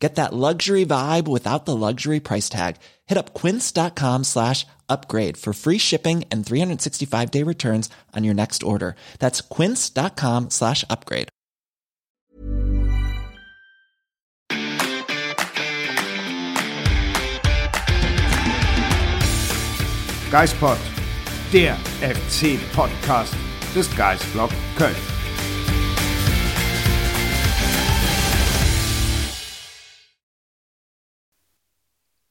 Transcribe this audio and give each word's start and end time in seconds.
Get 0.00 0.14
that 0.14 0.32
luxury 0.32 0.86
vibe 0.86 1.28
without 1.28 1.66
the 1.66 1.76
luxury 1.76 2.20
price 2.20 2.48
tag. 2.48 2.76
Hit 3.06 3.18
up 3.18 3.34
quince.com 3.34 4.24
slash 4.24 4.66
upgrade 4.88 5.36
for 5.36 5.52
free 5.52 5.76
shipping 5.78 6.24
and 6.30 6.44
365 6.44 7.30
day 7.30 7.42
returns 7.42 7.90
on 8.16 8.24
your 8.24 8.34
next 8.34 8.62
order. 8.62 8.96
That's 9.18 9.42
quince.com 9.42 10.50
slash 10.50 10.84
upgrade. 10.88 11.28
Geispod, 20.30 20.78
der 21.52 21.76
FC-Podcast 22.00 23.34
des 23.74 23.88
Geistblog 23.96 24.50
Köln. 24.78 25.19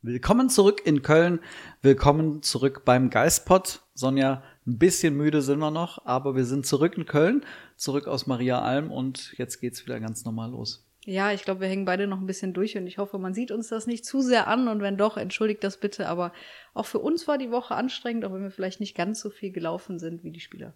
Willkommen 0.01 0.49
zurück 0.49 0.83
in 0.85 1.01
Köln. 1.01 1.41
Willkommen 1.81 2.41
zurück 2.41 2.83
beim 2.85 3.09
Geistpod. 3.09 3.81
Sonja, 3.93 4.41
ein 4.65 4.77
bisschen 4.77 5.17
müde 5.17 5.41
sind 5.41 5.59
wir 5.59 5.71
noch, 5.71 6.05
aber 6.05 6.37
wir 6.37 6.45
sind 6.45 6.65
zurück 6.65 6.97
in 6.97 7.05
Köln, 7.05 7.45
zurück 7.75 8.07
aus 8.07 8.25
Maria 8.25 8.61
Alm 8.61 8.93
und 8.93 9.33
jetzt 9.37 9.59
geht's 9.59 9.85
wieder 9.85 9.99
ganz 9.99 10.23
normal 10.23 10.51
los. 10.51 10.87
Ja, 11.03 11.33
ich 11.33 11.43
glaube, 11.43 11.59
wir 11.59 11.67
hängen 11.67 11.83
beide 11.83 12.07
noch 12.07 12.21
ein 12.21 12.27
bisschen 12.27 12.53
durch 12.53 12.77
und 12.77 12.87
ich 12.87 12.97
hoffe, 12.97 13.17
man 13.17 13.33
sieht 13.33 13.51
uns 13.51 13.67
das 13.67 13.87
nicht 13.87 14.05
zu 14.05 14.21
sehr 14.21 14.47
an 14.47 14.69
und 14.69 14.81
wenn 14.81 14.95
doch, 14.95 15.17
entschuldigt 15.17 15.65
das 15.65 15.75
bitte, 15.75 16.07
aber 16.07 16.31
auch 16.73 16.85
für 16.85 16.99
uns 16.99 17.27
war 17.27 17.37
die 17.37 17.51
Woche 17.51 17.75
anstrengend, 17.75 18.23
auch 18.23 18.31
wenn 18.31 18.43
wir 18.43 18.51
vielleicht 18.51 18.79
nicht 18.79 18.95
ganz 18.95 19.19
so 19.19 19.29
viel 19.29 19.51
gelaufen 19.51 19.99
sind 19.99 20.23
wie 20.23 20.31
die 20.31 20.39
Spieler. 20.39 20.71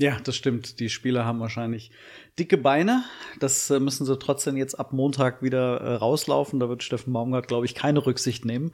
Ja, 0.00 0.16
das 0.18 0.34
stimmt. 0.34 0.80
Die 0.80 0.88
Spieler 0.88 1.26
haben 1.26 1.40
wahrscheinlich 1.40 1.90
dicke 2.38 2.56
Beine. 2.56 3.04
Das 3.38 3.68
äh, 3.68 3.78
müssen 3.78 4.06
sie 4.06 4.18
trotzdem 4.18 4.56
jetzt 4.56 4.80
ab 4.80 4.94
Montag 4.94 5.42
wieder 5.42 5.76
äh, 5.76 5.94
rauslaufen. 5.96 6.58
Da 6.58 6.70
wird 6.70 6.82
Steffen 6.82 7.12
Baumgart, 7.12 7.48
glaube 7.48 7.66
ich, 7.66 7.74
keine 7.74 8.06
Rücksicht 8.06 8.46
nehmen. 8.46 8.72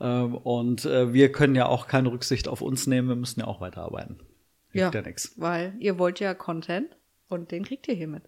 Ähm, 0.00 0.36
und 0.36 0.84
äh, 0.84 1.12
wir 1.12 1.32
können 1.32 1.56
ja 1.56 1.66
auch 1.66 1.88
keine 1.88 2.12
Rücksicht 2.12 2.46
auf 2.46 2.62
uns 2.62 2.86
nehmen. 2.86 3.08
Wir 3.08 3.16
müssen 3.16 3.40
ja 3.40 3.48
auch 3.48 3.60
weiterarbeiten. 3.60 4.20
Hilft 4.68 4.94
ja, 4.94 5.00
ja 5.00 5.06
nix. 5.06 5.34
weil 5.36 5.74
ihr 5.80 5.98
wollt 5.98 6.20
ja 6.20 6.34
Content 6.34 6.96
und 7.28 7.50
den 7.50 7.64
kriegt 7.64 7.88
ihr 7.88 7.94
hiermit. 7.94 8.22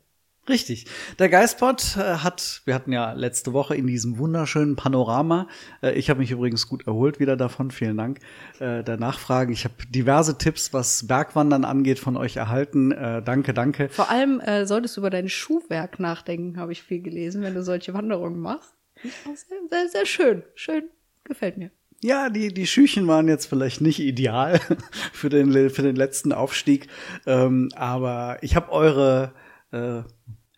Richtig. 0.48 0.86
Der 1.20 1.28
Geistpot 1.28 1.96
äh, 1.96 2.16
hat, 2.16 2.62
wir 2.64 2.74
hatten 2.74 2.92
ja 2.92 3.12
letzte 3.12 3.52
Woche 3.52 3.76
in 3.76 3.86
diesem 3.86 4.18
wunderschönen 4.18 4.74
Panorama, 4.74 5.46
äh, 5.82 5.92
ich 5.92 6.10
habe 6.10 6.18
mich 6.18 6.32
übrigens 6.32 6.66
gut 6.66 6.86
erholt 6.86 7.20
wieder 7.20 7.36
davon, 7.36 7.70
vielen 7.70 7.96
Dank 7.96 8.18
äh, 8.58 8.82
der 8.82 8.96
Nachfrage. 8.96 9.52
Ich 9.52 9.64
habe 9.64 9.74
diverse 9.88 10.38
Tipps, 10.38 10.72
was 10.72 11.06
Bergwandern 11.06 11.64
angeht, 11.64 12.00
von 12.00 12.16
euch 12.16 12.36
erhalten. 12.36 12.90
Danke, 12.90 13.54
danke. 13.54 13.88
Vor 13.88 14.10
allem 14.10 14.40
äh, 14.40 14.66
solltest 14.66 14.96
du 14.96 15.00
über 15.00 15.10
dein 15.10 15.28
Schuhwerk 15.28 16.00
nachdenken, 16.00 16.58
habe 16.58 16.72
ich 16.72 16.82
viel 16.82 17.00
gelesen, 17.00 17.42
wenn 17.42 17.54
du 17.54 17.62
solche 17.62 17.94
Wanderungen 17.94 18.40
machst. 18.40 18.74
Sehr, 19.02 19.58
sehr, 19.70 19.88
sehr 19.88 20.06
schön. 20.06 20.42
Schön. 20.54 20.84
Gefällt 21.24 21.58
mir. 21.58 21.70
Ja, 22.04 22.30
die, 22.30 22.52
die 22.52 22.66
Schüchen 22.66 23.06
waren 23.06 23.28
jetzt 23.28 23.46
vielleicht 23.46 23.80
nicht 23.80 24.00
ideal 24.00 24.60
für 25.12 25.28
den, 25.28 25.70
für 25.70 25.82
den 25.82 25.96
letzten 25.96 26.32
Aufstieg. 26.32 26.88
Ähm, 27.26 27.70
aber 27.76 28.38
ich 28.42 28.56
habe 28.56 28.72
eure 28.72 29.32
äh, 29.72 30.02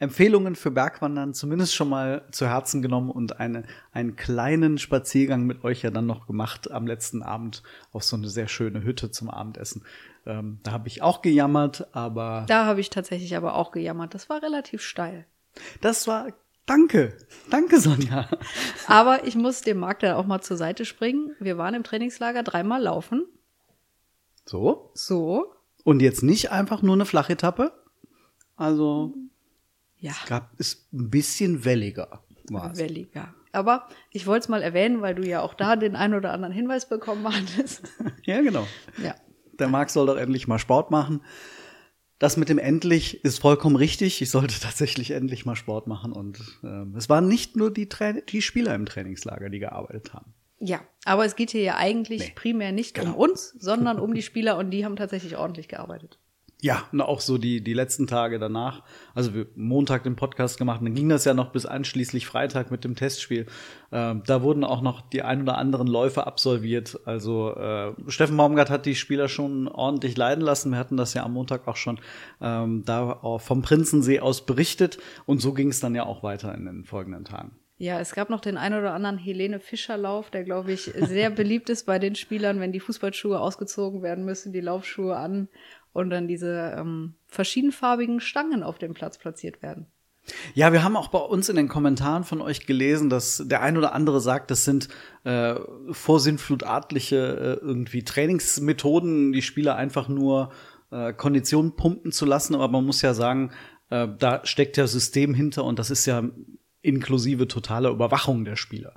Empfehlungen 0.00 0.56
für 0.56 0.70
Bergwandern 0.70 1.34
zumindest 1.34 1.74
schon 1.74 1.88
mal 1.88 2.26
zu 2.32 2.46
Herzen 2.46 2.82
genommen 2.82 3.10
und 3.10 3.38
eine, 3.38 3.62
einen 3.92 4.16
kleinen 4.16 4.78
Spaziergang 4.78 5.44
mit 5.44 5.64
euch 5.64 5.82
ja 5.82 5.90
dann 5.90 6.06
noch 6.06 6.26
gemacht 6.26 6.70
am 6.70 6.86
letzten 6.86 7.22
Abend 7.22 7.62
auf 7.92 8.02
so 8.02 8.16
eine 8.16 8.28
sehr 8.28 8.48
schöne 8.48 8.82
Hütte 8.82 9.10
zum 9.10 9.30
Abendessen. 9.30 9.84
Ähm, 10.26 10.58
da 10.62 10.72
habe 10.72 10.88
ich 10.88 11.02
auch 11.02 11.22
gejammert, 11.22 11.94
aber. 11.94 12.44
Da 12.48 12.66
habe 12.66 12.80
ich 12.80 12.90
tatsächlich 12.90 13.36
aber 13.36 13.54
auch 13.54 13.70
gejammert. 13.70 14.14
Das 14.14 14.28
war 14.28 14.42
relativ 14.42 14.82
steil. 14.82 15.26
Das 15.80 16.06
war. 16.06 16.28
Danke. 16.66 17.16
Danke, 17.50 17.78
Sonja. 17.78 18.26
Aber 18.86 19.26
ich 19.26 19.36
muss 19.36 19.60
dem 19.60 19.80
Marc 19.80 20.00
da 20.00 20.16
auch 20.16 20.24
mal 20.24 20.40
zur 20.40 20.56
Seite 20.56 20.86
springen. 20.86 21.36
Wir 21.38 21.58
waren 21.58 21.74
im 21.74 21.84
Trainingslager 21.84 22.42
dreimal 22.42 22.80
laufen. 22.80 23.26
So? 24.46 24.90
So. 24.94 25.52
Und 25.84 26.00
jetzt 26.00 26.22
nicht 26.22 26.52
einfach 26.52 26.80
nur 26.80 26.94
eine 26.94 27.04
Flachetappe? 27.04 27.83
Also 28.56 29.14
ja. 29.98 30.12
es 30.12 30.28
gab 30.28 30.50
ist 30.58 30.92
ein 30.92 31.10
bisschen 31.10 31.64
welliger. 31.64 32.22
War's. 32.50 32.78
Welliger. 32.78 33.34
Aber 33.52 33.88
ich 34.10 34.26
wollte 34.26 34.44
es 34.44 34.48
mal 34.48 34.62
erwähnen, 34.62 35.00
weil 35.00 35.14
du 35.14 35.26
ja 35.26 35.40
auch 35.40 35.54
da 35.54 35.76
den 35.76 35.96
einen 35.96 36.14
oder 36.14 36.32
anderen 36.32 36.52
Hinweis 36.52 36.88
bekommen 36.88 37.26
hattest. 37.26 37.82
ja, 38.24 38.42
genau. 38.42 38.66
Ja. 39.02 39.14
Der 39.58 39.68
Marc 39.68 39.90
soll 39.90 40.06
doch 40.06 40.16
endlich 40.16 40.48
mal 40.48 40.58
Sport 40.58 40.90
machen. 40.90 41.20
Das 42.18 42.36
mit 42.36 42.48
dem 42.48 42.58
endlich 42.58 43.24
ist 43.24 43.38
vollkommen 43.40 43.76
richtig. 43.76 44.20
Ich 44.20 44.30
sollte 44.30 44.58
tatsächlich 44.60 45.12
endlich 45.12 45.46
mal 45.46 45.56
Sport 45.56 45.86
machen. 45.86 46.12
Und 46.12 46.38
äh, 46.64 46.96
es 46.96 47.08
waren 47.08 47.28
nicht 47.28 47.56
nur 47.56 47.72
die, 47.72 47.88
Tra 47.88 48.12
die 48.12 48.42
Spieler 48.42 48.74
im 48.74 48.86
Trainingslager, 48.86 49.48
die 49.48 49.60
gearbeitet 49.60 50.12
haben. 50.12 50.34
Ja, 50.58 50.80
aber 51.04 51.24
es 51.24 51.36
geht 51.36 51.50
hier 51.50 51.62
ja 51.62 51.76
eigentlich 51.76 52.20
nee. 52.20 52.32
primär 52.34 52.72
nicht 52.72 52.94
genau. 52.94 53.10
um 53.10 53.16
uns, 53.16 53.50
sondern 53.58 53.98
um 53.98 54.14
die 54.14 54.22
Spieler 54.22 54.56
und 54.56 54.70
die 54.70 54.84
haben 54.84 54.96
tatsächlich 54.96 55.36
ordentlich 55.36 55.68
gearbeitet. 55.68 56.18
Ja, 56.64 56.88
und 56.92 57.02
auch 57.02 57.20
so 57.20 57.36
die, 57.36 57.60
die 57.60 57.74
letzten 57.74 58.06
Tage 58.06 58.38
danach. 58.38 58.84
Also 59.14 59.34
wir 59.34 59.48
Montag 59.54 60.04
den 60.04 60.16
Podcast 60.16 60.56
gemacht, 60.56 60.80
dann 60.82 60.94
ging 60.94 61.10
das 61.10 61.26
ja 61.26 61.34
noch 61.34 61.52
bis 61.52 61.66
einschließlich 61.66 62.26
Freitag 62.26 62.70
mit 62.70 62.84
dem 62.84 62.96
Testspiel. 62.96 63.44
Ähm, 63.92 64.22
da 64.26 64.40
wurden 64.40 64.64
auch 64.64 64.80
noch 64.80 65.02
die 65.02 65.20
ein 65.20 65.42
oder 65.42 65.58
anderen 65.58 65.86
Läufe 65.86 66.26
absolviert. 66.26 66.98
Also 67.04 67.54
äh, 67.54 67.92
Steffen 68.06 68.38
Baumgart 68.38 68.70
hat 68.70 68.86
die 68.86 68.94
Spieler 68.94 69.28
schon 69.28 69.68
ordentlich 69.68 70.16
leiden 70.16 70.42
lassen. 70.42 70.70
Wir 70.70 70.78
hatten 70.78 70.96
das 70.96 71.12
ja 71.12 71.24
am 71.24 71.34
Montag 71.34 71.68
auch 71.68 71.76
schon 71.76 72.00
ähm, 72.40 72.82
da 72.86 73.20
vom 73.40 73.60
Prinzensee 73.60 74.20
aus 74.20 74.46
berichtet. 74.46 74.96
Und 75.26 75.42
so 75.42 75.52
ging 75.52 75.68
es 75.68 75.80
dann 75.80 75.94
ja 75.94 76.06
auch 76.06 76.22
weiter 76.22 76.54
in 76.54 76.64
den 76.64 76.84
folgenden 76.84 77.26
Tagen. 77.26 77.58
Ja, 77.76 77.98
es 77.98 78.14
gab 78.14 78.30
noch 78.30 78.40
den 78.40 78.56
ein 78.56 78.72
oder 78.72 78.94
anderen 78.94 79.18
Helene 79.18 79.58
Fischer-Lauf, 79.58 80.30
der, 80.30 80.44
glaube 80.44 80.72
ich, 80.72 80.84
sehr 80.84 81.28
beliebt 81.30 81.68
ist 81.68 81.84
bei 81.84 81.98
den 81.98 82.14
Spielern, 82.14 82.60
wenn 82.60 82.72
die 82.72 82.80
Fußballschuhe 82.80 83.38
ausgezogen 83.38 84.00
werden 84.00 84.24
müssen, 84.24 84.52
die 84.52 84.60
Laufschuhe 84.60 85.16
an 85.16 85.48
und 85.94 86.10
dann 86.10 86.28
diese 86.28 86.74
ähm, 86.76 87.14
verschiedenfarbigen 87.28 88.20
Stangen 88.20 88.62
auf 88.62 88.78
dem 88.78 88.92
Platz 88.92 89.16
platziert 89.16 89.62
werden. 89.62 89.86
Ja, 90.54 90.72
wir 90.72 90.82
haben 90.82 90.96
auch 90.96 91.08
bei 91.08 91.18
uns 91.18 91.48
in 91.48 91.56
den 91.56 91.68
Kommentaren 91.68 92.24
von 92.24 92.40
euch 92.40 92.66
gelesen, 92.66 93.10
dass 93.10 93.42
der 93.46 93.62
ein 93.62 93.76
oder 93.76 93.94
andere 93.94 94.20
sagt, 94.20 94.50
das 94.50 94.64
sind 94.64 94.88
äh, 95.24 95.54
vorsinnflutartliche 95.90 97.16
äh, 97.16 97.64
irgendwie 97.64 98.04
Trainingsmethoden, 98.04 99.32
die 99.32 99.42
Spieler 99.42 99.76
einfach 99.76 100.08
nur 100.08 100.50
äh, 100.90 101.12
Konditionen 101.12 101.76
pumpen 101.76 102.10
zu 102.10 102.24
lassen. 102.24 102.54
Aber 102.54 102.68
man 102.68 102.86
muss 102.86 103.02
ja 103.02 103.12
sagen, 103.12 103.52
äh, 103.90 104.08
da 104.18 104.40
steckt 104.44 104.76
ja 104.78 104.86
System 104.86 105.34
hinter 105.34 105.64
und 105.64 105.78
das 105.78 105.90
ist 105.90 106.06
ja 106.06 106.22
inklusive 106.80 107.46
totaler 107.46 107.90
Überwachung 107.90 108.44
der 108.44 108.56
Spieler. 108.56 108.94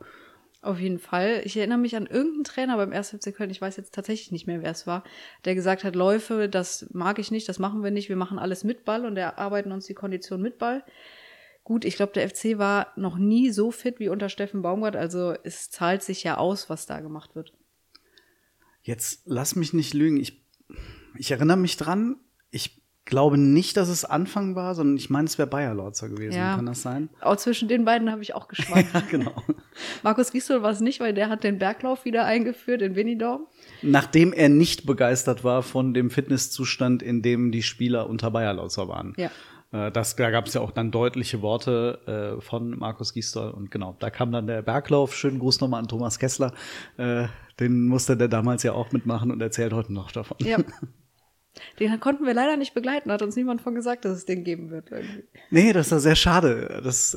Auf 0.68 0.82
jeden 0.82 1.00
Fall. 1.00 1.44
Ich 1.46 1.56
erinnere 1.56 1.78
mich 1.78 1.96
an 1.96 2.08
irgendeinen 2.08 2.44
Trainer 2.44 2.76
beim 2.76 2.92
1. 2.92 3.12
FC 3.12 3.34
Köln, 3.34 3.52
ich 3.52 3.62
weiß 3.62 3.78
jetzt 3.78 3.94
tatsächlich 3.94 4.34
nicht 4.34 4.48
mehr, 4.48 4.62
wer 4.62 4.72
es 4.72 4.86
war, 4.86 5.06
der 5.46 5.56
gesagt 5.56 5.86
hat, 5.86 5.96
Läufe, 5.96 6.50
das 6.50 6.88
mag 6.92 7.20
ich 7.20 7.32
nicht, 7.32 7.48
das 7.48 7.58
machen 7.58 7.86
wir 7.86 7.92
nicht, 7.92 8.10
wir 8.10 8.18
machen 8.18 8.38
alles 8.38 8.66
mit 8.66 8.84
Ball 8.84 9.06
und 9.06 9.16
erarbeiten 9.16 9.72
uns 9.72 9.86
die 9.86 9.94
Kondition 9.94 10.42
mit 10.42 10.58
Ball. 10.58 10.84
Gut, 11.64 11.86
ich 11.86 11.96
glaube, 11.96 12.12
der 12.12 12.30
FC 12.30 12.58
war 12.58 12.92
noch 12.98 13.18
nie 13.18 13.50
so 13.50 13.72
fit 13.72 14.02
wie 14.02 14.10
unter 14.10 14.28
Steffen 14.28 14.62
Baumgart, 14.62 14.98
also 14.98 15.36
es 15.46 15.70
zahlt 15.70 16.04
sich 16.04 16.26
ja 16.26 16.36
aus, 16.36 16.70
was 16.70 16.86
da 16.86 17.00
gemacht 17.00 17.34
wird. 17.34 17.54
Jetzt 18.82 19.22
lass 19.24 19.56
mich 19.56 19.72
nicht 19.72 19.94
lügen, 19.94 20.18
ich, 20.18 20.46
ich 21.18 21.32
erinnere 21.32 21.56
mich 21.56 21.78
dran, 21.78 22.18
ich 22.52 22.82
glaube 23.08 23.38
nicht, 23.38 23.78
dass 23.78 23.90
es 23.90 24.06
Anfang 24.06 24.56
war, 24.56 24.76
sondern 24.76 24.98
ich 24.98 25.10
meine, 25.10 25.26
es 25.26 25.38
wäre 25.38 25.48
Bayer 25.48 25.74
Lorzer 25.74 26.10
gewesen. 26.10 26.38
Ja. 26.38 26.56
Kann 26.56 26.68
das 26.68 26.84
sein? 26.84 27.10
Auch 27.22 27.38
zwischen 27.38 27.68
den 27.68 27.86
beiden 27.86 28.12
habe 28.12 28.22
ich 28.22 28.36
auch 28.36 28.48
geschwankt. 28.48 28.90
ja, 28.94 29.02
genau. 29.10 29.34
Markus 30.04 30.32
Gisdol 30.32 30.62
war 30.62 30.72
es 30.72 30.82
nicht, 30.82 31.00
weil 31.00 31.14
der 31.14 31.30
hat 31.30 31.44
den 31.44 31.58
Berglauf 31.58 32.06
wieder 32.06 32.26
eingeführt 32.26 32.82
in 32.82 32.96
Winidorm. 32.96 33.48
Nachdem 33.82 34.34
er 34.34 34.50
nicht 34.50 34.86
begeistert 34.86 35.44
war 35.44 35.64
von 35.64 35.94
dem 35.94 36.12
Fitnesszustand, 36.12 37.02
in 37.02 37.22
dem 37.22 37.52
die 37.52 37.64
Spieler 37.64 38.10
unter 38.10 38.30
Bayer 38.30 38.54
Lorzer 38.54 38.88
waren. 38.88 39.14
Ja. 39.18 39.32
Äh, 39.72 39.92
das, 39.92 40.16
da 40.16 40.30
gab 40.30 40.48
es 40.48 40.54
ja 40.54 40.62
auch 40.62 40.72
dann 40.72 40.92
deutliche 40.92 41.42
Worte 41.42 42.38
äh, 42.38 42.42
von 42.42 42.78
Markus 42.78 43.14
Gisdol. 43.14 43.50
Und 43.52 43.72
genau, 43.72 43.96
da 44.00 44.10
kam 44.10 44.32
dann 44.32 44.48
der 44.48 44.62
Berglauf. 44.62 45.16
Schönen 45.16 45.40
Gruß 45.40 45.62
nochmal 45.62 45.82
an 45.82 45.88
Thomas 45.88 46.20
Kessler. 46.20 46.54
Äh, 46.98 47.28
den 47.60 47.88
musste 47.88 48.18
der 48.18 48.28
damals 48.28 48.64
ja 48.64 48.74
auch 48.74 48.92
mitmachen 48.92 49.32
und 49.32 49.42
erzählt 49.42 49.74
heute 49.74 49.94
noch 49.94 50.12
davon. 50.12 50.38
Ja. 50.42 50.58
Den 51.80 52.00
konnten 52.00 52.26
wir 52.26 52.34
leider 52.34 52.58
nicht 52.58 52.74
begleiten, 52.74 53.12
hat 53.12 53.22
uns 53.22 53.36
niemand 53.36 53.62
von 53.62 53.76
gesagt, 53.76 54.06
dass 54.06 54.14
es 54.18 54.26
den 54.26 54.44
geben 54.44 54.70
wird. 54.70 54.92
Irgendwie. 54.92 55.24
Nee, 55.50 55.74
das 55.74 55.92
war 55.92 56.00
sehr 56.00 56.16
schade. 56.16 56.82
Das, 56.84 57.14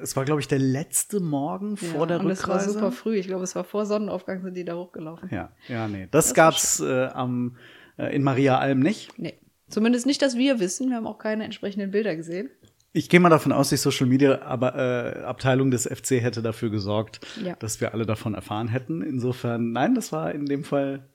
es 0.00 0.16
war, 0.16 0.24
glaube 0.24 0.40
ich, 0.40 0.48
der 0.48 0.58
letzte 0.58 1.20
Morgen 1.20 1.76
vor 1.76 2.00
ja, 2.00 2.06
der 2.06 2.20
und 2.20 2.26
Rückreise. 2.26 2.50
Und 2.52 2.56
es 2.56 2.66
war 2.66 2.72
super 2.72 2.92
früh. 2.92 3.16
Ich 3.16 3.26
glaube, 3.26 3.44
es 3.44 3.54
war 3.54 3.64
vor 3.64 3.86
Sonnenaufgang, 3.86 4.42
sind 4.42 4.54
die 4.54 4.64
da 4.64 4.74
hochgelaufen. 4.74 5.28
Ja, 5.32 5.50
ja, 5.68 5.88
nee. 5.88 6.08
Das, 6.10 6.26
das 6.26 6.34
gab's 6.34 6.80
äh, 6.80 7.06
am, 7.06 7.56
äh, 7.98 8.14
in 8.14 8.22
Maria 8.22 8.58
Alm 8.58 8.80
nicht. 8.80 9.18
Nee. 9.18 9.34
Zumindest 9.68 10.06
nicht, 10.06 10.20
dass 10.20 10.36
wir 10.36 10.60
wissen. 10.60 10.90
Wir 10.90 10.96
haben 10.96 11.06
auch 11.06 11.18
keine 11.18 11.44
entsprechenden 11.44 11.90
Bilder 11.90 12.14
gesehen. 12.14 12.50
Ich 12.94 13.08
gehe 13.08 13.20
mal 13.20 13.30
davon 13.30 13.52
aus, 13.52 13.70
die 13.70 13.76
Social 13.78 14.06
Media 14.06 14.42
aber, 14.42 14.74
äh, 14.76 15.22
Abteilung 15.22 15.70
des 15.70 15.86
FC 15.86 16.20
hätte 16.20 16.42
dafür 16.42 16.68
gesorgt, 16.68 17.20
Ja. 17.42 17.56
dass 17.56 17.80
wir 17.80 17.94
alle 17.94 18.04
davon 18.04 18.34
erfahren 18.34 18.68
hätten. 18.68 19.00
Insofern, 19.00 19.72
nein, 19.72 19.94
das 19.94 20.12
war 20.12 20.32
in 20.32 20.44
dem 20.44 20.62
Fall 20.62 21.08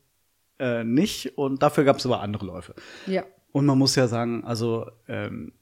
äh, 0.60 0.84
nicht. 0.84 1.38
Und 1.38 1.64
dafür 1.64 1.84
gab 1.84 1.98
es 1.98 2.06
aber 2.06 2.22
andere 2.22 2.46
Läufe. 2.46 2.76
Ja. 3.06 3.24
Und 3.52 3.66
man 3.66 3.78
muss 3.78 3.96
ja 3.96 4.08
sagen, 4.08 4.44
also 4.44 4.90
ähm, 5.08 5.54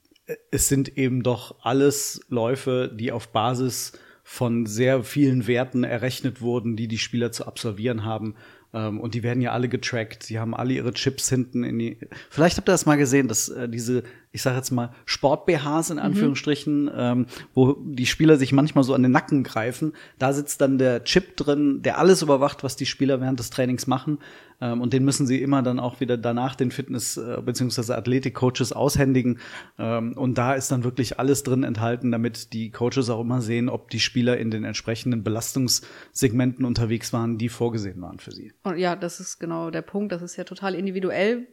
es 0.50 0.68
sind 0.68 0.96
eben 0.98 1.22
doch 1.22 1.56
alles 1.62 2.20
Läufe, 2.28 2.92
die 2.92 3.12
auf 3.12 3.28
Basis 3.28 3.92
von 4.24 4.66
sehr 4.66 5.04
vielen 5.04 5.46
Werten 5.46 5.84
errechnet 5.84 6.40
wurden, 6.40 6.76
die 6.76 6.88
die 6.88 6.98
Spieler 6.98 7.30
zu 7.30 7.46
absolvieren 7.46 8.04
haben. 8.04 8.34
Ähm, 8.74 9.00
und 9.00 9.14
die 9.14 9.22
werden 9.22 9.40
ja 9.40 9.52
alle 9.52 9.68
getrackt. 9.68 10.24
Sie 10.24 10.40
haben 10.40 10.54
alle 10.54 10.74
ihre 10.74 10.92
Chips 10.92 11.28
hinten 11.28 11.62
in 11.62 11.78
die. 11.78 11.98
Vielleicht 12.28 12.56
habt 12.56 12.68
ihr 12.68 12.72
das 12.72 12.86
mal 12.86 12.96
gesehen, 12.96 13.28
dass 13.28 13.48
äh, 13.48 13.68
diese, 13.68 14.02
ich 14.36 14.42
sage 14.42 14.58
jetzt 14.58 14.70
mal, 14.70 14.90
Sport-BHs 15.06 15.88
in 15.88 15.98
Anführungsstrichen, 15.98 16.90
ähm, 16.94 17.26
wo 17.54 17.72
die 17.72 18.04
Spieler 18.04 18.36
sich 18.36 18.52
manchmal 18.52 18.84
so 18.84 18.92
an 18.92 19.02
den 19.02 19.10
Nacken 19.10 19.44
greifen. 19.44 19.94
Da 20.18 20.34
sitzt 20.34 20.60
dann 20.60 20.76
der 20.76 21.04
Chip 21.04 21.38
drin, 21.38 21.80
der 21.80 21.98
alles 21.98 22.20
überwacht, 22.20 22.62
was 22.62 22.76
die 22.76 22.84
Spieler 22.84 23.18
während 23.22 23.40
des 23.40 23.48
Trainings 23.48 23.86
machen. 23.86 24.18
Ähm, 24.60 24.82
und 24.82 24.92
den 24.92 25.06
müssen 25.06 25.26
sie 25.26 25.40
immer 25.40 25.62
dann 25.62 25.80
auch 25.80 26.00
wieder 26.00 26.18
danach 26.18 26.54
den 26.54 26.70
Fitness- 26.70 27.16
äh, 27.16 27.40
bzw. 27.40 27.94
Athletik-Coaches 27.94 28.74
aushändigen. 28.74 29.38
Ähm, 29.78 30.12
und 30.12 30.36
da 30.36 30.52
ist 30.52 30.70
dann 30.70 30.84
wirklich 30.84 31.18
alles 31.18 31.42
drin 31.42 31.62
enthalten, 31.62 32.12
damit 32.12 32.52
die 32.52 32.70
Coaches 32.70 33.08
auch 33.08 33.22
immer 33.22 33.40
sehen, 33.40 33.70
ob 33.70 33.88
die 33.88 34.00
Spieler 34.00 34.36
in 34.36 34.50
den 34.50 34.64
entsprechenden 34.64 35.24
Belastungssegmenten 35.24 36.66
unterwegs 36.66 37.14
waren, 37.14 37.38
die 37.38 37.48
vorgesehen 37.48 38.02
waren 38.02 38.18
für 38.18 38.32
sie. 38.32 38.52
Und 38.64 38.76
ja, 38.76 38.96
das 38.96 39.18
ist 39.18 39.38
genau 39.38 39.70
der 39.70 39.80
Punkt. 39.80 40.12
Das 40.12 40.20
ist 40.20 40.36
ja 40.36 40.44
total 40.44 40.74
individuell 40.74 41.46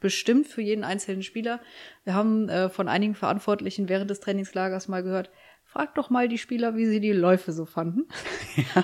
bestimmt 0.00 0.46
für 0.46 0.62
jeden 0.62 0.84
einzelnen 0.84 1.22
Spieler. 1.22 1.60
Wir 2.04 2.14
haben 2.14 2.48
äh, 2.48 2.68
von 2.68 2.88
einigen 2.88 3.14
Verantwortlichen 3.14 3.88
während 3.88 4.10
des 4.10 4.20
Trainingslagers 4.20 4.88
mal 4.88 5.02
gehört, 5.02 5.30
frag 5.64 5.94
doch 5.94 6.10
mal 6.10 6.28
die 6.28 6.38
Spieler, 6.38 6.76
wie 6.76 6.86
sie 6.86 7.00
die 7.00 7.12
Läufe 7.12 7.52
so 7.52 7.66
fanden. 7.66 8.06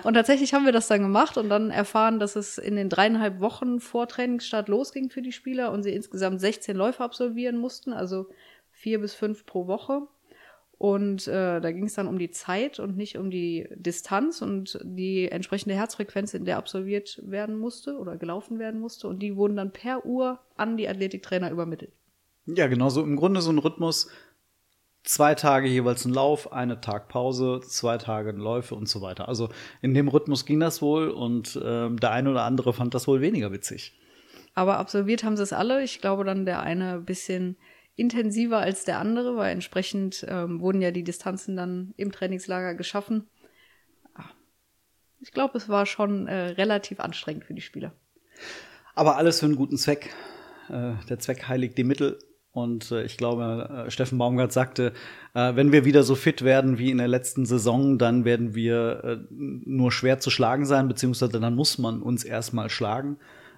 Und 0.03 0.15
tatsächlich 0.15 0.53
haben 0.53 0.67
wir 0.67 0.73
das 0.73 0.89
dann 0.89 1.01
gemacht 1.01 1.39
und 1.39 1.49
dann 1.49 1.71
erfahren, 1.71 2.19
dass 2.19 2.37
es 2.37 2.59
in 2.59 2.77
den 2.77 2.89
dreieinhalb 2.89 3.41
Wochen 3.41 3.81
vor 3.81 4.09
Trainingsstart 4.09 4.69
losging 4.69 5.09
für 5.09 5.23
die 5.23 5.33
Spieler 5.33 5.73
und 5.73 5.83
sie 5.83 5.95
insgesamt 5.95 6.41
16 6.41 6.77
Läufe 6.77 7.03
absolvieren 7.03 7.57
mussten, 7.57 7.93
also 7.93 8.29
vier 8.73 9.01
bis 9.01 9.15
fünf 9.15 9.47
pro 9.47 9.67
Woche. 9.67 10.03
Und 10.83 11.29
äh, 11.29 11.61
da 11.61 11.71
ging 11.71 11.85
es 11.85 11.95
dann 11.95 12.09
um 12.09 12.19
die 12.19 12.33
Zeit 12.33 12.81
und 12.81 12.97
nicht 12.97 13.17
um 13.17 13.31
die 13.31 13.69
Distanz 13.77 14.43
und 14.43 14.81
die 14.83 15.31
entsprechende 15.31 15.77
Herzfrequenz, 15.77 16.35
in 16.35 16.45
der 16.45 16.57
absolviert 16.57 17.21
werden 17.23 17.57
musste 17.57 17.97
oder 17.99 18.17
gelaufen 18.17 18.59
werden 18.59 18.81
musste. 18.81 19.07
Und 19.07 19.21
die 19.21 19.37
wurden 19.37 19.55
dann 19.55 19.73
per 19.73 20.05
Uhr 20.05 20.41
an 20.57 20.77
die 20.77 20.89
Athletiktrainer 20.89 21.53
übermittelt. 21.53 21.93
Ja, 22.47 22.67
genau, 22.67 22.89
so 22.89 23.01
im 23.01 23.15
Grunde 23.15 23.43
so 23.43 23.53
ein 23.53 23.59
Rhythmus. 23.59 24.11
Zwei 25.05 25.37
Tage 25.37 25.69
jeweils 25.69 26.05
ein 26.05 26.15
Lauf, 26.15 26.53
eine 26.53 26.81
Tag 26.81 27.09
Pause, 27.09 27.61
zwei 27.61 27.97
Tage 27.97 28.33
Läufe 28.33 28.75
und 28.75 28.89
so 28.89 29.01
weiter. 29.03 29.29
Also 29.29 29.51
in 29.83 29.95
dem 29.95 30.09
Rhythmus 30.09 30.47
ging 30.47 30.59
das 30.59 30.83
wohl 30.83 31.11
und 31.11 31.61
ähm, 31.65 32.01
der 32.01 32.11
eine 32.11 32.29
oder 32.29 32.43
andere 32.43 32.73
fand 32.73 32.93
das 32.95 33.07
wohl 33.07 33.21
weniger 33.21 33.53
witzig. 33.53 33.97
Aber 34.55 34.79
absolviert 34.79 35.23
haben 35.23 35.37
sie 35.37 35.45
es 35.45 35.53
alle. 35.53 35.85
Ich 35.85 36.01
glaube 36.01 36.25
dann 36.25 36.45
der 36.45 36.61
eine 36.61 36.95
ein 36.95 37.05
bisschen 37.05 37.57
intensiver 37.95 38.59
als 38.59 38.85
der 38.85 38.99
andere, 38.99 39.37
weil 39.37 39.53
entsprechend 39.53 40.25
ähm, 40.29 40.61
wurden 40.61 40.81
ja 40.81 40.91
die 40.91 41.05
Distanzen 41.05 41.57
dann 41.57 41.95
im 41.97 42.13
Trainingslager 42.13 42.75
geschaffen. 42.75 43.29
Ah, 44.15 44.31
Ich 45.21 45.33
glaube, 45.33 45.59
es 45.59 45.69
war 45.69 45.87
schon 45.87 46.27
äh, 46.27 46.51
relativ 46.51 47.01
anstrengend 47.01 47.45
für 47.45 47.55
die 47.55 47.61
Spieler. 47.61 47.93
Aber 48.95 49.17
alles 49.17 49.41
für 49.41 49.47
einen 49.47 49.57
guten 49.57 49.77
Zweck. 49.77 50.11
Äh, 50.69 50.93
der 51.09 51.19
Zweck 51.19 51.49
heiligt 51.49 51.77
die 51.77 51.85
Mittel. 51.85 52.19
Und 52.53 52.91
äh, 52.91 53.05
ich 53.05 53.17
glaube, 53.17 53.87
äh, 53.87 53.91
Steffen 53.91 54.19
Baumgart 54.19 54.53
sagte, 54.53 54.93
äh, 55.35 55.55
wenn 55.55 55.73
wir 55.73 55.87
wieder 55.87 56.03
so 56.03 56.15
fit 56.15 56.43
werden 56.43 56.79
wie 56.79 56.91
in 56.91 56.99
der 56.99 57.09
letzten 57.09 57.47
Saison, 57.47 57.99
dann 57.99 58.27
werden 58.27 58.55
wir 58.55 59.05
äh, 59.05 59.17
nur 59.31 59.91
schwer 59.91 60.19
zu 60.19 60.29
schlagen 60.31 60.67
sein, 60.67 60.87
beziehungsweise 60.87 61.41
dann 61.41 61.55
muss 61.55 61.79
man 61.79 62.03
uns 62.03 62.25
erstmal 62.25 62.69
schlagen. 62.69 63.17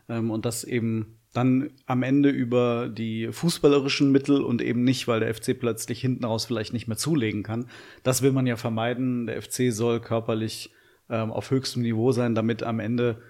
Ähm, 0.09 0.31
und 0.31 0.45
das 0.45 0.63
eben 0.63 1.19
dann 1.35 1.71
am 1.87 2.03
Ende 2.03 2.31
über 2.31 2.89
die 2.89 3.29
fußballerischen 3.31 4.11
Mittel 4.11 4.41
und 4.41 4.63
eben 4.63 4.85
nicht, 4.85 5.07
weil 5.07 5.21
der 5.21 5.35
FC 5.35 5.59
plötzlich 5.59 6.01
hinten 6.01 6.25
raus 6.25 6.47
vielleicht 6.47 6.73
nicht 6.73 6.89
mehr 6.89 6.97
zulegen 6.97 7.43
kann. 7.43 7.67
Das 8.03 8.23
will 8.23 8.33
man 8.33 8.47
ja 8.47 8.57
vermeiden. 8.57 9.27
Der 9.27 9.43
FC 9.43 9.73
soll 9.73 10.01
körperlich 10.01 10.73
ähm, 11.11 11.31
auf 11.31 11.51
höchstem 11.51 11.83
Niveau 11.83 12.13
sein, 12.13 12.35
damit 12.35 12.63
am 12.63 12.81
Ende 12.81 13.21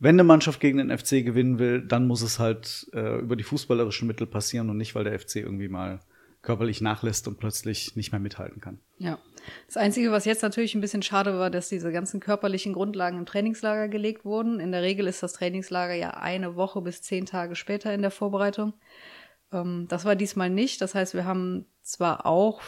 wenn 0.00 0.14
eine 0.14 0.24
Mannschaft 0.24 0.60
gegen 0.60 0.78
den 0.78 0.96
FC 0.96 1.22
gewinnen 1.22 1.58
will, 1.58 1.82
dann 1.82 2.06
muss 2.06 2.22
es 2.22 2.38
halt 2.38 2.88
äh, 2.94 3.18
über 3.20 3.36
die 3.36 3.44
fußballerischen 3.44 4.08
Mittel 4.08 4.26
passieren 4.26 4.70
und 4.70 4.78
nicht, 4.78 4.94
weil 4.94 5.04
der 5.04 5.18
FC 5.18 5.36
irgendwie 5.36 5.68
mal 5.68 6.00
körperlich 6.42 6.80
nachlässt 6.80 7.28
und 7.28 7.38
plötzlich 7.38 7.96
nicht 7.96 8.12
mehr 8.12 8.20
mithalten 8.20 8.60
kann. 8.60 8.78
Ja. 8.98 9.18
Das 9.66 9.76
Einzige, 9.76 10.12
was 10.12 10.24
jetzt 10.24 10.42
natürlich 10.42 10.74
ein 10.74 10.80
bisschen 10.80 11.02
schade 11.02 11.38
war, 11.38 11.50
dass 11.50 11.68
diese 11.68 11.92
ganzen 11.92 12.20
körperlichen 12.20 12.72
Grundlagen 12.72 13.18
im 13.18 13.26
Trainingslager 13.26 13.88
gelegt 13.88 14.24
wurden. 14.24 14.60
In 14.60 14.72
der 14.72 14.82
Regel 14.82 15.06
ist 15.06 15.22
das 15.22 15.32
Trainingslager 15.32 15.94
ja 15.94 16.10
eine 16.10 16.56
Woche 16.56 16.80
bis 16.82 17.02
zehn 17.02 17.26
Tage 17.26 17.56
später 17.56 17.92
in 17.92 18.02
der 18.02 18.10
Vorbereitung. 18.10 18.74
Ähm, 19.52 19.86
das 19.88 20.04
war 20.04 20.16
diesmal 20.16 20.50
nicht. 20.50 20.80
Das 20.80 20.94
heißt, 20.94 21.14
wir 21.14 21.24
haben 21.24 21.66
zwar 21.82 22.26
auch 22.26 22.60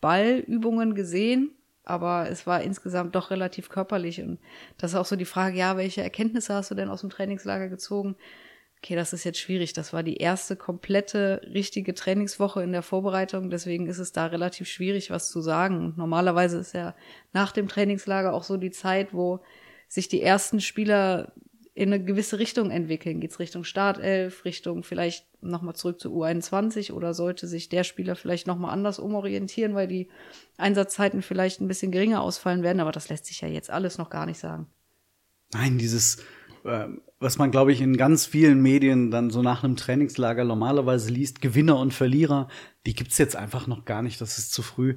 Ballübungen 0.00 0.94
gesehen, 0.94 1.52
aber 1.84 2.28
es 2.30 2.46
war 2.46 2.62
insgesamt 2.62 3.14
doch 3.14 3.30
relativ 3.30 3.68
körperlich. 3.68 4.20
Und 4.20 4.38
das 4.78 4.92
ist 4.92 4.96
auch 4.96 5.06
so 5.06 5.16
die 5.16 5.24
Frage, 5.24 5.56
ja, 5.56 5.76
welche 5.76 6.02
Erkenntnisse 6.02 6.54
hast 6.54 6.70
du 6.70 6.74
denn 6.74 6.88
aus 6.88 7.00
dem 7.00 7.10
Trainingslager 7.10 7.68
gezogen? 7.68 8.16
Okay, 8.82 8.96
das 8.96 9.12
ist 9.12 9.24
jetzt 9.24 9.38
schwierig. 9.38 9.74
Das 9.74 9.92
war 9.92 10.02
die 10.02 10.16
erste 10.16 10.56
komplette 10.56 11.42
richtige 11.52 11.92
Trainingswoche 11.92 12.62
in 12.62 12.72
der 12.72 12.82
Vorbereitung. 12.82 13.50
Deswegen 13.50 13.86
ist 13.86 13.98
es 13.98 14.12
da 14.12 14.26
relativ 14.26 14.68
schwierig, 14.68 15.10
was 15.10 15.30
zu 15.30 15.42
sagen. 15.42 15.84
Und 15.84 15.98
normalerweise 15.98 16.58
ist 16.58 16.72
ja 16.72 16.94
nach 17.34 17.52
dem 17.52 17.68
Trainingslager 17.68 18.32
auch 18.32 18.42
so 18.42 18.56
die 18.56 18.70
Zeit, 18.70 19.12
wo 19.12 19.40
sich 19.86 20.08
die 20.08 20.22
ersten 20.22 20.60
Spieler 20.60 21.32
in 21.74 21.92
eine 21.92 22.02
gewisse 22.02 22.38
Richtung 22.38 22.70
entwickeln. 22.70 23.20
Geht's 23.20 23.38
Richtung 23.38 23.64
Startelf, 23.64 24.46
Richtung 24.46 24.82
vielleicht 24.82 25.26
nochmal 25.42 25.74
zurück 25.74 26.00
zu 26.00 26.14
U21 26.14 26.92
oder 26.92 27.12
sollte 27.12 27.46
sich 27.48 27.68
der 27.68 27.84
Spieler 27.84 28.16
vielleicht 28.16 28.46
nochmal 28.46 28.72
anders 28.72 28.98
umorientieren, 28.98 29.74
weil 29.74 29.88
die 29.88 30.08
Einsatzzeiten 30.56 31.20
vielleicht 31.20 31.60
ein 31.60 31.68
bisschen 31.68 31.92
geringer 31.92 32.22
ausfallen 32.22 32.62
werden. 32.62 32.80
Aber 32.80 32.92
das 32.92 33.10
lässt 33.10 33.26
sich 33.26 33.42
ja 33.42 33.48
jetzt 33.48 33.70
alles 33.70 33.98
noch 33.98 34.08
gar 34.08 34.24
nicht 34.24 34.38
sagen. 34.38 34.68
Nein, 35.52 35.76
dieses, 35.78 36.22
was 36.62 37.38
man, 37.38 37.50
glaube 37.50 37.72
ich, 37.72 37.80
in 37.80 37.96
ganz 37.96 38.26
vielen 38.26 38.62
Medien 38.62 39.10
dann 39.10 39.30
so 39.30 39.42
nach 39.42 39.62
einem 39.62 39.76
Trainingslager 39.76 40.44
normalerweise 40.44 41.10
liest, 41.10 41.40
Gewinner 41.40 41.78
und 41.78 41.92
Verlierer, 41.92 42.48
die 42.86 42.94
gibt's 42.94 43.18
jetzt 43.18 43.36
einfach 43.36 43.66
noch 43.66 43.84
gar 43.84 44.02
nicht. 44.02 44.20
Das 44.20 44.38
ist 44.38 44.52
zu 44.52 44.62
früh. 44.62 44.96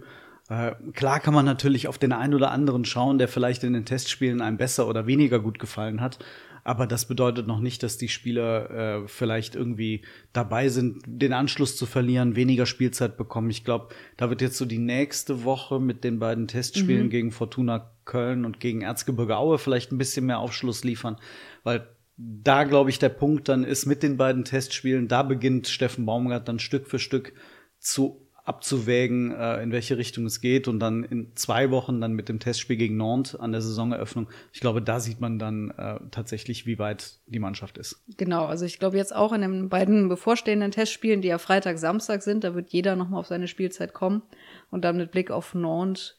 Äh, 0.49 0.73
klar 0.93 1.19
kann 1.19 1.33
man 1.33 1.45
natürlich 1.45 1.87
auf 1.87 1.97
den 1.97 2.11
einen 2.11 2.33
oder 2.33 2.51
anderen 2.51 2.85
schauen, 2.85 3.17
der 3.17 3.27
vielleicht 3.27 3.63
in 3.63 3.73
den 3.73 3.85
Testspielen 3.85 4.41
einem 4.41 4.57
besser 4.57 4.87
oder 4.87 5.07
weniger 5.07 5.39
gut 5.39 5.59
gefallen 5.59 6.01
hat. 6.01 6.19
Aber 6.65 6.87
das 6.87 7.07
bedeutet 7.07 7.45
noch 7.45 7.59
nicht, 7.59 7.83
dass 7.83 7.97
die 7.97 8.07
Spieler 8.07 8.69
äh, 9.03 9.07
vielleicht 9.07 9.55
irgendwie 9.55 10.03
dabei 10.31 10.69
sind, 10.69 11.01
den 11.05 11.33
Anschluss 11.33 11.75
zu 11.75 11.85
verlieren, 11.85 12.37
weniger 12.37 12.65
Spielzeit 12.65 13.17
bekommen. 13.17 13.49
Ich 13.49 13.65
glaube, 13.65 13.89
da 14.15 14.29
wird 14.29 14.41
jetzt 14.41 14.57
so 14.57 14.65
die 14.65 14.79
nächste 14.79 15.43
Woche 15.43 15.81
mit 15.81 16.05
den 16.05 16.19
beiden 16.19 16.47
Testspielen 16.47 17.09
gegen 17.09 17.31
Fortuna 17.31 17.92
Köln 18.05 18.45
und 18.45 18.59
gegen 18.59 18.81
Erzgebirge 18.81 19.37
Aue 19.37 19.57
vielleicht 19.57 19.91
ein 19.91 19.97
bisschen 19.97 20.25
mehr 20.25 20.39
Aufschluss 20.39 20.83
liefern, 20.83 21.17
weil 21.63 21.87
da 22.17 22.63
glaube 22.63 22.89
ich 22.89 22.99
der 22.99 23.09
Punkt 23.09 23.49
dann 23.49 23.63
ist 23.63 23.85
mit 23.85 24.03
den 24.03 24.17
beiden 24.17 24.45
Testspielen, 24.45 25.07
da 25.07 25.23
beginnt 25.23 25.67
Steffen 25.67 26.05
Baumgart 26.05 26.47
dann 26.47 26.59
Stück 26.59 26.87
für 26.87 26.99
Stück 26.99 27.33
zu 27.79 28.23
abzuwägen, 28.45 29.31
äh, 29.31 29.63
in 29.63 29.71
welche 29.71 29.97
Richtung 29.97 30.25
es 30.25 30.41
geht 30.41 30.67
und 30.67 30.79
dann 30.79 31.03
in 31.03 31.35
zwei 31.35 31.71
Wochen 31.71 32.01
dann 32.01 32.11
mit 32.11 32.27
dem 32.27 32.39
Testspiel 32.39 32.75
gegen 32.75 32.97
Nantes 32.97 33.35
an 33.35 33.53
der 33.53 33.61
Saisoneröffnung. 33.61 34.27
Ich 34.51 34.59
glaube, 34.59 34.81
da 34.81 34.99
sieht 34.99 35.21
man 35.21 35.39
dann 35.39 35.71
äh, 35.71 35.99
tatsächlich, 36.11 36.65
wie 36.65 36.77
weit 36.77 37.19
die 37.25 37.39
Mannschaft 37.39 37.77
ist. 37.77 38.03
Genau, 38.17 38.45
also 38.45 38.65
ich 38.65 38.79
glaube 38.79 38.97
jetzt 38.97 39.15
auch 39.15 39.31
in 39.31 39.41
den 39.41 39.69
beiden 39.69 40.09
bevorstehenden 40.09 40.71
Testspielen, 40.71 41.21
die 41.21 41.29
ja 41.29 41.37
Freitag, 41.37 41.77
Samstag 41.77 42.21
sind, 42.21 42.43
da 42.43 42.53
wird 42.53 42.71
jeder 42.71 42.97
nochmal 42.97 43.21
auf 43.21 43.27
seine 43.27 43.47
Spielzeit 43.47 43.93
kommen. 43.93 44.23
Und 44.69 44.83
dann 44.83 44.97
mit 44.97 45.11
Blick 45.11 45.31
auf 45.31 45.53
Nantes 45.55 46.17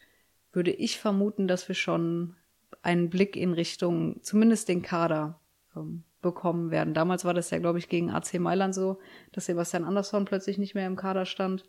würde 0.54 0.70
ich 0.70 0.98
vermuten, 0.98 1.48
dass 1.48 1.68
wir 1.68 1.74
schon 1.74 2.36
einen 2.82 3.10
Blick 3.10 3.36
in 3.36 3.52
Richtung 3.52 4.22
zumindest 4.22 4.68
den 4.68 4.82
Kader 4.82 5.40
ähm, 5.76 6.04
bekommen 6.22 6.70
werden. 6.70 6.94
Damals 6.94 7.24
war 7.24 7.34
das 7.34 7.50
ja, 7.50 7.58
glaube 7.58 7.78
ich, 7.78 7.88
gegen 7.88 8.10
AC 8.10 8.34
Mailand 8.40 8.74
so, 8.74 8.98
dass 9.32 9.46
Sebastian 9.46 9.84
Andersson 9.84 10.24
plötzlich 10.24 10.58
nicht 10.58 10.74
mehr 10.74 10.86
im 10.86 10.96
Kader 10.96 11.26
stand 11.26 11.64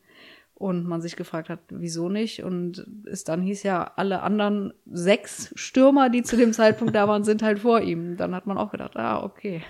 und 0.53 0.87
man 0.87 1.01
sich 1.01 1.17
gefragt 1.17 1.49
hat, 1.49 1.59
wieso 1.69 2.07
nicht? 2.07 2.43
Und 2.43 2.87
es 3.05 3.25
dann 3.25 3.41
hieß 3.41 3.63
ja, 3.63 3.91
alle 3.97 4.23
anderen 4.23 4.73
sechs 4.85 5.51
Stürmer, 5.55 6.09
die 6.09 6.23
zu 6.23 6.37
dem 6.37 6.53
Zeitpunkt 6.53 6.95
da 6.95 7.07
waren, 7.07 7.25
sind 7.25 7.43
halt 7.43 7.59
vor 7.59 7.81
ihm. 7.81 8.15
Dann 8.15 8.33
hat 8.33 8.47
man 8.47 8.57
auch 8.57 8.71
gedacht, 8.71 8.95
ah, 8.95 9.21
okay, 9.21 9.61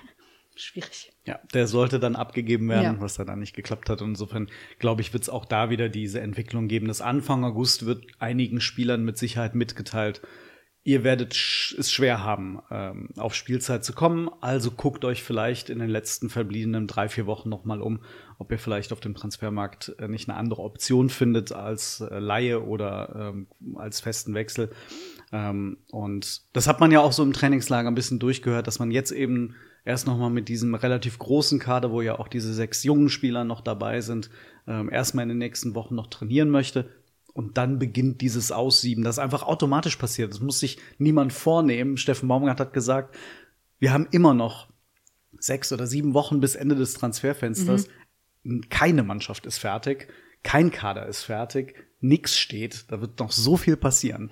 schwierig. 0.55 1.11
Ja, 1.25 1.39
der 1.53 1.67
sollte 1.67 1.99
dann 1.99 2.15
abgegeben 2.15 2.69
werden, 2.69 2.95
Ja. 2.95 3.01
was 3.01 3.15
da 3.15 3.25
dann 3.25 3.39
nicht 3.39 3.55
geklappt 3.55 3.89
hat. 3.89 4.01
Und 4.01 4.09
insofern, 4.09 4.49
glaube 4.79 5.01
ich, 5.01 5.13
wird 5.13 5.23
es 5.23 5.29
auch 5.29 5.45
da 5.45 5.69
wieder 5.69 5.89
diese 5.89 6.21
Entwicklung 6.21 6.67
geben. 6.67 6.87
Das 6.87 7.01
Anfang 7.01 7.43
August 7.43 7.85
wird 7.85 8.05
einigen 8.19 8.61
Spielern 8.61 9.03
mit 9.03 9.17
Sicherheit 9.17 9.55
mitgeteilt, 9.55 10.21
ihr 10.87 11.03
werdet 11.03 11.33
es 11.33 11.91
schwer 11.91 12.23
haben, 12.23 12.59
ähm, 12.69 13.09
auf 13.17 13.33
Spielzeit 13.33 13.83
zu 13.83 13.91
kommen. 13.93 14.29
Also 14.41 14.69
guckt 14.69 15.03
euch 15.03 15.23
vielleicht 15.23 15.71
in 15.71 15.79
den 15.79 15.89
letzten 15.89 16.29
verbliebenen 16.29 16.85
drei, 16.85 17.09
vier 17.09 17.25
Wochen 17.25 17.49
noch 17.49 17.65
mal 17.65 17.81
um, 17.81 18.01
ob 18.37 18.51
ihr 18.51 18.59
vielleicht 18.59 18.93
auf 18.93 18.99
dem 18.99 19.15
Transfermarkt 19.15 19.95
äh, 19.97 20.07
nicht 20.07 20.29
eine 20.29 20.37
andere 20.37 20.61
Option 20.61 21.09
findet 21.09 21.51
als 21.51 22.01
äh, 22.01 22.19
Laie 22.19 22.61
oder 22.61 23.33
ähm, 23.33 23.47
als 23.77 23.99
festen 23.99 24.35
Wechsel. 24.35 24.69
Ähm, 25.31 25.77
und 25.89 26.43
das 26.55 26.67
hat 26.67 26.79
man 26.79 26.91
ja 26.91 26.99
auch 26.99 27.13
so 27.13 27.23
im 27.23 27.33
Trainingslager 27.33 27.89
ein 27.89 27.95
bisschen 27.95 28.19
durchgehört, 28.19 28.67
dass 28.67 28.77
man 28.77 28.91
jetzt 28.91 29.11
eben 29.11 29.55
erst 29.85 30.07
noch 30.07 30.17
mal 30.17 30.29
mit 30.29 30.49
diesem 30.49 30.75
relativ 30.75 31.19
großen 31.19 31.59
Kader, 31.59 31.91
wo 31.91 32.01
ja 32.01 32.19
auch 32.19 32.27
diese 32.27 32.53
sechs 32.53 32.83
jungen 32.83 33.09
Spieler 33.09 33.43
noch 33.43 33.61
dabei 33.61 34.01
sind, 34.01 34.29
ähm, 34.67 34.91
erstmal 34.91 35.23
in 35.23 35.29
den 35.29 35.37
nächsten 35.37 35.75
Wochen 35.75 35.95
noch 35.95 36.07
trainieren 36.07 36.49
möchte 36.49 36.89
und 37.33 37.57
dann 37.57 37.79
beginnt 37.79 38.21
dieses 38.21 38.51
Aussieben, 38.51 39.03
das 39.03 39.19
einfach 39.19 39.43
automatisch 39.43 39.97
passiert. 39.97 40.31
Das 40.31 40.39
muss 40.39 40.59
sich 40.59 40.79
niemand 40.97 41.33
vornehmen. 41.33 41.97
Steffen 41.97 42.27
Baumgart 42.27 42.59
hat 42.59 42.73
gesagt, 42.73 43.15
wir 43.77 43.93
haben 43.93 44.07
immer 44.11 44.33
noch 44.33 44.69
sechs 45.37 45.71
oder 45.71 45.85
sieben 45.85 46.13
Wochen 46.13 46.39
bis 46.39 46.55
Ende 46.55 46.75
des 46.75 46.93
Transferfensters. 46.93 47.87
Mhm. 48.43 48.69
Keine 48.69 49.03
Mannschaft 49.03 49.45
ist 49.45 49.57
fertig, 49.57 50.07
kein 50.43 50.71
Kader 50.71 51.07
ist 51.07 51.23
fertig, 51.23 51.75
nix 51.99 52.37
steht. 52.37 52.85
Da 52.89 53.01
wird 53.01 53.19
noch 53.19 53.31
so 53.31 53.57
viel 53.57 53.75
passieren. 53.75 54.31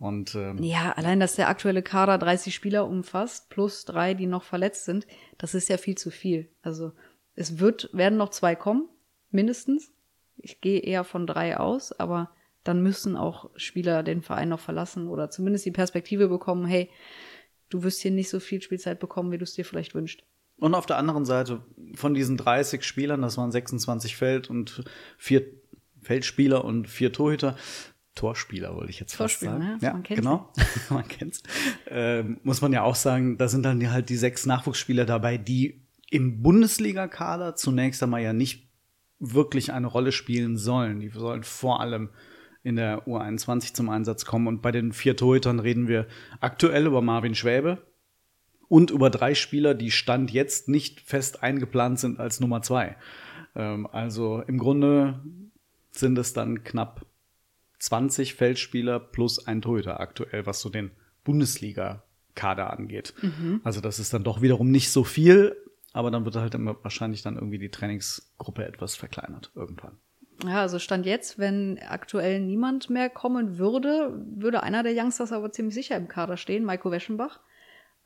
Und, 0.00 0.34
ähm, 0.34 0.62
ja, 0.62 0.92
allein, 0.92 1.20
dass 1.20 1.36
der 1.36 1.50
aktuelle 1.50 1.82
Kader 1.82 2.16
30 2.16 2.54
Spieler 2.54 2.86
umfasst, 2.86 3.50
plus 3.50 3.84
drei, 3.84 4.14
die 4.14 4.26
noch 4.26 4.44
verletzt 4.44 4.86
sind, 4.86 5.06
das 5.36 5.54
ist 5.54 5.68
ja 5.68 5.76
viel 5.76 5.96
zu 5.96 6.10
viel. 6.10 6.48
Also 6.62 6.92
es 7.34 7.58
wird, 7.58 7.90
werden 7.92 8.16
noch 8.16 8.30
zwei 8.30 8.54
kommen, 8.54 8.88
mindestens. 9.30 9.92
Ich 10.38 10.62
gehe 10.62 10.80
eher 10.80 11.04
von 11.04 11.26
drei 11.26 11.58
aus, 11.58 11.92
aber 11.92 12.30
dann 12.64 12.82
müssen 12.82 13.14
auch 13.14 13.50
Spieler 13.56 14.02
den 14.02 14.22
Verein 14.22 14.48
noch 14.48 14.60
verlassen 14.60 15.06
oder 15.06 15.28
zumindest 15.28 15.66
die 15.66 15.70
Perspektive 15.70 16.28
bekommen, 16.28 16.64
hey, 16.64 16.88
du 17.68 17.82
wirst 17.82 18.00
hier 18.00 18.10
nicht 18.10 18.30
so 18.30 18.40
viel 18.40 18.62
Spielzeit 18.62 19.00
bekommen, 19.00 19.30
wie 19.32 19.38
du 19.38 19.44
es 19.44 19.52
dir 19.52 19.66
vielleicht 19.66 19.94
wünschst. 19.94 20.24
Und 20.56 20.74
auf 20.74 20.86
der 20.86 20.96
anderen 20.96 21.26
Seite 21.26 21.62
von 21.94 22.14
diesen 22.14 22.38
30 22.38 22.84
Spielern, 22.84 23.20
das 23.20 23.36
waren 23.36 23.52
26 23.52 24.16
Feld 24.16 24.48
und 24.48 24.82
vier 25.18 25.44
Feldspieler 26.00 26.64
und 26.64 26.88
vier 26.88 27.12
Torhüter, 27.12 27.56
Torspieler 28.20 28.76
wollte 28.76 28.90
ich 28.90 29.00
jetzt 29.00 29.14
fast 29.14 29.40
sagen. 29.40 29.78
Ja, 29.80 29.88
ja 29.88 29.92
man 29.94 30.02
kennt's. 30.02 30.20
genau, 30.20 30.52
man 30.90 31.08
kennt's. 31.08 31.42
Ähm, 31.88 32.38
muss 32.42 32.60
man 32.60 32.70
ja 32.70 32.82
auch 32.82 32.94
sagen, 32.94 33.38
da 33.38 33.48
sind 33.48 33.62
dann 33.62 33.90
halt 33.90 34.10
die 34.10 34.16
sechs 34.16 34.44
Nachwuchsspieler 34.44 35.06
dabei, 35.06 35.38
die 35.38 35.80
im 36.10 36.42
Bundesliga-Kader 36.42 37.56
zunächst 37.56 38.02
einmal 38.02 38.20
ja 38.20 38.34
nicht 38.34 38.68
wirklich 39.20 39.72
eine 39.72 39.86
Rolle 39.86 40.12
spielen 40.12 40.58
sollen. 40.58 41.00
Die 41.00 41.08
sollen 41.08 41.44
vor 41.44 41.80
allem 41.80 42.10
in 42.62 42.76
der 42.76 43.06
U21 43.06 43.72
zum 43.72 43.88
Einsatz 43.88 44.26
kommen. 44.26 44.48
Und 44.48 44.60
bei 44.60 44.70
den 44.70 44.92
vier 44.92 45.16
Torhütern 45.16 45.58
reden 45.58 45.88
wir 45.88 46.06
aktuell 46.40 46.86
über 46.86 47.00
Marvin 47.00 47.34
Schwäbe 47.34 47.78
und 48.68 48.90
über 48.90 49.08
drei 49.08 49.34
Spieler, 49.34 49.72
die 49.72 49.90
Stand 49.90 50.30
jetzt 50.30 50.68
nicht 50.68 51.00
fest 51.00 51.42
eingeplant 51.42 51.98
sind 51.98 52.20
als 52.20 52.38
Nummer 52.38 52.60
zwei. 52.60 52.96
Ähm, 53.56 53.86
also 53.86 54.42
im 54.42 54.58
Grunde 54.58 55.20
sind 55.90 56.18
es 56.18 56.34
dann 56.34 56.64
knapp 56.64 57.06
20 57.80 58.34
Feldspieler 58.34 59.00
plus 59.00 59.46
ein 59.46 59.62
Torhüter 59.62 60.00
aktuell, 60.00 60.46
was 60.46 60.60
so 60.60 60.68
den 60.68 60.92
Bundesliga-Kader 61.24 62.72
angeht. 62.72 63.14
Mhm. 63.20 63.60
Also 63.64 63.80
das 63.80 63.98
ist 63.98 64.14
dann 64.14 64.22
doch 64.22 64.42
wiederum 64.42 64.70
nicht 64.70 64.90
so 64.90 65.02
viel, 65.02 65.56
aber 65.92 66.10
dann 66.10 66.24
wird 66.24 66.36
halt 66.36 66.54
immer 66.54 66.76
wahrscheinlich 66.82 67.22
dann 67.22 67.34
irgendwie 67.34 67.58
die 67.58 67.70
Trainingsgruppe 67.70 68.64
etwas 68.64 68.94
verkleinert 68.94 69.50
irgendwann. 69.54 69.98
Ja, 70.44 70.60
also 70.62 70.78
Stand 70.78 71.04
jetzt, 71.04 71.38
wenn 71.38 71.78
aktuell 71.86 72.40
niemand 72.40 72.88
mehr 72.88 73.10
kommen 73.10 73.58
würde, 73.58 74.24
würde 74.36 74.62
einer 74.62 74.82
der 74.82 74.94
Youngsters 74.94 75.32
aber 75.32 75.52
ziemlich 75.52 75.74
sicher 75.74 75.96
im 75.96 76.08
Kader 76.08 76.36
stehen, 76.36 76.64
Maiko 76.64 76.90
Weschenbach, 76.90 77.40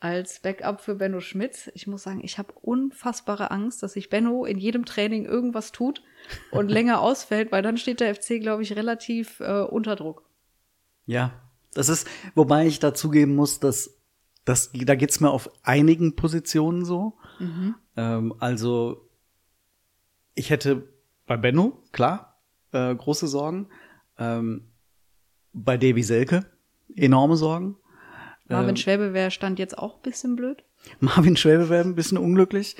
als 0.04 0.40
Backup 0.40 0.82
für 0.82 0.96
Benno 0.96 1.20
Schmidt. 1.20 1.72
Ich 1.74 1.86
muss 1.86 2.02
sagen, 2.02 2.20
ich 2.22 2.36
habe 2.36 2.52
unfassbare 2.60 3.50
Angst, 3.50 3.82
dass 3.82 3.94
sich 3.94 4.10
Benno 4.10 4.44
in 4.44 4.58
jedem 4.58 4.84
Training 4.84 5.24
irgendwas 5.24 5.72
tut 5.72 6.02
und 6.50 6.68
länger 6.70 7.00
ausfällt, 7.00 7.50
weil 7.50 7.62
dann 7.62 7.78
steht 7.78 8.00
der 8.00 8.14
FC, 8.14 8.38
glaube 8.38 8.62
ich, 8.62 8.76
relativ 8.76 9.40
äh, 9.40 9.62
unter 9.62 9.96
Druck. 9.96 10.28
Ja, 11.06 11.32
das 11.72 11.88
ist, 11.88 12.06
wobei 12.34 12.66
ich 12.66 12.80
dazugeben 12.80 13.34
muss, 13.34 13.60
dass, 13.60 13.98
dass 14.44 14.72
da 14.74 14.94
geht's 14.94 15.20
mir 15.20 15.30
auf 15.30 15.48
einigen 15.62 16.16
Positionen 16.16 16.84
so. 16.84 17.16
Mhm. 17.38 17.74
Ähm, 17.96 18.34
also 18.40 19.08
ich 20.34 20.50
hätte 20.50 20.86
bei 21.26 21.38
Benno, 21.38 21.82
klar, 21.92 22.42
äh, 22.72 22.94
große 22.94 23.26
Sorgen. 23.26 23.68
Ähm, 24.18 24.68
bei 25.54 25.78
Davy 25.78 26.02
Selke, 26.02 26.44
enorme 26.94 27.36
Sorgen. 27.38 27.78
Marvin 28.48 28.70
ähm, 28.70 28.76
Schwäbe 28.76 29.14
wäre 29.14 29.30
stand 29.30 29.58
jetzt 29.58 29.78
auch 29.78 29.96
ein 29.96 30.02
bisschen 30.02 30.36
blöd. 30.36 30.64
Marvin 31.00 31.36
Schwäbe 31.36 31.68
wäre 31.68 31.84
ein 31.84 31.94
bisschen 31.94 32.18
unglücklich. 32.18 32.76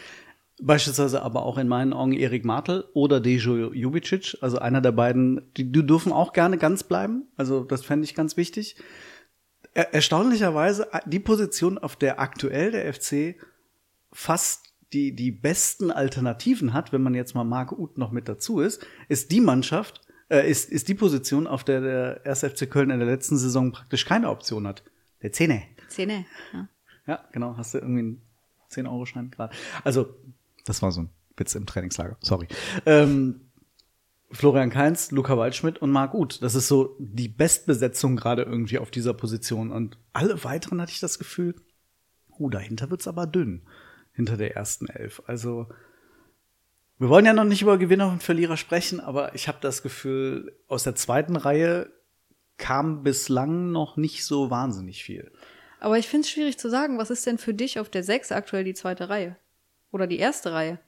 Beispielsweise 0.60 1.22
aber 1.22 1.44
auch 1.44 1.58
in 1.58 1.66
meinen 1.66 1.92
Augen 1.92 2.12
Erik 2.12 2.44
Martel 2.44 2.84
oder 2.92 3.20
Dejo 3.20 3.72
Jubicic, 3.72 4.36
also 4.40 4.58
einer 4.58 4.80
der 4.80 4.92
beiden, 4.92 5.52
die, 5.56 5.70
die 5.72 5.84
dürfen 5.84 6.12
auch 6.12 6.32
gerne 6.32 6.58
ganz 6.58 6.84
bleiben. 6.84 7.24
Also 7.36 7.64
das 7.64 7.84
fände 7.84 8.04
ich 8.04 8.14
ganz 8.14 8.36
wichtig. 8.36 8.76
Er, 9.72 9.92
erstaunlicherweise 9.92 10.88
die 11.06 11.18
Position, 11.18 11.76
auf 11.76 11.96
der 11.96 12.20
aktuell 12.20 12.70
der 12.70 12.92
FC 12.94 13.34
fast 14.12 14.74
die, 14.92 15.16
die 15.16 15.32
besten 15.32 15.90
Alternativen 15.90 16.72
hat, 16.72 16.92
wenn 16.92 17.02
man 17.02 17.14
jetzt 17.14 17.34
mal 17.34 17.42
Marc 17.42 17.72
Uth 17.72 17.98
noch 17.98 18.12
mit 18.12 18.28
dazu 18.28 18.60
ist, 18.60 18.86
ist 19.08 19.32
die 19.32 19.40
Mannschaft, 19.40 20.02
äh, 20.28 20.48
ist, 20.48 20.70
ist 20.70 20.86
die 20.86 20.94
Position, 20.94 21.48
auf 21.48 21.64
der 21.64 21.80
der 21.80 22.20
1. 22.24 22.44
FC 22.44 22.70
Köln 22.70 22.90
in 22.90 23.00
der 23.00 23.08
letzten 23.08 23.36
Saison 23.36 23.72
praktisch 23.72 24.04
keine 24.04 24.30
Option 24.30 24.68
hat. 24.68 24.84
Der 25.24 25.32
Zähne. 25.32 25.62
Zähne, 25.88 26.26
ja. 26.52 26.68
Ja, 27.06 27.24
genau. 27.32 27.56
Hast 27.56 27.72
du 27.72 27.78
irgendwie 27.78 28.00
einen 28.00 28.22
10-Euro-Schein 28.70 29.30
gerade? 29.30 29.54
Also, 29.82 30.14
das 30.66 30.82
war 30.82 30.92
so 30.92 31.00
ein 31.00 31.10
Witz 31.38 31.54
im 31.54 31.64
Trainingslager. 31.64 32.18
Sorry. 32.20 32.46
Ähm, 32.84 33.40
Florian 34.30 34.68
Kainz, 34.68 35.12
Luca 35.12 35.38
Waldschmidt 35.38 35.78
und 35.78 35.90
Marc 35.90 36.12
Uth. 36.12 36.42
Das 36.42 36.54
ist 36.54 36.68
so 36.68 36.94
die 36.98 37.28
Bestbesetzung 37.28 38.16
gerade 38.16 38.42
irgendwie 38.42 38.78
auf 38.78 38.90
dieser 38.90 39.14
Position. 39.14 39.70
Und 39.70 39.96
alle 40.12 40.44
weiteren 40.44 40.82
hatte 40.82 40.92
ich 40.92 41.00
das 41.00 41.18
Gefühl, 41.18 41.54
uh, 42.38 42.50
dahinter 42.50 42.90
wird's 42.90 43.08
aber 43.08 43.26
dünn 43.26 43.62
hinter 44.12 44.36
der 44.36 44.54
ersten 44.54 44.88
Elf. 44.88 45.22
Also 45.24 45.68
wir 46.98 47.08
wollen 47.08 47.24
ja 47.24 47.32
noch 47.32 47.44
nicht 47.44 47.62
über 47.62 47.78
Gewinner 47.78 48.12
und 48.12 48.22
Verlierer 48.22 48.58
sprechen, 48.58 49.00
aber 49.00 49.34
ich 49.34 49.48
habe 49.48 49.58
das 49.62 49.82
Gefühl, 49.82 50.54
aus 50.68 50.84
der 50.84 50.94
zweiten 50.94 51.36
Reihe 51.36 51.90
kam 52.56 53.02
bislang 53.02 53.72
noch 53.72 53.96
nicht 53.96 54.24
so 54.24 54.50
wahnsinnig 54.50 55.02
viel. 55.04 55.30
Aber 55.80 55.98
ich 55.98 56.08
finde 56.08 56.24
es 56.24 56.30
schwierig 56.30 56.58
zu 56.58 56.70
sagen, 56.70 56.98
was 56.98 57.10
ist 57.10 57.26
denn 57.26 57.38
für 57.38 57.52
dich 57.52 57.78
auf 57.78 57.90
der 57.90 58.02
sechs 58.02 58.32
aktuell 58.32 58.64
die 58.64 58.74
zweite 58.74 59.08
Reihe? 59.08 59.36
Oder 59.90 60.06
die 60.06 60.18
erste 60.18 60.52
Reihe? 60.52 60.78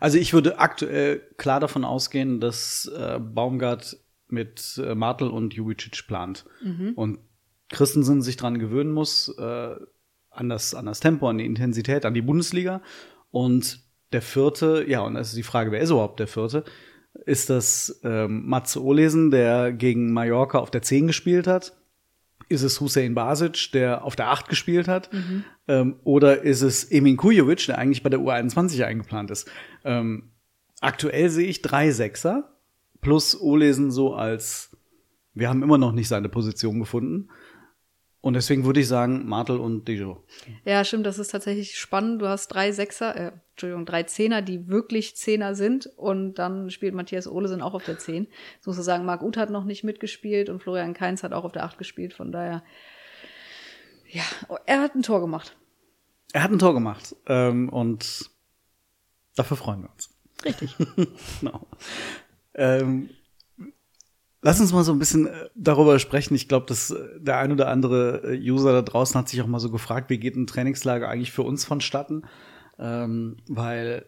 Also 0.00 0.18
ich 0.18 0.32
würde 0.32 0.58
aktuell 0.58 1.20
klar 1.36 1.60
davon 1.60 1.84
ausgehen, 1.84 2.40
dass 2.40 2.90
äh, 2.96 3.18
Baumgart 3.20 3.98
mit 4.28 4.80
äh, 4.82 4.94
Martel 4.94 5.28
und 5.28 5.54
Jubicic 5.54 6.06
plant. 6.06 6.44
Mhm. 6.62 6.92
Und 6.94 7.18
Christensen 7.70 8.22
sich 8.22 8.36
dran 8.36 8.58
gewöhnen 8.58 8.92
muss, 8.92 9.28
äh, 9.38 9.76
an 10.30 10.48
das, 10.48 10.74
an 10.74 10.86
das 10.86 11.00
Tempo, 11.00 11.28
an 11.28 11.38
die 11.38 11.46
Intensität, 11.46 12.04
an 12.04 12.14
die 12.14 12.22
Bundesliga. 12.22 12.80
Und 13.30 13.80
der 14.12 14.22
vierte, 14.22 14.84
ja, 14.88 15.00
und 15.00 15.14
das 15.14 15.28
ist 15.28 15.36
die 15.36 15.42
Frage, 15.42 15.70
wer 15.70 15.80
ist 15.80 15.90
überhaupt 15.90 16.20
der 16.20 16.28
vierte? 16.28 16.64
Ist 17.26 17.50
das 17.50 18.00
ähm, 18.04 18.46
Matze 18.46 18.82
Olesen, 18.82 19.30
der 19.30 19.72
gegen 19.72 20.12
Mallorca 20.12 20.58
auf 20.58 20.70
der 20.70 20.82
10 20.82 21.08
gespielt 21.08 21.46
hat? 21.46 21.76
Ist 22.48 22.62
es 22.62 22.80
Hussein 22.80 23.14
Basic, 23.14 23.72
der 23.72 24.04
auf 24.04 24.16
der 24.16 24.30
8 24.30 24.48
gespielt 24.48 24.88
hat? 24.88 25.12
Mhm. 25.12 25.44
Ähm, 25.66 25.96
oder 26.04 26.42
ist 26.42 26.62
es 26.62 26.84
Emin 26.84 27.16
Kujovic, 27.16 27.66
der 27.66 27.78
eigentlich 27.78 28.02
bei 28.02 28.08
der 28.08 28.20
U21 28.20 28.82
eingeplant 28.84 29.30
ist? 29.30 29.50
Ähm, 29.84 30.30
aktuell 30.80 31.28
sehe 31.28 31.48
ich 31.48 31.60
drei 31.60 31.90
Sechser 31.90 32.54
plus 33.00 33.40
Olesen 33.40 33.90
so 33.90 34.14
als, 34.14 34.76
wir 35.34 35.48
haben 35.48 35.62
immer 35.62 35.78
noch 35.78 35.92
nicht 35.92 36.08
seine 36.08 36.28
Position 36.28 36.78
gefunden. 36.78 37.28
Und 38.20 38.34
deswegen 38.34 38.64
würde 38.64 38.80
ich 38.80 38.88
sagen, 38.88 39.28
Martel 39.28 39.58
und 39.58 39.86
Dejo. 39.86 40.24
Ja, 40.64 40.84
stimmt, 40.84 41.06
das 41.06 41.20
ist 41.20 41.30
tatsächlich 41.30 41.78
spannend. 41.78 42.20
Du 42.20 42.26
hast 42.26 42.48
drei 42.48 42.72
Sechser, 42.72 43.16
äh, 43.16 43.32
Entschuldigung, 43.52 43.86
drei 43.86 44.02
Zehner, 44.02 44.42
die 44.42 44.68
wirklich 44.68 45.16
Zehner 45.16 45.54
sind. 45.54 45.86
Und 45.96 46.34
dann 46.34 46.70
spielt 46.70 46.94
Matthias 46.94 47.28
Olesen 47.28 47.62
auch 47.62 47.74
auf 47.74 47.84
der 47.84 47.98
Zehn. 47.98 48.26
Sozusagen, 48.60 49.04
Marc 49.04 49.22
Uth 49.22 49.36
hat 49.36 49.50
noch 49.50 49.64
nicht 49.64 49.84
mitgespielt 49.84 50.50
und 50.50 50.60
Florian 50.60 50.94
Kainz 50.94 51.22
hat 51.22 51.32
auch 51.32 51.44
auf 51.44 51.52
der 51.52 51.64
Acht 51.64 51.78
gespielt. 51.78 52.12
Von 52.12 52.32
daher, 52.32 52.64
ja, 54.10 54.24
er 54.66 54.80
hat 54.80 54.96
ein 54.96 55.02
Tor 55.02 55.20
gemacht. 55.20 55.56
Er 56.32 56.42
hat 56.42 56.50
ein 56.50 56.58
Tor 56.58 56.74
gemacht. 56.74 57.14
Ähm, 57.26 57.68
und 57.68 58.30
dafür 59.36 59.56
freuen 59.56 59.82
wir 59.82 59.90
uns. 59.90 60.10
Richtig. 60.44 60.74
genau. 61.40 61.66
Ähm, 62.54 63.10
Lass 64.40 64.60
uns 64.60 64.72
mal 64.72 64.84
so 64.84 64.92
ein 64.92 64.98
bisschen 64.98 65.26
äh, 65.26 65.48
darüber 65.54 65.98
sprechen. 65.98 66.34
Ich 66.34 66.48
glaube, 66.48 66.66
dass 66.66 66.90
äh, 66.90 66.96
der 67.18 67.38
ein 67.38 67.50
oder 67.50 67.68
andere 67.68 68.34
äh, 68.34 68.50
User 68.50 68.72
da 68.72 68.82
draußen 68.82 69.18
hat 69.18 69.28
sich 69.28 69.42
auch 69.42 69.46
mal 69.46 69.58
so 69.58 69.70
gefragt, 69.70 70.10
wie 70.10 70.18
geht 70.18 70.36
ein 70.36 70.46
Trainingslager 70.46 71.08
eigentlich 71.08 71.32
für 71.32 71.42
uns 71.42 71.64
vonstatten? 71.64 72.22
Ähm, 72.78 73.38
weil, 73.48 74.06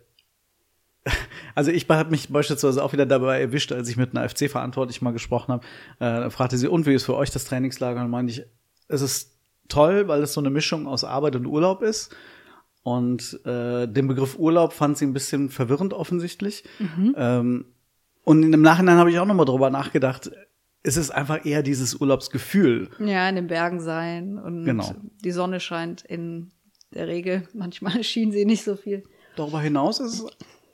also 1.56 1.72
ich 1.72 1.88
habe 1.88 2.10
mich 2.10 2.28
beispielsweise 2.28 2.82
auch 2.84 2.92
wieder 2.92 3.06
dabei 3.06 3.40
erwischt, 3.40 3.72
als 3.72 3.88
ich 3.88 3.96
mit 3.96 4.16
einer 4.16 4.28
FC-Verantwortlichen 4.28 5.04
mal 5.04 5.12
gesprochen 5.12 5.52
habe. 5.52 5.66
Äh, 5.98 6.30
fragte 6.30 6.58
sie, 6.58 6.68
und 6.68 6.86
wie 6.86 6.94
ist 6.94 7.04
für 7.04 7.16
euch 7.16 7.30
das 7.30 7.44
Trainingslager? 7.44 8.00
Und 8.00 8.10
meinte 8.10 8.32
ich, 8.32 8.44
es 8.86 9.02
ist 9.02 9.36
toll, 9.68 10.06
weil 10.06 10.22
es 10.22 10.32
so 10.32 10.40
eine 10.40 10.50
Mischung 10.50 10.86
aus 10.86 11.02
Arbeit 11.02 11.34
und 11.34 11.46
Urlaub 11.46 11.82
ist. 11.82 12.14
Und 12.82 13.44
äh, 13.44 13.88
den 13.88 14.06
Begriff 14.06 14.38
Urlaub 14.38 14.72
fand 14.72 14.96
sie 14.96 15.06
ein 15.06 15.12
bisschen 15.12 15.50
verwirrend 15.50 15.92
offensichtlich. 15.92 16.64
Ähm, 17.16 17.66
und 18.24 18.52
im 18.52 18.62
Nachhinein 18.62 18.96
habe 18.96 19.10
ich 19.10 19.18
auch 19.18 19.26
nochmal 19.26 19.46
drüber 19.46 19.70
nachgedacht. 19.70 20.30
Es 20.82 20.96
ist 20.96 21.10
einfach 21.10 21.44
eher 21.44 21.62
dieses 21.62 21.94
Urlaubsgefühl. 21.96 22.88
Ja, 22.98 23.28
in 23.28 23.36
den 23.36 23.46
Bergen 23.48 23.80
sein 23.80 24.38
und 24.38 24.64
Genau. 24.64 24.94
die 25.22 25.30
Sonne 25.30 25.60
scheint 25.60 26.02
in 26.02 26.52
der 26.94 27.06
Regel. 27.06 27.46
Manchmal 27.54 28.02
schien 28.04 28.32
sie 28.32 28.44
nicht 28.46 28.64
so 28.64 28.76
viel. 28.76 29.02
Darüber 29.36 29.60
hinaus 29.60 30.00
ist 30.00 30.14
es 30.14 30.26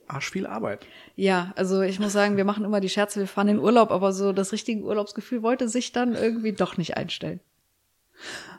arsch 0.08 0.30
viel 0.30 0.46
Arbeit. 0.46 0.86
Ja, 1.16 1.52
also 1.56 1.82
ich 1.82 1.98
muss 1.98 2.12
sagen, 2.12 2.36
wir 2.36 2.44
machen 2.44 2.64
immer 2.64 2.80
die 2.80 2.88
Scherze, 2.88 3.18
wir 3.20 3.26
fahren 3.26 3.48
in 3.48 3.58
Urlaub, 3.58 3.90
aber 3.90 4.12
so 4.12 4.32
das 4.32 4.52
richtige 4.52 4.82
Urlaubsgefühl 4.82 5.42
wollte 5.42 5.68
sich 5.68 5.90
dann 5.92 6.14
irgendwie 6.14 6.52
doch 6.52 6.76
nicht 6.76 6.96
einstellen. 6.96 7.40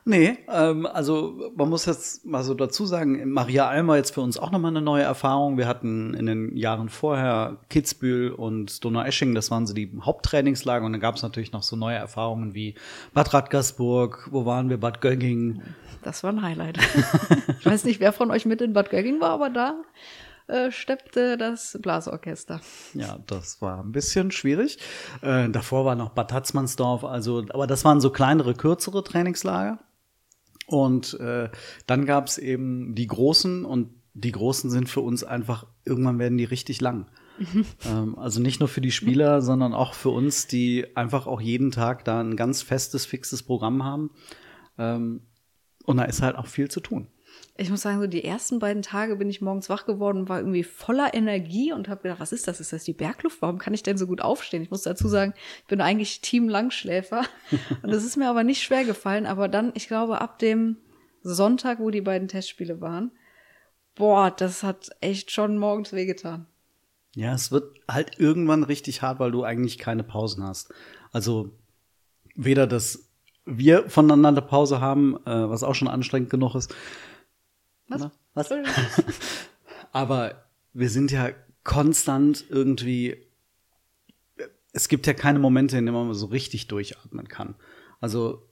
Nee, 0.06 0.38
ähm, 0.50 0.86
also 0.86 1.52
man 1.56 1.68
muss 1.68 1.86
jetzt 1.86 2.26
mal 2.26 2.42
so 2.42 2.54
dazu 2.54 2.86
sagen, 2.86 3.30
Maria 3.30 3.68
Alm 3.68 3.88
war 3.88 3.98
jetzt 3.98 4.14
für 4.14 4.22
uns 4.22 4.38
auch 4.38 4.52
nochmal 4.52 4.72
eine 4.72 4.82
neue 4.82 5.04
Erfahrung. 5.04 5.58
Wir 5.58 5.68
hatten 5.68 6.14
in 6.14 6.26
den 6.26 6.56
Jahren 6.56 6.88
vorher 6.88 7.58
Kitzbühel 7.70 8.32
und 8.32 8.86
Donaueschingen, 8.86 9.36
das 9.36 9.52
waren 9.52 9.68
so 9.68 9.74
die 9.74 9.92
Haupttrainingslager 10.02 10.86
und 10.86 10.94
dann 10.94 11.02
gab 11.02 11.16
es 11.16 11.24
natürlich 11.24 11.52
noch 11.52 11.64
so 11.64 11.76
neue 11.76 11.98
Erfahrungen 11.98 12.54
wie 12.54 12.76
Bad 13.14 13.34
Radgersburg, 13.34 14.30
wo 14.32 14.46
waren 14.46 14.70
wir, 14.70 14.78
Bad 14.78 15.02
Gögging. 15.02 15.62
Das 16.04 16.24
war 16.24 16.32
ein 16.32 16.42
Highlight. 16.42 16.78
ich 17.60 17.66
weiß 17.66 17.84
nicht, 17.84 18.00
wer 18.00 18.14
von 18.14 18.32
euch 18.32 18.46
mit 18.46 18.62
in 18.62 18.72
Bad 18.72 18.92
Gögging 18.92 19.20
war, 19.20 19.32
aber 19.32 19.50
da 19.50 19.76
äh, 20.48 20.72
steppte 20.72 21.38
das 21.38 21.78
Blasorchester. 21.82 22.62
Ja, 22.94 23.20
das 23.28 23.62
war 23.62 23.84
ein 23.84 23.92
bisschen 23.92 24.32
schwierig. 24.32 24.80
Äh, 25.22 25.50
davor 25.50 25.86
war 25.86 25.96
noch 25.96 26.10
Bad 26.10 26.32
Tatzmannsdorf, 26.32 27.04
also, 27.04 27.46
aber 27.50 27.68
das 27.68 27.84
waren 27.86 28.02
so 28.02 28.10
kleinere, 28.10 28.54
kürzere 28.54 29.04
Trainingslager. 29.04 29.80
Und 30.68 31.18
äh, 31.20 31.50
dann 31.86 32.06
gab 32.06 32.28
es 32.28 32.38
eben 32.38 32.94
die 32.94 33.08
großen 33.08 33.66
und 33.66 33.90
die 34.14 34.32
großen 34.32 34.70
sind 34.70 34.90
für 34.90 35.02
uns 35.02 35.24
einfach, 35.24 35.66
irgendwann 35.86 36.20
werden 36.20 36.38
die 36.38 36.44
richtig 36.44 36.82
lang. 36.82 37.08
ähm, 37.86 38.18
also 38.18 38.42
nicht 38.42 38.60
nur 38.60 38.68
für 38.68 38.82
die 38.82 38.92
Spieler, 38.92 39.42
sondern 39.42 39.74
auch 39.74 39.94
für 39.94 40.10
uns, 40.10 40.48
die 40.48 40.96
einfach 40.96 41.28
auch 41.28 41.40
jeden 41.40 41.72
Tag 41.72 42.04
da 42.04 42.20
ein 42.20 42.36
ganz 42.36 42.62
festes, 42.62 43.06
fixes 43.06 43.44
Programm 43.44 43.84
haben. 43.84 44.12
Ähm, 44.78 45.22
und 45.86 45.98
da 45.98 46.04
ist 46.04 46.22
halt 46.22 46.36
auch 46.36 46.48
viel 46.48 46.70
zu 46.70 46.80
tun. 46.80 47.08
Ich 47.58 47.70
muss 47.70 47.82
sagen, 47.82 48.00
so 48.00 48.08
die 48.08 48.24
ersten 48.24 48.60
beiden 48.60 48.84
Tage 48.84 49.16
bin 49.16 49.30
ich 49.30 49.42
morgens 49.42 49.70
wach 49.70 49.86
geworden 49.86 50.20
und 50.20 50.30
war 50.30 50.40
irgendwie 50.40 50.64
voller 50.64 51.14
Energie 51.14 51.74
und 51.74 51.90
habe 51.90 52.04
gedacht, 52.04 52.20
was 52.20 52.32
ist 52.32 52.48
das? 52.48 52.60
Ist 52.60 52.72
das 52.72 52.84
die 52.84 52.94
Bergluft? 52.94 53.42
Warum 53.42 53.58
kann 53.58 53.74
ich 53.74 53.84
denn 53.84 53.98
so 53.98 54.06
gut 54.06 54.22
aufstehen? 54.22 54.62
Ich 54.62 54.70
muss 54.70 54.84
dazu 54.84 55.08
sagen, 55.08 55.34
ich 55.62 55.68
bin 55.68 55.82
eigentlich 55.82 56.22
Team 56.22 56.50
Langschläfer 56.50 57.24
und 57.84 57.92
das 57.92 58.04
ist 58.04 58.16
mir 58.16 58.30
aber 58.30 58.44
nicht 58.44 58.62
schwer 58.62 58.86
gefallen. 58.86 59.26
Aber 59.26 59.48
dann, 59.48 59.72
ich 59.74 59.88
glaube, 59.88 60.22
ab 60.22 60.40
dem 60.40 60.78
Sonntag, 61.24 61.80
wo 61.80 61.90
die 61.90 62.02
beiden 62.02 62.28
Testspiele 62.28 62.80
waren, 62.80 63.12
boah, 63.96 64.32
das 64.32 64.64
hat 64.64 64.90
echt 65.02 65.32
schon 65.32 65.58
morgens 65.58 65.94
wehgetan. 65.94 66.46
Ja, 67.16 67.34
es 67.34 67.52
wird 67.52 67.80
halt 67.90 68.20
irgendwann 68.20 68.64
richtig 68.64 69.02
hart, 69.02 69.20
weil 69.20 69.32
du 69.32 69.44
eigentlich 69.44 69.80
keine 69.80 70.04
Pausen 70.04 70.44
hast. 70.44 70.72
Also 71.12 71.52
weder, 72.36 72.68
dass 72.68 73.10
wir 73.46 73.90
voneinander 73.90 74.42
Pause 74.42 74.82
haben, 74.82 75.16
äh, 75.26 75.50
was 75.50 75.64
auch 75.64 75.74
schon 75.74 75.88
anstrengend 75.88 76.30
genug 76.30 76.54
ist. 76.56 76.76
Was? 77.88 78.02
Na, 78.02 78.12
was? 78.34 78.52
Entschuldigung. 78.52 79.14
Aber 79.92 80.46
wir 80.74 80.90
sind 80.90 81.12
ja 81.12 81.32
konstant 81.64 82.46
irgendwie. 82.50 83.26
Es 84.74 84.88
gibt 84.88 85.08
ja 85.08 85.14
keine 85.14 85.40
Momente, 85.40 85.78
in 85.78 85.86
denen 85.86 85.98
man 85.98 86.14
so 86.14 86.28
richtig 86.28 86.68
durchatmen 86.68 87.28
kann. 87.28 87.56
Also, 88.00 88.48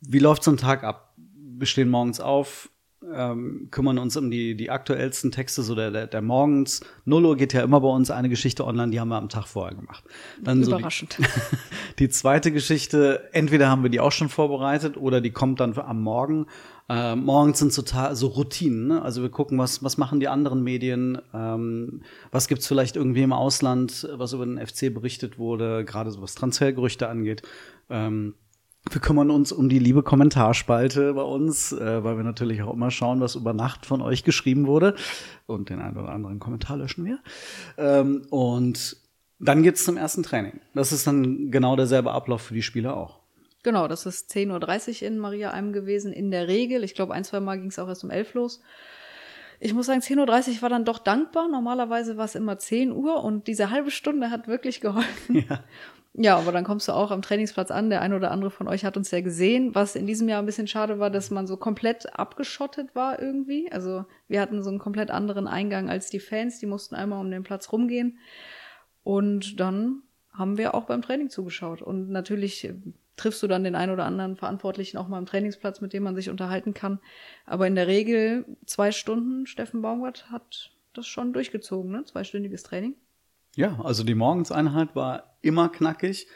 wie 0.00 0.18
läuft 0.18 0.42
so 0.42 0.50
ein 0.50 0.56
Tag 0.56 0.84
ab? 0.84 1.14
Wir 1.16 1.66
stehen 1.66 1.88
morgens 1.88 2.20
auf, 2.20 2.70
ähm, 3.14 3.68
kümmern 3.70 3.98
uns 3.98 4.16
um 4.16 4.30
die, 4.30 4.56
die 4.56 4.70
aktuellsten 4.70 5.30
Texte, 5.30 5.62
so 5.62 5.74
der, 5.74 5.90
der, 5.90 6.06
der 6.06 6.22
morgens. 6.22 6.80
0 7.04 7.24
Uhr 7.24 7.36
geht 7.36 7.52
ja 7.52 7.62
immer 7.62 7.80
bei 7.80 7.88
uns 7.88 8.10
eine 8.10 8.28
Geschichte 8.28 8.64
online, 8.66 8.90
die 8.90 9.00
haben 9.00 9.08
wir 9.08 9.16
am 9.16 9.28
Tag 9.28 9.46
vorher 9.46 9.74
gemacht. 9.76 10.04
Dann 10.42 10.62
so 10.64 10.70
die- 10.72 10.76
Überraschend. 10.78 11.18
die 11.98 12.08
zweite 12.08 12.52
Geschichte, 12.52 13.28
entweder 13.32 13.68
haben 13.68 13.82
wir 13.82 13.90
die 13.90 14.00
auch 14.00 14.12
schon 14.12 14.28
vorbereitet 14.28 14.96
oder 14.96 15.20
die 15.20 15.30
kommt 15.30 15.60
dann 15.60 15.76
am 15.78 16.02
Morgen. 16.02 16.46
Äh, 16.88 17.16
morgens 17.16 17.58
sind 17.58 17.72
so, 17.72 17.82
Ta- 17.82 18.14
so 18.14 18.28
Routinen. 18.28 18.86
Ne? 18.88 19.02
Also 19.02 19.22
wir 19.22 19.28
gucken, 19.28 19.58
was, 19.58 19.82
was 19.82 19.98
machen 19.98 20.20
die 20.20 20.28
anderen 20.28 20.62
Medien, 20.62 21.18
ähm, 21.34 22.02
was 22.30 22.46
gibt's 22.46 22.66
vielleicht 22.68 22.96
irgendwie 22.96 23.22
im 23.22 23.32
Ausland, 23.32 24.08
was 24.14 24.32
über 24.32 24.46
den 24.46 24.64
FC 24.64 24.94
berichtet 24.94 25.38
wurde, 25.38 25.84
gerade 25.84 26.10
so 26.12 26.22
was 26.22 26.34
Transfergerüchte 26.36 27.08
angeht. 27.08 27.42
Ähm, 27.90 28.34
wir 28.90 29.00
kümmern 29.00 29.30
uns 29.30 29.52
um 29.52 29.68
die 29.68 29.78
liebe 29.78 30.02
Kommentarspalte 30.02 31.14
bei 31.14 31.22
uns, 31.22 31.72
äh, 31.72 32.04
weil 32.04 32.16
wir 32.16 32.24
natürlich 32.24 32.62
auch 32.62 32.72
immer 32.72 32.90
schauen, 32.90 33.20
was 33.20 33.34
über 33.34 33.52
Nacht 33.52 33.86
von 33.86 34.00
euch 34.00 34.24
geschrieben 34.24 34.66
wurde. 34.66 34.94
Und 35.46 35.70
den 35.70 35.80
einen 35.80 35.96
oder 35.96 36.10
anderen 36.10 36.38
Kommentar 36.38 36.76
löschen 36.76 37.04
wir. 37.04 37.18
Ähm, 37.76 38.22
und 38.30 38.96
dann 39.38 39.62
geht's 39.62 39.84
zum 39.84 39.96
ersten 39.96 40.22
Training. 40.22 40.60
Das 40.74 40.92
ist 40.92 41.06
dann 41.06 41.50
genau 41.50 41.76
derselbe 41.76 42.12
Ablauf 42.12 42.42
für 42.42 42.54
die 42.54 42.62
Spieler 42.62 42.96
auch. 42.96 43.20
Genau, 43.62 43.88
das 43.88 44.06
ist 44.06 44.30
10.30 44.30 45.02
Uhr 45.02 45.08
in 45.08 45.18
Maria 45.18 45.50
Alm 45.50 45.72
gewesen, 45.72 46.12
in 46.12 46.30
der 46.30 46.46
Regel. 46.46 46.84
Ich 46.84 46.94
glaube, 46.94 47.12
ein, 47.12 47.24
zwei 47.24 47.40
Mal 47.40 47.58
ging 47.58 47.68
es 47.68 47.78
auch 47.78 47.88
erst 47.88 48.04
um 48.04 48.10
11 48.10 48.34
los. 48.34 48.60
Ich 49.58 49.74
muss 49.74 49.86
sagen, 49.86 50.00
10.30 50.00 50.56
Uhr 50.56 50.62
war 50.62 50.68
dann 50.68 50.84
doch 50.84 50.98
dankbar. 50.98 51.48
Normalerweise 51.48 52.16
war 52.16 52.26
es 52.26 52.34
immer 52.34 52.58
10 52.58 52.92
Uhr 52.92 53.24
und 53.24 53.48
diese 53.48 53.70
halbe 53.70 53.90
Stunde 53.90 54.30
hat 54.30 54.48
wirklich 54.48 54.80
geholfen. 54.80 55.44
Ja. 55.48 55.64
Ja, 56.18 56.38
aber 56.38 56.50
dann 56.50 56.64
kommst 56.64 56.88
du 56.88 56.92
auch 56.92 57.10
am 57.10 57.20
Trainingsplatz 57.20 57.70
an. 57.70 57.90
Der 57.90 58.00
ein 58.00 58.14
oder 58.14 58.30
andere 58.30 58.50
von 58.50 58.68
euch 58.68 58.86
hat 58.86 58.96
uns 58.96 59.10
ja 59.10 59.20
gesehen. 59.20 59.74
Was 59.74 59.94
in 59.96 60.06
diesem 60.06 60.30
Jahr 60.30 60.40
ein 60.40 60.46
bisschen 60.46 60.66
schade 60.66 60.98
war, 60.98 61.10
dass 61.10 61.30
man 61.30 61.46
so 61.46 61.58
komplett 61.58 62.18
abgeschottet 62.18 62.94
war 62.94 63.20
irgendwie. 63.20 63.70
Also 63.70 64.06
wir 64.26 64.40
hatten 64.40 64.62
so 64.62 64.70
einen 64.70 64.78
komplett 64.78 65.10
anderen 65.10 65.46
Eingang 65.46 65.90
als 65.90 66.08
die 66.08 66.18
Fans. 66.18 66.58
Die 66.58 66.64
mussten 66.64 66.94
einmal 66.94 67.20
um 67.20 67.30
den 67.30 67.42
Platz 67.42 67.70
rumgehen. 67.70 68.18
Und 69.04 69.60
dann 69.60 70.02
haben 70.32 70.56
wir 70.56 70.74
auch 70.74 70.84
beim 70.84 71.02
Training 71.02 71.28
zugeschaut. 71.28 71.82
Und 71.82 72.08
natürlich 72.08 72.64
äh, 72.64 72.72
triffst 73.16 73.42
du 73.42 73.46
dann 73.46 73.64
den 73.64 73.74
einen 73.74 73.92
oder 73.92 74.06
anderen 74.06 74.36
Verantwortlichen 74.36 74.96
auch 74.96 75.08
mal 75.08 75.18
am 75.18 75.26
Trainingsplatz, 75.26 75.82
mit 75.82 75.92
dem 75.92 76.02
man 76.02 76.14
sich 76.14 76.30
unterhalten 76.30 76.72
kann. 76.72 76.98
Aber 77.44 77.66
in 77.66 77.74
der 77.74 77.88
Regel 77.88 78.46
zwei 78.64 78.90
Stunden. 78.90 79.46
Steffen 79.46 79.82
Baumgart 79.82 80.30
hat 80.30 80.72
das 80.94 81.06
schon 81.06 81.34
durchgezogen, 81.34 81.90
ne? 81.90 82.04
Zweistündiges 82.06 82.62
Training. 82.62 82.94
Ja, 83.56 83.80
also 83.82 84.04
die 84.04 84.14
Morgenseinheit 84.14 84.94
war 84.94 85.38
immer 85.40 85.70
knackig. 85.70 86.28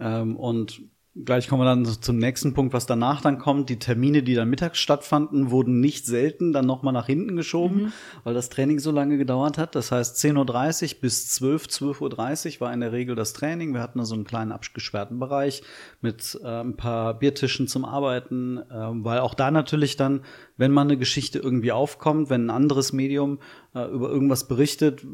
Ähm, 0.00 0.36
und 0.36 0.80
gleich 1.14 1.46
kommen 1.46 1.60
wir 1.60 1.66
dann 1.66 1.84
zum 1.84 2.16
nächsten 2.16 2.54
Punkt, 2.54 2.72
was 2.72 2.86
danach 2.86 3.20
dann 3.20 3.38
kommt. 3.38 3.68
Die 3.68 3.78
Termine, 3.78 4.22
die 4.22 4.34
dann 4.34 4.48
mittags 4.48 4.78
stattfanden, 4.78 5.50
wurden 5.50 5.80
nicht 5.80 6.06
selten 6.06 6.54
dann 6.54 6.64
nochmal 6.64 6.94
nach 6.94 7.04
hinten 7.04 7.36
geschoben, 7.36 7.92
weil 8.24 8.32
das 8.32 8.48
Training 8.48 8.78
so 8.78 8.90
lange 8.90 9.18
gedauert 9.18 9.58
hat. 9.58 9.74
Das 9.74 9.92
heißt, 9.92 10.16
10.30 10.16 10.94
Uhr 10.94 11.00
bis 11.02 11.28
12, 11.28 11.66
12.30 11.66 12.54
Uhr 12.54 12.60
war 12.62 12.72
in 12.72 12.80
der 12.80 12.92
Regel 12.92 13.16
das 13.16 13.34
Training. 13.34 13.74
Wir 13.74 13.82
hatten 13.82 13.98
da 13.98 14.06
so 14.06 14.14
einen 14.14 14.24
kleinen 14.24 14.52
abgesperrten 14.52 15.18
Bereich 15.18 15.62
mit 16.00 16.40
äh, 16.42 16.48
ein 16.48 16.76
paar 16.78 17.18
Biertischen 17.18 17.68
zum 17.68 17.84
Arbeiten, 17.84 18.56
äh, 18.56 18.64
weil 18.70 19.18
auch 19.18 19.34
da 19.34 19.50
natürlich 19.50 19.96
dann, 19.98 20.22
wenn 20.62 20.70
mal 20.70 20.82
eine 20.82 20.96
Geschichte 20.96 21.40
irgendwie 21.40 21.72
aufkommt, 21.72 22.30
wenn 22.30 22.46
ein 22.46 22.50
anderes 22.50 22.92
Medium 22.92 23.40
äh, 23.74 23.84
über 23.90 24.08
irgendwas 24.08 24.46
berichtet, 24.46 25.04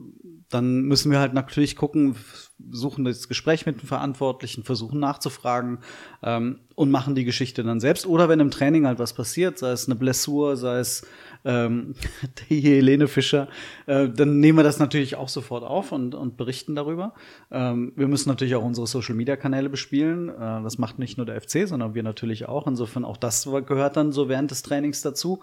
dann 0.50 0.82
müssen 0.82 1.10
wir 1.10 1.20
halt 1.20 1.32
natürlich 1.32 1.74
gucken, 1.74 2.16
suchen 2.70 3.06
das 3.06 3.28
Gespräch 3.28 3.64
mit 3.64 3.80
den 3.80 3.86
Verantwortlichen, 3.86 4.62
versuchen 4.62 5.00
nachzufragen 5.00 5.78
ähm, 6.22 6.60
und 6.74 6.90
machen 6.90 7.14
die 7.14 7.24
Geschichte 7.24 7.64
dann 7.64 7.80
selbst. 7.80 8.04
Oder 8.04 8.28
wenn 8.28 8.40
im 8.40 8.50
Training 8.50 8.86
halt 8.86 8.98
was 8.98 9.14
passiert, 9.14 9.58
sei 9.58 9.70
es 9.70 9.86
eine 9.86 9.94
Blessur, 9.94 10.58
sei 10.58 10.80
es 10.80 11.06
ähm, 11.48 11.94
die 12.48 12.60
Helene 12.60 13.08
Fischer, 13.08 13.48
äh, 13.86 14.08
dann 14.08 14.38
nehmen 14.38 14.58
wir 14.58 14.62
das 14.62 14.78
natürlich 14.78 15.16
auch 15.16 15.28
sofort 15.28 15.64
auf 15.64 15.90
und, 15.90 16.14
und 16.14 16.36
berichten 16.36 16.76
darüber. 16.76 17.14
Ähm, 17.50 17.92
wir 17.96 18.06
müssen 18.06 18.28
natürlich 18.28 18.54
auch 18.54 18.64
unsere 18.64 18.86
Social-Media-Kanäle 18.86 19.68
bespielen. 19.68 20.28
Äh, 20.28 20.62
das 20.62 20.78
macht 20.78 21.00
nicht 21.00 21.16
nur 21.16 21.26
der 21.26 21.40
FC, 21.40 21.66
sondern 21.66 21.94
wir 21.94 22.04
natürlich 22.04 22.46
auch. 22.46 22.68
Insofern 22.68 23.04
auch 23.04 23.16
das 23.16 23.48
gehört 23.66 23.96
dann 23.96 24.12
so 24.12 24.28
während 24.28 24.52
des 24.52 24.62
Trainings 24.62 25.02
dazu. 25.02 25.40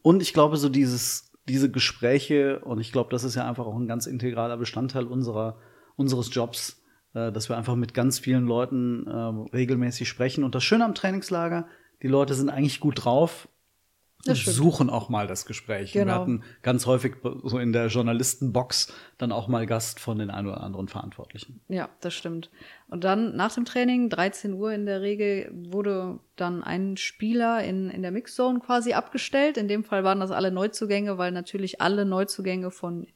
Und 0.00 0.22
ich 0.22 0.32
glaube, 0.32 0.56
so 0.56 0.70
dieses 0.70 1.28
diese 1.48 1.70
Gespräche, 1.70 2.60
und 2.60 2.78
ich 2.78 2.92
glaube, 2.92 3.10
das 3.10 3.24
ist 3.24 3.34
ja 3.34 3.48
einfach 3.48 3.66
auch 3.66 3.76
ein 3.76 3.88
ganz 3.88 4.06
integraler 4.06 4.56
Bestandteil 4.56 5.06
unserer, 5.06 5.56
unseres 5.96 6.32
Jobs, 6.32 6.82
äh, 7.14 7.32
dass 7.32 7.48
wir 7.48 7.56
einfach 7.56 7.74
mit 7.74 7.94
ganz 7.94 8.18
vielen 8.18 8.46
Leuten 8.46 9.06
äh, 9.06 9.56
regelmäßig 9.56 10.08
sprechen. 10.08 10.44
Und 10.44 10.54
das 10.54 10.64
Schöne 10.64 10.84
am 10.84 10.94
Trainingslager, 10.94 11.66
die 12.02 12.08
Leute 12.08 12.34
sind 12.34 12.50
eigentlich 12.50 12.80
gut 12.80 13.04
drauf. 13.04 13.48
Suchen 14.24 14.90
auch 14.90 15.08
mal 15.08 15.26
das 15.26 15.46
Gespräch. 15.46 15.90
Und 15.90 15.94
Wir 15.94 16.02
Genau. 16.02 16.14
hatten 16.14 16.42
ganz 16.62 16.86
häufig 16.86 17.16
so 17.44 17.58
in 17.58 17.72
der 17.72 17.86
Journalistenbox 17.86 18.92
dann 19.16 19.32
auch 19.32 19.48
mal 19.48 19.66
Gast 19.66 20.00
von 20.00 20.18
den 20.18 20.30
ein 20.30 20.46
oder 20.46 20.62
anderen 20.62 20.88
Verantwortlichen. 20.88 21.60
Ja, 21.68 21.88
das 22.00 22.14
stimmt. 22.14 22.50
Und 22.88 23.04
dann 23.04 23.36
nach 23.36 23.54
dem 23.54 23.64
Training, 23.64 24.10
13 24.10 24.54
Uhr 24.54 24.72
in 24.72 24.86
der 24.86 25.02
Regel, 25.02 25.50
wurde 25.52 26.18
dann 26.36 26.62
ein 26.62 26.96
Spieler 26.96 27.62
in, 27.64 27.90
in 27.90 28.02
der 28.02 28.10
Mixzone 28.10 28.60
quasi 28.60 28.92
abgestellt. 28.92 29.56
In 29.56 29.68
dem 29.68 29.84
Fall 29.84 30.04
waren 30.04 30.20
das 30.20 30.30
alle 30.30 30.50
Neuzugänge, 30.50 31.18
weil 31.18 31.32
natürlich 31.32 31.80
alle 31.80 32.04
Neuzugänge 32.04 32.70
von 32.70 33.06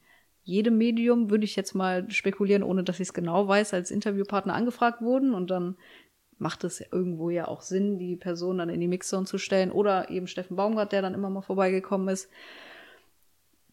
jedem 0.45 0.77
Medium, 0.77 1.29
würde 1.29 1.45
ich 1.45 1.55
jetzt 1.55 1.73
mal 1.73 2.09
spekulieren, 2.11 2.63
ohne 2.63 2.83
dass 2.83 2.97
ich 2.99 3.07
es 3.07 3.13
genau 3.13 3.47
weiß, 3.47 3.73
als 3.73 3.91
Interviewpartner 3.91 4.53
angefragt 4.53 5.01
wurden 5.01 5.33
und 5.33 5.49
dann 5.49 5.77
macht 6.43 6.63
es 6.65 6.81
irgendwo 6.91 7.29
ja 7.29 7.47
auch 7.47 7.61
Sinn, 7.61 7.97
die 7.97 8.17
Person 8.17 8.59
dann 8.59 8.69
in 8.69 8.81
die 8.81 8.87
Mixzone 8.87 9.25
zu 9.25 9.39
stellen 9.39 9.71
oder 9.71 10.11
eben 10.11 10.27
Steffen 10.27 10.57
Baumgart, 10.57 10.91
der 10.91 11.01
dann 11.01 11.15
immer 11.15 11.29
mal 11.29 11.41
vorbeigekommen 11.41 12.09
ist. 12.09 12.29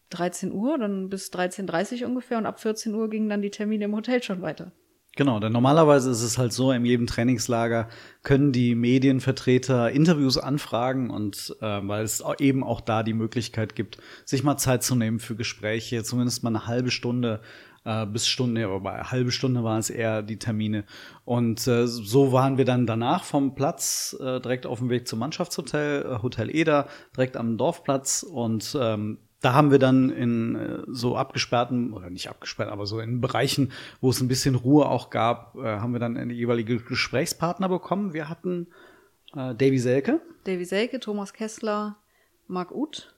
13 0.09 0.51
Uhr, 0.51 0.77
dann 0.77 1.09
bis 1.09 1.31
13.30 1.31 2.01
Uhr 2.01 2.07
ungefähr 2.07 2.37
und 2.37 2.45
ab 2.45 2.59
14 2.59 2.95
Uhr 2.95 3.09
gingen 3.09 3.29
dann 3.29 3.41
die 3.41 3.51
Termine 3.51 3.85
im 3.85 3.95
Hotel 3.95 4.23
schon 4.23 4.41
weiter. 4.41 4.71
Genau, 5.17 5.41
denn 5.41 5.51
normalerweise 5.51 6.09
ist 6.09 6.21
es 6.21 6.37
halt 6.37 6.53
so, 6.53 6.71
in 6.71 6.85
jedem 6.85 7.05
Trainingslager 7.05 7.89
können 8.23 8.53
die 8.53 8.75
Medienvertreter 8.75 9.91
Interviews 9.91 10.37
anfragen 10.37 11.09
und 11.09 11.53
äh, 11.59 11.65
weil 11.83 12.05
es 12.05 12.23
eben 12.39 12.63
auch 12.63 12.79
da 12.79 13.03
die 13.03 13.13
Möglichkeit 13.13 13.75
gibt, 13.75 13.97
sich 14.23 14.43
mal 14.43 14.55
Zeit 14.55 14.83
zu 14.83 14.95
nehmen 14.95 15.19
für 15.19 15.35
Gespräche, 15.35 16.03
zumindest 16.05 16.43
mal 16.43 16.51
eine 16.51 16.67
halbe 16.67 16.91
Stunde 16.91 17.41
äh, 17.83 18.05
bis 18.05 18.27
Stunde, 18.27 18.67
aber 18.67 18.93
eine 18.93 19.11
halbe 19.11 19.31
Stunde 19.31 19.63
waren 19.63 19.79
es 19.79 19.89
eher 19.89 20.21
die 20.21 20.37
Termine. 20.37 20.85
Und 21.25 21.65
äh, 21.67 21.87
so 21.87 22.31
waren 22.31 22.57
wir 22.57 22.65
dann 22.65 22.85
danach 22.85 23.23
vom 23.23 23.55
Platz 23.55 24.15
äh, 24.19 24.39
direkt 24.39 24.65
auf 24.65 24.79
dem 24.79 24.89
Weg 24.89 25.07
zum 25.07 25.19
Mannschaftshotel, 25.19 26.03
äh, 26.05 26.21
Hotel 26.21 26.53
Eder, 26.55 26.87
direkt 27.15 27.37
am 27.37 27.57
Dorfplatz 27.57 28.23
und 28.23 28.77
ähm, 28.79 29.17
da 29.39 29.53
haben 29.53 29.71
wir 29.71 29.79
dann 29.79 30.11
in 30.11 30.55
äh, 30.55 30.83
so 30.87 31.17
abgesperrten, 31.17 31.93
oder 31.93 32.11
nicht 32.11 32.29
abgesperrt, 32.29 32.69
aber 32.69 32.85
so 32.85 32.99
in 32.99 33.21
Bereichen, 33.21 33.71
wo 33.99 34.11
es 34.11 34.21
ein 34.21 34.27
bisschen 34.27 34.53
Ruhe 34.53 34.85
auch 34.87 35.09
gab, 35.09 35.55
äh, 35.55 35.63
haben 35.63 35.93
wir 35.93 35.99
dann 35.99 36.29
die 36.29 36.35
jeweilige 36.35 36.77
Gesprächspartner 36.77 37.67
bekommen. 37.69 38.13
Wir 38.13 38.29
hatten 38.29 38.67
Davy 39.33 39.79
Selke. 39.79 40.19
Davy 40.43 40.65
Selke, 40.65 40.99
Thomas 40.99 41.31
Kessler, 41.31 41.95
Marc 42.49 42.73
Uth. 42.73 43.15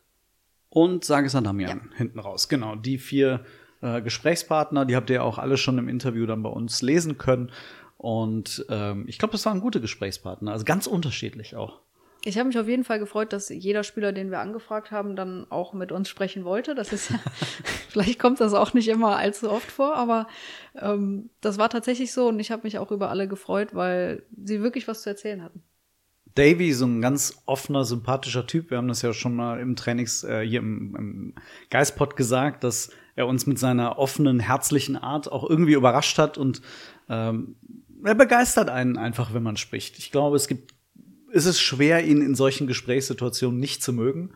Und 0.69 1.04
Sages 1.04 1.34
Adamian 1.34 1.89
ja. 1.89 1.97
hinten 1.97 2.19
raus. 2.19 2.49
Genau, 2.49 2.76
die 2.76 2.99
vier 2.99 3.43
äh, 3.84 4.02
Gesprächspartner, 4.02 4.86
die 4.86 4.96
habt 4.96 5.10
ihr 5.10 5.24
auch 5.24 5.38
alle 5.38 5.58
schon 5.58 5.78
im 5.78 5.89
Interview 5.89 6.26
dann 6.26 6.41
bei 6.41 6.50
uns 6.50 6.82
lesen 6.82 7.17
können. 7.17 7.52
Und 7.98 8.65
ähm, 8.69 9.06
ich 9.08 9.19
glaube, 9.19 9.34
das 9.34 9.46
waren 9.46 9.60
gute 9.60 9.82
Gesprächspartner, 9.82 10.52
also 10.52 10.65
ganz 10.65 10.88
unterschiedlich 10.88 11.56
auch. 11.56 11.80
Ich 12.26 12.38
habe 12.38 12.48
mich 12.48 12.58
auf 12.58 12.69
jeden 12.69 12.86
Fall 12.86 13.00
gefreut, 13.00 13.34
dass 13.34 13.50
jeder 13.50 13.84
Spieler, 13.84 14.13
den 14.13 14.32
wir 14.32 14.39
angefragt 14.39 14.91
haben, 14.91 15.17
dann 15.17 15.46
auch 15.50 15.74
mit 15.74 15.91
uns 15.91 16.08
sprechen 16.08 16.46
wollte. 16.46 16.74
Das 16.74 16.93
ist 16.93 17.12
ja, 17.12 17.19
vielleicht 17.89 18.19
kommt 18.19 18.39
das 18.39 18.54
auch 18.54 18.74
nicht 18.74 18.88
immer 18.88 19.17
allzu 19.17 19.52
oft 19.52 19.69
vor, 19.69 19.96
aber 19.96 20.28
ähm, 20.80 21.30
das 21.41 21.58
war 21.58 21.69
tatsächlich 21.69 22.13
so 22.13 22.30
und 22.30 22.39
ich 22.39 22.52
habe 22.52 22.63
mich 22.63 22.80
auch 22.80 22.91
über 22.91 23.10
alle 23.10 23.28
gefreut, 23.28 23.76
weil 23.76 24.24
sie 24.41 24.62
wirklich 24.62 24.88
was 24.88 25.02
zu 25.02 25.10
erzählen 25.10 25.43
hatten. 25.43 25.62
Davy, 26.36 26.72
so 26.72 26.86
ein 26.86 27.02
ganz 27.02 27.43
offener, 27.46 27.84
sympathischer 27.84 28.48
Typ. 28.48 28.72
Wir 28.72 28.78
haben 28.78 28.88
das 28.88 29.02
ja 29.02 29.13
schon 29.13 29.36
mal 29.36 29.60
im 29.60 29.76
Trainings 29.76 30.24
äh, 30.24 30.41
hier 30.41 30.60
im, 30.60 30.96
im 30.96 31.36
Geistpod 31.69 32.15
gesagt, 32.15 32.63
dass 32.63 32.89
er 33.15 33.28
uns 33.28 33.45
mit 33.45 33.60
seiner 33.60 33.97
offenen, 33.97 34.39
herzlichen 34.39 34.97
Art 34.97 35.32
auch 35.32 35.49
irgendwie 35.49 35.73
überrascht 35.73 36.17
hat 36.17 36.38
und 36.38 36.62
ähm, 37.10 37.56
er 38.04 38.15
begeistert 38.15 38.69
einen 38.69 38.97
einfach, 38.97 39.34
wenn 39.34 39.43
man 39.43 39.56
spricht. 39.56 39.97
Ich 39.97 40.12
glaube, 40.12 40.36
es 40.36 40.47
gibt 40.47 40.73
ist 41.34 41.45
es 41.45 41.60
schwer, 41.60 42.06
ihn 42.06 42.21
in 42.21 42.36
solchen 42.36 42.67
Gesprächssituationen 42.67 43.60
nicht 43.60 43.82
zu 43.82 43.91
mögen, 43.91 44.34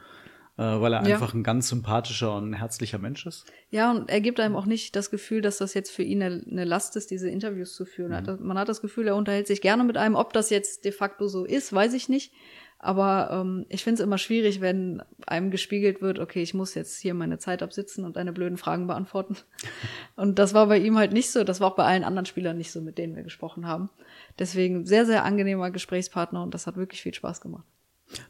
äh, 0.58 0.64
weil 0.64 0.94
er 0.94 1.08
ja. 1.08 1.14
einfach 1.14 1.34
ein 1.36 1.44
ganz 1.44 1.70
sympathischer 1.70 2.36
und 2.36 2.54
herzlicher 2.54 2.98
Mensch 2.98 3.26
ist. 3.28 3.46
Ja, 3.70 3.92
und 3.92 4.10
er 4.10 4.20
gibt 4.20 4.40
einem 4.40 4.56
auch 4.56 4.66
nicht 4.66 4.96
das 4.96 5.12
Gefühl, 5.12 5.42
dass 5.42 5.60
das 5.60 5.76
jetzt 5.76 5.92
für 5.92 6.02
ihn 6.02 6.24
eine, 6.24 6.44
eine 6.50 6.66
Last 6.66 6.96
ist, 6.96 7.12
diese 7.12 7.30
Interviews 7.30 7.76
zu 7.76 7.86
führen. 7.86 8.12
Mhm. 8.12 8.48
Man 8.48 8.58
hat 8.58 8.68
das 8.68 8.82
Gefühl, 8.82 9.08
er 9.08 9.16
unterhält 9.16 9.46
sich 9.46 9.62
gerne 9.62 9.84
mit 9.84 9.96
einem. 9.96 10.16
Ob 10.16 10.34
das 10.34 10.50
jetzt 10.50 10.86
de 10.86 10.92
facto 10.92 11.28
so 11.28 11.46
ist, 11.46 11.72
weiß 11.72 11.94
ich 11.94 12.10
nicht. 12.10 12.34
Aber 12.80 13.30
ähm, 13.32 13.66
ich 13.70 13.84
finde 13.84 14.02
es 14.02 14.06
immer 14.06 14.20
schwierig, 14.20 14.62
wenn 14.62 15.02
einem 15.26 15.50
gespiegelt 15.50 16.02
wird, 16.02 16.20
okay, 16.20 16.44
ich 16.44 16.54
muss 16.54 16.76
jetzt 16.76 17.00
hier 17.00 17.16
meine 17.16 17.40
Zeit 17.40 17.64
absitzen 17.64 18.06
und 18.06 18.18
deine 18.18 18.34
blöden 18.34 18.58
Fragen 18.58 18.86
beantworten. 18.86 19.36
und 20.16 20.38
das 20.38 20.54
war 20.54 20.68
bei 20.68 20.78
ihm 20.78 20.98
halt 20.98 21.12
nicht 21.12 21.32
so. 21.32 21.44
Das 21.44 21.60
war 21.60 21.72
auch 21.72 21.76
bei 21.76 21.86
allen 21.86 22.04
anderen 22.04 22.28
Spielern 22.28 22.58
nicht 22.58 22.72
so, 22.72 22.82
mit 22.82 22.98
denen 22.98 23.16
wir 23.16 23.24
gesprochen 23.24 23.68
haben. 23.68 23.90
Deswegen 24.38 24.86
sehr, 24.86 25.06
sehr 25.06 25.26
angenehmer 25.26 25.72
Gesprächspartner 25.72 26.44
und 26.44 26.54
das 26.54 26.68
hat 26.68 26.78
wirklich 26.78 27.02
viel 27.02 27.14
Spaß 27.14 27.42
gemacht. 27.42 27.66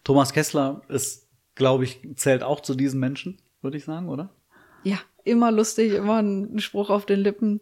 Thomas 0.04 0.32
Kessler 0.32 0.82
ist, 0.88 1.28
glaube 1.56 1.84
ich, 1.84 2.00
zählt 2.16 2.42
auch 2.42 2.62
zu 2.62 2.74
diesen 2.74 3.00
Menschen, 3.00 3.42
würde 3.62 3.78
ich 3.78 3.84
sagen, 3.84 4.08
oder? 4.08 4.30
Ja, 4.84 5.00
immer 5.26 5.52
lustig, 5.52 5.94
immer 5.94 6.22
ein 6.22 6.60
Spruch 6.60 6.90
auf 6.90 7.06
den 7.06 7.20
Lippen, 7.20 7.60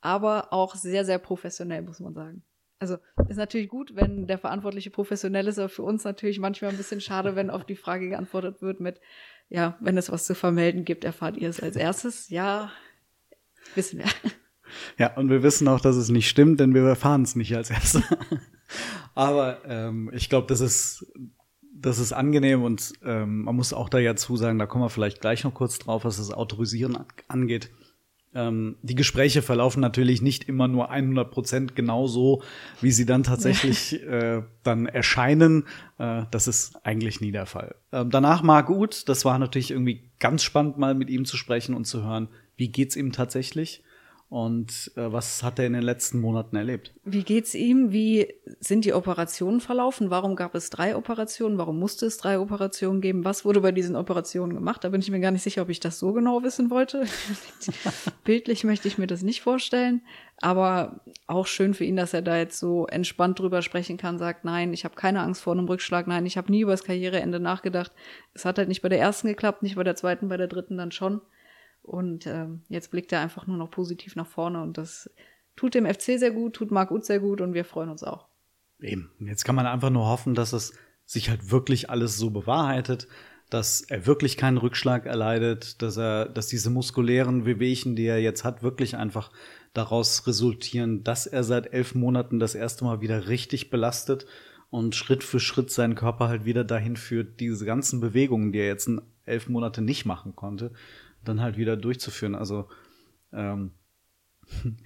aber 0.00 0.52
auch 0.52 0.74
sehr, 0.74 1.04
sehr 1.04 1.18
professionell, 1.18 1.82
muss 1.82 2.00
man 2.00 2.14
sagen. 2.14 2.42
Also 2.80 2.98
ist 3.28 3.36
natürlich 3.36 3.68
gut, 3.68 3.96
wenn 3.96 4.26
der 4.26 4.38
Verantwortliche 4.38 4.90
professionell 4.90 5.48
ist, 5.48 5.58
aber 5.58 5.68
für 5.68 5.82
uns 5.82 6.04
natürlich 6.04 6.38
manchmal 6.38 6.70
ein 6.70 6.76
bisschen 6.76 7.00
schade, 7.00 7.34
wenn 7.34 7.50
auf 7.50 7.64
die 7.64 7.76
Frage 7.76 8.08
geantwortet 8.08 8.62
wird 8.62 8.78
mit, 8.80 9.00
ja, 9.48 9.76
wenn 9.80 9.98
es 9.98 10.12
was 10.12 10.26
zu 10.26 10.34
vermelden 10.34 10.84
gibt, 10.84 11.04
erfahrt 11.04 11.36
ihr 11.36 11.48
es 11.48 11.60
als 11.60 11.74
erstes. 11.76 12.28
Ja, 12.28 12.70
wissen 13.74 13.98
wir. 13.98 14.06
Ja, 14.98 15.16
und 15.16 15.30
wir 15.30 15.42
wissen 15.42 15.66
auch, 15.66 15.80
dass 15.80 15.96
es 15.96 16.10
nicht 16.10 16.28
stimmt, 16.28 16.60
denn 16.60 16.74
wir 16.74 16.82
erfahren 16.82 17.22
es 17.22 17.36
nicht 17.36 17.56
als 17.56 17.70
Erste. 17.70 18.02
Aber 19.14 19.64
ähm, 19.64 20.10
ich 20.12 20.28
glaube, 20.28 20.46
das 20.46 20.60
ist, 20.60 21.10
das 21.74 21.98
ist 21.98 22.12
angenehm 22.12 22.62
und 22.62 22.92
ähm, 23.02 23.44
man 23.44 23.56
muss 23.56 23.72
auch 23.72 23.88
da 23.88 23.98
ja 23.98 24.14
zusagen, 24.14 24.58
da 24.58 24.66
kommen 24.66 24.84
wir 24.84 24.90
vielleicht 24.90 25.20
gleich 25.20 25.44
noch 25.44 25.54
kurz 25.54 25.78
drauf, 25.78 26.04
was 26.04 26.18
das 26.18 26.32
Autorisieren 26.32 26.98
angeht. 27.28 27.70
Ähm, 28.34 28.76
die 28.82 28.94
Gespräche 28.94 29.42
verlaufen 29.42 29.80
natürlich 29.80 30.20
nicht 30.20 30.48
immer 30.48 30.68
nur 30.68 30.90
100 30.90 31.30
Prozent 31.30 31.76
genau 31.76 32.06
so, 32.06 32.42
wie 32.80 32.90
sie 32.90 33.06
dann 33.06 33.22
tatsächlich 33.22 34.02
äh, 34.06 34.42
dann 34.62 34.86
erscheinen. 34.86 35.64
Äh, 35.98 36.24
das 36.30 36.46
ist 36.46 36.76
eigentlich 36.84 37.20
nie 37.20 37.32
der 37.32 37.46
Fall. 37.46 37.74
Ähm, 37.92 38.10
danach 38.10 38.42
Marc 38.42 38.70
Uth, 38.70 39.08
das 39.08 39.24
war 39.24 39.38
natürlich 39.38 39.70
irgendwie 39.70 40.10
ganz 40.18 40.42
spannend, 40.42 40.78
mal 40.78 40.94
mit 40.94 41.10
ihm 41.10 41.24
zu 41.24 41.36
sprechen 41.36 41.74
und 41.74 41.86
zu 41.86 42.04
hören, 42.04 42.28
wie 42.56 42.68
geht's 42.68 42.96
ihm 42.96 43.12
tatsächlich. 43.12 43.82
Und 44.30 44.92
äh, 44.96 45.10
was 45.10 45.42
hat 45.42 45.58
er 45.58 45.66
in 45.66 45.72
den 45.72 45.82
letzten 45.82 46.20
Monaten 46.20 46.54
erlebt? 46.56 46.92
Wie 47.04 47.22
geht's 47.22 47.54
ihm? 47.54 47.92
Wie 47.92 48.34
sind 48.60 48.84
die 48.84 48.92
Operationen 48.92 49.60
verlaufen? 49.60 50.10
Warum 50.10 50.36
gab 50.36 50.54
es 50.54 50.68
drei 50.68 50.96
Operationen? 50.96 51.56
Warum 51.56 51.78
musste 51.78 52.04
es 52.04 52.18
drei 52.18 52.38
Operationen 52.38 53.00
geben? 53.00 53.24
Was 53.24 53.46
wurde 53.46 53.62
bei 53.62 53.72
diesen 53.72 53.96
Operationen 53.96 54.52
gemacht? 54.52 54.84
Da 54.84 54.90
bin 54.90 55.00
ich 55.00 55.10
mir 55.10 55.20
gar 55.20 55.30
nicht 55.30 55.42
sicher, 55.42 55.62
ob 55.62 55.70
ich 55.70 55.80
das 55.80 55.98
so 55.98 56.12
genau 56.12 56.42
wissen 56.42 56.68
wollte. 56.68 57.06
Bildlich 58.24 58.64
möchte 58.64 58.86
ich 58.86 58.98
mir 58.98 59.06
das 59.06 59.22
nicht 59.22 59.40
vorstellen. 59.40 60.02
Aber 60.42 61.00
auch 61.26 61.46
schön 61.46 61.72
für 61.72 61.84
ihn, 61.84 61.96
dass 61.96 62.12
er 62.12 62.22
da 62.22 62.36
jetzt 62.36 62.58
so 62.58 62.86
entspannt 62.86 63.38
drüber 63.38 63.62
sprechen 63.62 63.96
kann, 63.96 64.18
sagt, 64.18 64.44
nein, 64.44 64.74
ich 64.74 64.84
habe 64.84 64.94
keine 64.94 65.20
Angst 65.20 65.40
vor 65.40 65.54
einem 65.54 65.66
Rückschlag, 65.66 66.06
nein, 66.06 66.26
ich 66.26 66.36
habe 66.36 66.52
nie 66.52 66.60
über 66.60 66.72
das 66.72 66.84
Karriereende 66.84 67.40
nachgedacht. 67.40 67.92
Es 68.34 68.44
hat 68.44 68.58
halt 68.58 68.68
nicht 68.68 68.82
bei 68.82 68.88
der 68.90 69.00
ersten 69.00 69.26
geklappt, 69.26 69.62
nicht 69.62 69.76
bei 69.76 69.84
der 69.84 69.96
zweiten, 69.96 70.28
bei 70.28 70.36
der 70.36 70.48
dritten 70.48 70.76
dann 70.76 70.92
schon. 70.92 71.22
Und 71.82 72.26
ähm, 72.26 72.62
jetzt 72.68 72.90
blickt 72.90 73.12
er 73.12 73.20
einfach 73.20 73.46
nur 73.46 73.56
noch 73.56 73.70
positiv 73.70 74.14
nach 74.16 74.26
vorne 74.26 74.62
und 74.62 74.76
das 74.76 75.10
tut 75.56 75.74
dem 75.74 75.86
FC 75.86 76.18
sehr 76.18 76.30
gut, 76.30 76.54
tut 76.54 76.70
Marc 76.70 76.90
Uth 76.90 77.04
sehr 77.04 77.20
gut 77.20 77.40
und 77.40 77.54
wir 77.54 77.64
freuen 77.64 77.88
uns 77.88 78.02
auch. 78.02 78.28
Eben. 78.80 79.10
Jetzt 79.20 79.44
kann 79.44 79.54
man 79.54 79.66
einfach 79.66 79.90
nur 79.90 80.06
hoffen, 80.06 80.34
dass 80.34 80.52
es 80.52 80.72
sich 81.04 81.30
halt 81.30 81.50
wirklich 81.50 81.90
alles 81.90 82.16
so 82.16 82.30
bewahrheitet, 82.30 83.08
dass 83.50 83.80
er 83.80 84.06
wirklich 84.06 84.36
keinen 84.36 84.58
Rückschlag 84.58 85.06
erleidet, 85.06 85.80
dass 85.82 85.96
er, 85.96 86.28
dass 86.28 86.48
diese 86.48 86.70
muskulären 86.70 87.46
Wehwehchen, 87.46 87.96
die 87.96 88.04
er 88.04 88.20
jetzt 88.20 88.44
hat, 88.44 88.62
wirklich 88.62 88.96
einfach 88.96 89.32
daraus 89.72 90.26
resultieren, 90.26 91.02
dass 91.02 91.26
er 91.26 91.44
seit 91.44 91.72
elf 91.72 91.94
Monaten 91.94 92.38
das 92.38 92.54
erste 92.54 92.84
Mal 92.84 93.00
wieder 93.00 93.28
richtig 93.28 93.70
belastet 93.70 94.26
und 94.70 94.94
Schritt 94.94 95.24
für 95.24 95.40
Schritt 95.40 95.70
seinen 95.70 95.94
Körper 95.94 96.28
halt 96.28 96.44
wieder 96.44 96.64
dahin 96.64 96.96
führt, 96.96 97.40
diese 97.40 97.64
ganzen 97.64 98.00
Bewegungen, 98.00 98.52
die 98.52 98.58
er 98.58 98.66
jetzt 98.66 98.86
in 98.86 99.00
elf 99.24 99.48
Monate 99.48 99.80
nicht 99.80 100.04
machen 100.04 100.36
konnte, 100.36 100.72
dann 101.28 101.40
halt 101.40 101.56
wieder 101.56 101.76
durchzuführen. 101.76 102.34
Also 102.34 102.68
ähm, 103.32 103.72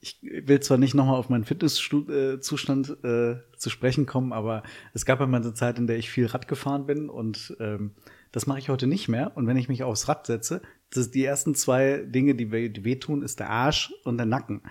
ich 0.00 0.18
will 0.22 0.60
zwar 0.60 0.78
nicht 0.78 0.94
nochmal 0.94 1.16
auf 1.16 1.28
meinen 1.28 1.44
Fitnesszustand 1.44 3.04
äh, 3.04 3.38
zu 3.56 3.70
sprechen 3.70 4.06
kommen, 4.06 4.32
aber 4.32 4.62
es 4.94 5.04
gab 5.04 5.20
einmal 5.20 5.42
eine 5.42 5.54
Zeit, 5.54 5.78
in 5.78 5.86
der 5.86 5.98
ich 5.98 6.10
viel 6.10 6.26
Rad 6.26 6.48
gefahren 6.48 6.86
bin 6.86 7.08
und 7.08 7.54
ähm, 7.60 7.92
das 8.32 8.46
mache 8.46 8.60
ich 8.60 8.68
heute 8.68 8.86
nicht 8.86 9.08
mehr. 9.08 9.36
Und 9.36 9.46
wenn 9.46 9.56
ich 9.56 9.68
mich 9.68 9.82
aufs 9.82 10.08
Rad 10.08 10.26
setze, 10.26 10.62
das 10.90 11.06
ist 11.06 11.14
die 11.14 11.24
ersten 11.24 11.54
zwei 11.54 11.98
Dinge, 11.98 12.34
die, 12.34 12.52
weh, 12.52 12.68
die 12.68 12.84
wehtun, 12.84 13.22
ist 13.22 13.40
der 13.40 13.50
Arsch 13.50 13.92
und 14.04 14.16
der 14.18 14.26
Nacken. 14.26 14.62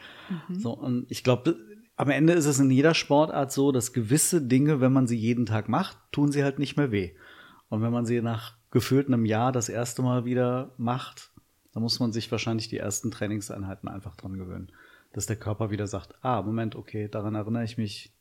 Mhm. 0.47 0.55
So, 0.59 0.71
und 0.71 1.05
ich 1.09 1.23
glaube, 1.23 1.57
am 1.95 2.09
Ende 2.09 2.33
ist 2.33 2.45
es 2.45 2.59
in 2.59 2.71
jeder 2.71 2.93
Sportart 2.93 3.51
so, 3.51 3.71
dass 3.71 3.93
gewisse 3.93 4.41
Dinge, 4.41 4.79
wenn 4.79 4.93
man 4.93 5.07
sie 5.07 5.17
jeden 5.17 5.45
Tag 5.45 5.67
macht, 5.67 5.97
tun 6.11 6.31
sie 6.31 6.43
halt 6.43 6.57
nicht 6.57 6.77
mehr 6.77 6.91
weh. 6.91 7.11
Und 7.67 7.81
wenn 7.81 7.91
man 7.91 8.05
sie 8.05 8.21
nach 8.21 8.58
gefühlt 8.71 9.07
einem 9.07 9.25
Jahr 9.25 9.51
das 9.51 9.69
erste 9.69 10.01
Mal 10.01 10.25
wieder 10.25 10.71
macht, 10.77 11.31
dann 11.73 11.83
muss 11.83 11.99
man 11.99 12.11
sich 12.11 12.31
wahrscheinlich 12.31 12.67
die 12.67 12.77
ersten 12.77 13.11
Trainingseinheiten 13.11 13.89
einfach 13.89 14.15
dran 14.15 14.37
gewöhnen. 14.37 14.71
Dass 15.13 15.25
der 15.25 15.37
Körper 15.37 15.71
wieder 15.71 15.87
sagt, 15.87 16.13
ah, 16.21 16.41
Moment, 16.41 16.75
okay, 16.75 17.07
daran 17.07 17.35
erinnere 17.35 17.63
ich 17.63 17.77
mich, 17.77 18.11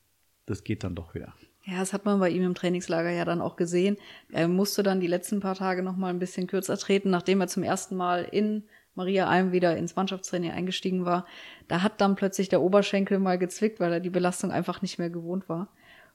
das 0.47 0.65
geht 0.65 0.85
dann 0.85 0.95
doch 0.95 1.15
wieder. 1.15 1.35
Ja, 1.65 1.81
das 1.81 1.93
hat 1.93 2.07
man 2.07 2.19
bei 2.19 2.31
ihm 2.31 2.45
im 2.45 2.55
Trainingslager 2.55 3.11
ja 3.11 3.27
dann 3.27 3.43
auch 3.43 3.57
gesehen. 3.57 3.99
Er 4.33 4.49
musste 4.49 4.83
dann 4.83 5.01
die 5.01 5.07
letzten 5.07 5.41
paar 5.41 5.55
Tage 5.55 5.83
noch 5.83 5.97
mal 5.97 6.09
ein 6.09 6.19
bisschen 6.19 6.47
kürzer 6.47 6.79
treten, 6.79 7.11
nachdem 7.11 7.43
er 7.43 7.49
zum 7.49 7.63
ersten 7.63 7.95
Mal 7.95 8.23
in 8.25 8.65
Maria 8.95 9.29
Alm 9.29 9.53
wieder 9.53 9.77
ins 9.77 9.95
Mannschaftstraining 9.95 10.51
eingestiegen 10.51 11.05
war. 11.05 11.27
Da 11.69 11.83
hat 11.83 12.01
dann 12.01 12.17
plötzlich 12.17 12.49
der 12.49 12.63
Oberschenkel 12.63 13.19
mal 13.19 13.39
gezwickt, 13.39 13.81
weil 13.81 13.93
er 13.93 14.01
die 14.01 14.11
Belastung 14.11 14.51
einfach 14.51 14.81
nicht 14.81 14.99
mehr 14.99 15.11
gewohnt 15.11 15.49
war. 15.49 15.69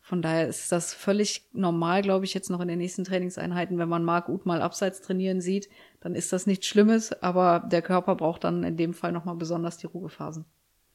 Von 0.05 0.21
daher 0.21 0.49
ist 0.49 0.69
das 0.73 0.93
völlig 0.93 1.47
normal, 1.53 2.01
glaube 2.01 2.25
ich, 2.25 2.33
jetzt 2.33 2.49
noch 2.49 2.59
in 2.59 2.67
den 2.67 2.79
nächsten 2.79 3.05
Trainingseinheiten. 3.05 3.77
Wenn 3.77 3.87
man 3.87 4.03
Marc 4.03 4.27
Uth 4.27 4.45
mal 4.45 4.61
abseits 4.61 5.01
trainieren 5.01 5.39
sieht, 5.39 5.69
dann 6.01 6.13
ist 6.13 6.33
das 6.33 6.45
nichts 6.45 6.67
Schlimmes, 6.67 7.13
aber 7.23 7.65
der 7.71 7.81
Körper 7.81 8.15
braucht 8.15 8.43
dann 8.43 8.65
in 8.65 8.75
dem 8.75 8.93
Fall 8.93 9.13
nochmal 9.13 9.37
besonders 9.37 9.77
die 9.77 9.87
Ruhephasen. 9.87 10.43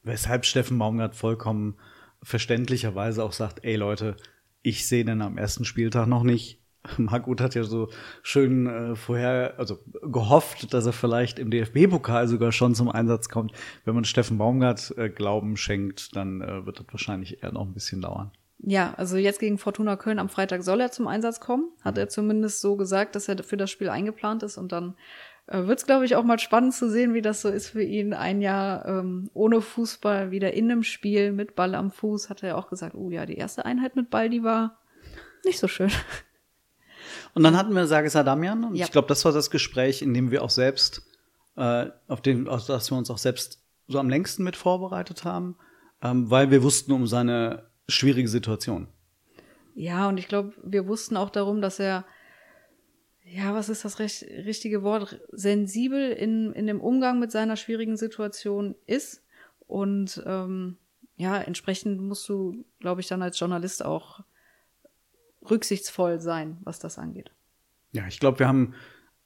Weshalb 0.02 0.44
Steffen 0.44 0.78
Baumgart 0.78 1.16
vollkommen 1.16 1.76
verständlicherweise 2.22 3.24
auch 3.24 3.32
sagt, 3.32 3.64
ey 3.64 3.76
Leute, 3.76 4.14
ich 4.60 4.86
sehe 4.86 5.06
den 5.06 5.22
am 5.22 5.38
ersten 5.38 5.64
Spieltag 5.64 6.06
noch 6.06 6.22
nicht. 6.22 6.60
Margut 6.98 7.40
hat 7.40 7.54
ja 7.54 7.64
so 7.64 7.88
schön 8.22 8.66
äh, 8.66 8.94
vorher, 8.94 9.54
also 9.56 9.78
gehofft, 10.02 10.74
dass 10.74 10.84
er 10.84 10.92
vielleicht 10.92 11.38
im 11.38 11.50
DFB-Pokal 11.50 12.28
sogar 12.28 12.52
schon 12.52 12.74
zum 12.74 12.90
Einsatz 12.90 13.30
kommt. 13.30 13.52
Wenn 13.86 13.94
man 13.94 14.04
Steffen 14.04 14.36
Baumgart 14.36 14.94
äh, 14.98 15.08
Glauben 15.08 15.56
schenkt, 15.56 16.14
dann 16.14 16.42
äh, 16.42 16.66
wird 16.66 16.78
das 16.78 16.86
wahrscheinlich 16.90 17.42
eher 17.42 17.52
noch 17.52 17.64
ein 17.64 17.72
bisschen 17.72 18.02
dauern. 18.02 18.32
Ja, 18.60 18.94
also 18.96 19.16
jetzt 19.16 19.38
gegen 19.38 19.58
Fortuna 19.58 19.96
Köln 19.96 20.18
am 20.18 20.28
Freitag 20.28 20.62
soll 20.62 20.80
er 20.80 20.90
zum 20.90 21.06
Einsatz 21.06 21.38
kommen. 21.40 21.70
Hat 21.82 21.96
er 21.96 22.08
zumindest 22.08 22.60
so 22.60 22.76
gesagt, 22.76 23.14
dass 23.14 23.28
er 23.28 23.42
für 23.44 23.56
das 23.56 23.70
Spiel 23.70 23.88
eingeplant 23.88 24.42
ist. 24.42 24.58
Und 24.58 24.72
dann 24.72 24.96
äh, 25.46 25.66
wird 25.66 25.78
es, 25.78 25.86
glaube 25.86 26.04
ich, 26.04 26.16
auch 26.16 26.24
mal 26.24 26.38
spannend 26.40 26.74
zu 26.74 26.90
sehen, 26.90 27.14
wie 27.14 27.22
das 27.22 27.40
so 27.40 27.48
ist 27.48 27.68
für 27.68 27.82
ihn. 27.82 28.14
Ein 28.14 28.40
Jahr 28.42 28.84
ähm, 28.86 29.30
ohne 29.32 29.60
Fußball, 29.60 30.32
wieder 30.32 30.54
in 30.54 30.70
einem 30.70 30.82
Spiel 30.82 31.32
mit 31.32 31.54
Ball 31.54 31.74
am 31.76 31.92
Fuß. 31.92 32.30
Hat 32.30 32.42
er 32.42 32.58
auch 32.58 32.68
gesagt, 32.68 32.94
oh 32.96 33.10
ja, 33.10 33.26
die 33.26 33.36
erste 33.36 33.64
Einheit 33.64 33.94
mit 33.94 34.10
Ball, 34.10 34.28
die 34.28 34.42
war 34.42 34.78
nicht 35.44 35.60
so 35.60 35.68
schön. 35.68 35.90
Und 37.34 37.44
dann 37.44 37.56
hatten 37.56 37.72
wir 37.74 37.86
Sages 37.86 38.16
Adamian. 38.16 38.64
Und 38.64 38.74
Ja. 38.74 38.86
ich 38.86 38.90
glaube, 38.92 39.08
das 39.08 39.24
war 39.24 39.32
das 39.32 39.50
Gespräch, 39.50 40.02
in 40.02 40.12
dem 40.14 40.30
wir 40.32 40.42
auch 40.42 40.50
selbst, 40.50 41.02
äh, 41.56 41.86
auf 42.08 42.20
dem, 42.22 42.48
auf 42.48 42.66
das 42.66 42.90
wir 42.90 42.98
uns 42.98 43.10
auch 43.10 43.18
selbst 43.18 43.62
so 43.86 44.00
am 44.00 44.08
längsten 44.08 44.42
mit 44.42 44.56
vorbereitet 44.56 45.24
haben, 45.24 45.56
ähm, 46.02 46.28
weil 46.30 46.50
wir 46.50 46.62
wussten 46.62 46.92
um 46.92 47.06
seine 47.06 47.67
schwierige 47.88 48.28
Situation. 48.28 48.88
Ja, 49.74 50.08
und 50.08 50.18
ich 50.18 50.28
glaube, 50.28 50.54
wir 50.62 50.86
wussten 50.86 51.16
auch 51.16 51.30
darum, 51.30 51.60
dass 51.60 51.78
er, 51.78 52.04
ja, 53.24 53.54
was 53.54 53.68
ist 53.68 53.84
das 53.84 53.98
recht, 53.98 54.22
richtige 54.22 54.82
Wort, 54.82 55.20
sensibel 55.32 56.10
in, 56.10 56.52
in 56.52 56.66
dem 56.66 56.80
Umgang 56.80 57.18
mit 57.18 57.30
seiner 57.30 57.56
schwierigen 57.56 57.96
Situation 57.96 58.74
ist. 58.86 59.24
Und 59.66 60.22
ähm, 60.26 60.76
ja, 61.16 61.38
entsprechend 61.38 62.00
musst 62.00 62.28
du, 62.28 62.64
glaube 62.80 63.00
ich, 63.00 63.06
dann 63.06 63.22
als 63.22 63.38
Journalist 63.38 63.84
auch 63.84 64.20
rücksichtsvoll 65.48 66.20
sein, 66.20 66.58
was 66.64 66.78
das 66.78 66.98
angeht. 66.98 67.30
Ja, 67.92 68.06
ich 68.06 68.20
glaube, 68.20 68.40
wir 68.40 68.48
haben 68.48 68.74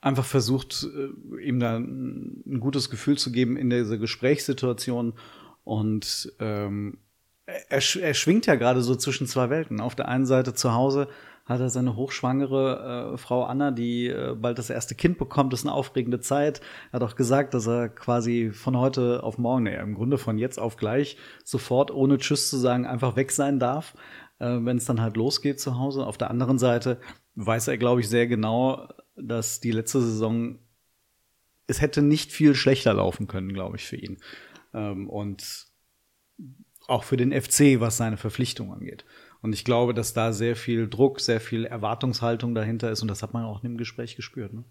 einfach 0.00 0.24
versucht, 0.24 0.86
äh, 0.94 1.42
ihm 1.42 1.60
da 1.60 1.78
ein 1.78 2.42
ein 2.46 2.60
gutes 2.60 2.90
Gefühl 2.90 3.18
zu 3.18 3.32
geben 3.32 3.56
in 3.56 3.70
dieser 3.70 3.98
Gesprächssituation. 3.98 5.14
Und 5.64 6.32
ähm, 6.40 6.98
er, 7.46 7.82
er 8.00 8.14
schwingt 8.14 8.46
ja 8.46 8.54
gerade 8.54 8.82
so 8.82 8.94
zwischen 8.94 9.26
zwei 9.26 9.50
Welten. 9.50 9.80
Auf 9.80 9.94
der 9.94 10.08
einen 10.08 10.26
Seite 10.26 10.54
zu 10.54 10.72
Hause 10.72 11.08
hat 11.44 11.60
er 11.60 11.70
seine 11.70 11.96
hochschwangere 11.96 13.12
äh, 13.14 13.18
Frau 13.18 13.44
Anna, 13.44 13.72
die 13.72 14.06
äh, 14.06 14.36
bald 14.38 14.58
das 14.58 14.70
erste 14.70 14.94
Kind 14.94 15.18
bekommt. 15.18 15.52
Das 15.52 15.60
ist 15.60 15.66
eine 15.66 15.74
aufregende 15.74 16.20
Zeit. 16.20 16.60
Er 16.90 17.00
hat 17.00 17.02
auch 17.02 17.16
gesagt, 17.16 17.54
dass 17.54 17.66
er 17.66 17.88
quasi 17.88 18.50
von 18.52 18.76
heute 18.76 19.22
auf 19.22 19.38
morgen, 19.38 19.64
nee, 19.64 19.76
im 19.76 19.94
Grunde 19.94 20.18
von 20.18 20.38
jetzt 20.38 20.58
auf 20.58 20.76
gleich, 20.76 21.16
sofort 21.44 21.90
ohne 21.90 22.18
Tschüss 22.18 22.48
zu 22.48 22.56
sagen, 22.56 22.86
einfach 22.86 23.16
weg 23.16 23.32
sein 23.32 23.58
darf, 23.58 23.94
äh, 24.38 24.58
wenn 24.60 24.76
es 24.76 24.84
dann 24.84 25.00
halt 25.00 25.16
losgeht 25.16 25.60
zu 25.60 25.78
Hause. 25.78 26.06
Auf 26.06 26.16
der 26.16 26.30
anderen 26.30 26.58
Seite 26.58 27.00
weiß 27.34 27.68
er, 27.68 27.76
glaube 27.76 28.00
ich, 28.00 28.08
sehr 28.08 28.28
genau, 28.28 28.88
dass 29.16 29.60
die 29.60 29.72
letzte 29.72 30.00
Saison 30.00 30.58
es 31.66 31.80
hätte 31.80 32.02
nicht 32.02 32.32
viel 32.32 32.54
schlechter 32.54 32.92
laufen 32.92 33.26
können, 33.28 33.52
glaube 33.52 33.76
ich, 33.76 33.84
für 33.84 33.96
ihn. 33.96 34.18
Ähm, 34.74 35.08
und 35.08 35.66
auch 36.92 37.04
für 37.04 37.16
den 37.16 37.32
FC, 37.32 37.80
was 37.80 37.96
seine 37.96 38.16
Verpflichtung 38.16 38.72
angeht. 38.72 39.04
Und 39.40 39.52
ich 39.52 39.64
glaube, 39.64 39.94
dass 39.94 40.14
da 40.14 40.32
sehr 40.32 40.54
viel 40.54 40.88
Druck, 40.88 41.20
sehr 41.20 41.40
viel 41.40 41.64
Erwartungshaltung 41.64 42.54
dahinter 42.54 42.90
ist 42.90 43.02
und 43.02 43.08
das 43.08 43.22
hat 43.22 43.34
man 43.34 43.44
auch 43.44 43.62
in 43.62 43.70
dem 43.70 43.76
Gespräch 43.76 44.14
gespürt. 44.14 44.52
Ne? 44.52 44.64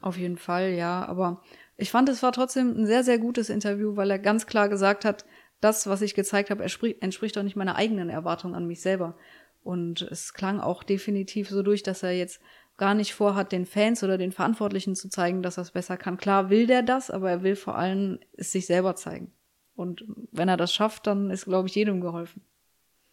Auf 0.00 0.16
jeden 0.16 0.36
Fall, 0.36 0.72
ja. 0.72 1.04
Aber 1.06 1.42
ich 1.76 1.90
fand, 1.90 2.08
es 2.08 2.22
war 2.22 2.32
trotzdem 2.32 2.76
ein 2.76 2.86
sehr, 2.86 3.02
sehr 3.02 3.18
gutes 3.18 3.48
Interview, 3.48 3.96
weil 3.96 4.10
er 4.10 4.18
ganz 4.18 4.46
klar 4.46 4.68
gesagt 4.68 5.04
hat, 5.04 5.24
das, 5.60 5.86
was 5.86 6.02
ich 6.02 6.14
gezeigt 6.14 6.50
habe, 6.50 6.62
entspricht 6.62 7.36
doch 7.36 7.42
nicht 7.42 7.56
meiner 7.56 7.76
eigenen 7.76 8.10
Erwartung 8.10 8.54
an 8.54 8.66
mich 8.66 8.82
selber. 8.82 9.16
Und 9.62 10.02
es 10.02 10.34
klang 10.34 10.60
auch 10.60 10.82
definitiv 10.82 11.48
so 11.48 11.62
durch, 11.62 11.82
dass 11.82 12.02
er 12.02 12.12
jetzt 12.12 12.40
gar 12.76 12.94
nicht 12.94 13.14
vorhat, 13.14 13.50
den 13.50 13.64
Fans 13.64 14.04
oder 14.04 14.18
den 14.18 14.32
Verantwortlichen 14.32 14.94
zu 14.94 15.08
zeigen, 15.08 15.42
dass 15.42 15.58
er 15.58 15.62
es 15.62 15.70
besser 15.70 15.96
kann. 15.96 16.18
Klar 16.18 16.50
will 16.50 16.66
der 16.66 16.82
das, 16.82 17.10
aber 17.10 17.30
er 17.30 17.42
will 17.42 17.56
vor 17.56 17.76
allem 17.76 18.18
es 18.36 18.52
sich 18.52 18.66
selber 18.66 18.94
zeigen. 18.94 19.32
Und 19.76 20.04
wenn 20.32 20.48
er 20.48 20.56
das 20.56 20.72
schafft, 20.72 21.06
dann 21.06 21.30
ist, 21.30 21.46
glaube 21.46 21.68
ich, 21.68 21.74
jedem 21.74 22.00
geholfen. 22.00 22.42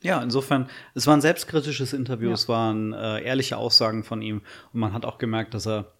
Ja, 0.03 0.21
insofern, 0.21 0.67
es 0.95 1.05
war 1.07 1.15
ein 1.15 1.21
selbstkritisches 1.21 1.93
Interview, 1.93 2.29
Ja. 2.29 2.33
es 2.33 2.47
waren 2.49 2.93
äh, 2.93 3.21
ehrliche 3.23 3.57
Aussagen 3.57 4.03
von 4.03 4.21
ihm 4.21 4.41
und 4.73 4.79
man 4.79 4.93
hat 4.93 5.05
auch 5.05 5.17
gemerkt, 5.19 5.53
dass 5.53 5.67
er 5.67 5.91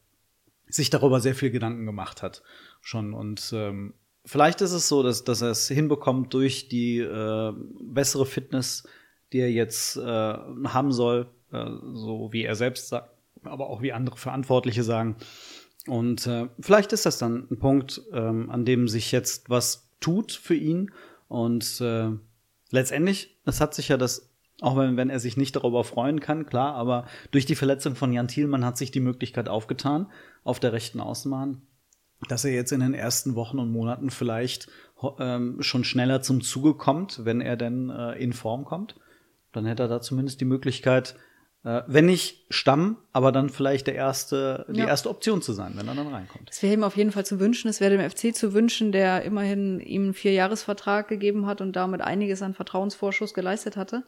sich 0.68 0.90
darüber 0.90 1.20
sehr 1.20 1.36
viel 1.36 1.52
Gedanken 1.52 1.86
gemacht 1.86 2.24
hat 2.24 2.42
schon. 2.82 3.14
Und 3.14 3.52
ähm, 3.54 3.94
vielleicht 4.26 4.62
ist 4.62 4.72
es 4.72 4.88
so, 4.88 5.04
dass, 5.04 5.24
dass 5.24 5.42
er 5.42 5.50
es 5.52 5.68
hinbekommt 5.68 6.34
durch 6.34 6.68
die 6.70 6.98
äh, 7.00 7.54
bessere 7.80 8.26
Fitness, 8.26 8.88
die 9.34 9.40
er 9.40 9.52
jetzt 9.52 9.98
äh, 9.98 10.02
haben 10.02 10.92
soll, 10.92 11.28
äh, 11.52 11.66
so 11.94 12.30
wie 12.32 12.44
er 12.44 12.56
selbst 12.56 12.88
sagt, 12.90 13.10
aber 13.44 13.70
auch 13.70 13.82
wie 13.82 13.94
andere 13.94 14.18
Verantwortliche 14.18 14.84
sagen. 14.84 15.16
Und 15.88 16.26
äh, 16.28 16.48
vielleicht 16.60 16.92
ist 16.94 17.06
das 17.06 17.18
dann 17.18 17.48
ein 17.52 17.60
Punkt, 17.60 18.02
ähm, 18.14 18.50
an 18.50 18.66
dem 18.66 18.88
sich 18.88 19.12
jetzt 19.12 19.50
was 19.50 19.91
tut 20.02 20.34
für 20.34 20.56
ihn. 20.56 20.92
Und 21.30 21.80
äh, 21.80 22.10
letztendlich, 22.72 23.40
es 23.46 23.62
hat 23.62 23.74
sich 23.74 23.88
ja 23.88 23.96
das, 23.96 24.30
auch 24.60 24.76
wenn, 24.76 24.98
wenn 24.98 25.10
er 25.10 25.22
sich 25.22 25.38
nicht 25.38 25.56
darüber 25.56 25.86
freuen 25.86 26.20
kann, 26.20 26.46
klar, 26.46 26.76
aber 26.76 27.06
durch 27.32 27.46
die 27.46 27.56
Verletzung 27.56 27.96
von 27.96 28.12
Jan 28.12 28.28
Thielmann 28.28 28.66
hat 28.66 28.78
sich 28.78 28.92
die 28.92 29.00
Möglichkeit 29.00 29.48
aufgetan, 29.48 30.08
auf 30.44 30.60
der 30.60 30.74
rechten 30.74 31.00
Außenbahn, 31.00 31.62
dass 32.28 32.44
er 32.44 32.52
jetzt 32.52 32.74
in 32.74 32.82
den 32.82 32.94
ersten 32.94 33.36
Wochen 33.36 33.60
und 33.60 33.72
Monaten 33.72 34.10
vielleicht 34.10 34.68
ähm, 35.20 35.62
schon 35.62 35.84
schneller 35.84 36.22
zum 36.22 36.42
Zuge 36.42 36.74
kommt, 36.74 37.24
wenn 37.24 37.40
er 37.40 37.56
denn 37.56 37.90
äh, 37.90 38.14
in 38.14 38.34
Form 38.34 38.66
kommt. 38.66 38.96
Dann 39.54 39.66
hätte 39.66 39.84
er 39.84 39.90
da 39.90 40.02
zumindest 40.02 40.42
die 40.42 40.46
Möglichkeit, 40.46 41.16
äh, 41.64 41.82
wenn 41.88 42.08
nicht 42.08 42.46
Stamm, 42.50 42.98
aber 43.14 43.32
dann 43.32 43.50
vielleicht 43.50 43.88
der 43.88 43.96
erste, 43.96 44.66
die 44.70 44.80
Ja. 44.80 44.88
erste 44.88 45.10
Option 45.10 45.42
zu 45.42 45.54
sein, 45.54 45.74
wenn 45.76 45.88
er 45.88 45.96
dann 45.96 46.08
reinkommt. 46.08 46.50
Es 46.52 46.64
wäre 46.64 46.74
ihm 46.74 46.84
auf 46.84 46.98
jeden 46.98 47.12
Fall 47.12 47.26
zu 47.26 47.40
wünschen. 47.40 47.68
Es 47.68 47.80
wäre 47.80 47.96
dem 47.96 48.02
FC 48.10 48.34
zu 48.36 48.54
wünschen, 48.54 48.92
der 48.92 49.22
immerhin 49.24 49.80
ihm 49.80 50.04
einen 50.04 50.14
Vierjahresvertrag 50.14 51.08
gegeben 51.08 51.46
hat 51.46 51.62
und 51.62 51.76
damit 51.76 52.02
einiges 52.02 52.42
an 52.42 52.54
Vertrauensvorschuss 52.54 53.34
geleistet 53.34 53.78
hatte. 53.78 54.04